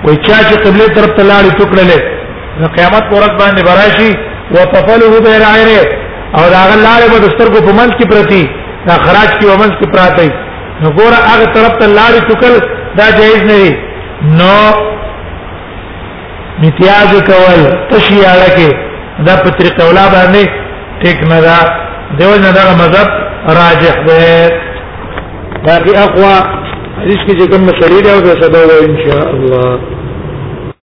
وچا 0.07 0.39
چې 0.47 0.57
قبله 0.67 0.87
طرف 0.97 1.17
ته 1.17 1.23
لاړ 1.31 1.45
ټوکړلې 1.59 2.12
نو 2.61 2.69
قیامت 2.77 3.05
پرځ 3.13 3.31
باندې 3.41 3.63
براشي 3.69 4.11
وتفله 4.55 5.07
بیرعره 5.27 5.83
او 6.41 6.45
دا 6.55 6.61
غلاره 6.71 7.07
به 7.13 7.19
دسترګو 7.27 7.61
په 7.67 7.73
منځ 7.79 7.93
کې 7.99 8.07
پرتی 8.13 8.43
دا 8.89 8.95
خراج 9.05 9.31
کې 9.39 9.47
ومنځ 9.47 9.73
کې 9.79 9.89
پراتی 9.95 10.31
نو 10.83 10.91
ګوره 10.91 11.21
هغه 11.31 11.45
طرف 11.55 11.73
ته 11.81 11.87
لاړې 11.97 12.21
چکل 12.29 12.55
دا 12.99 13.07
جایز 13.19 13.43
نه 13.51 13.59
دی 13.63 13.73
نو 14.39 14.63
امتیاز 16.63 17.11
کول 17.31 17.61
تشی 17.91 18.19
اړه 18.33 18.51
کې 18.57 18.71
دا 19.29 19.33
په 19.47 19.51
طریقه 19.61 19.85
ولا 19.91 20.05
باندې 20.15 20.45
ټیک 21.05 21.19
نه 21.33 21.41
دا 21.47 21.57
دیو 22.21 22.31
نه 22.45 22.51
دا 22.59 22.65
مذهب 22.81 23.09
راجح 23.61 23.95
دی 24.09 24.29
باقي 25.67 25.93
اقوا 26.05 26.37
حدیث 27.01 27.23
کې 27.27 27.51
کوم 27.53 27.69
مسلې 27.69 28.03
دا 28.07 28.15
وسه 28.27 28.49
دا 28.55 28.63
ان 28.91 29.01
شاء 29.09 29.27
الله 29.31 30.01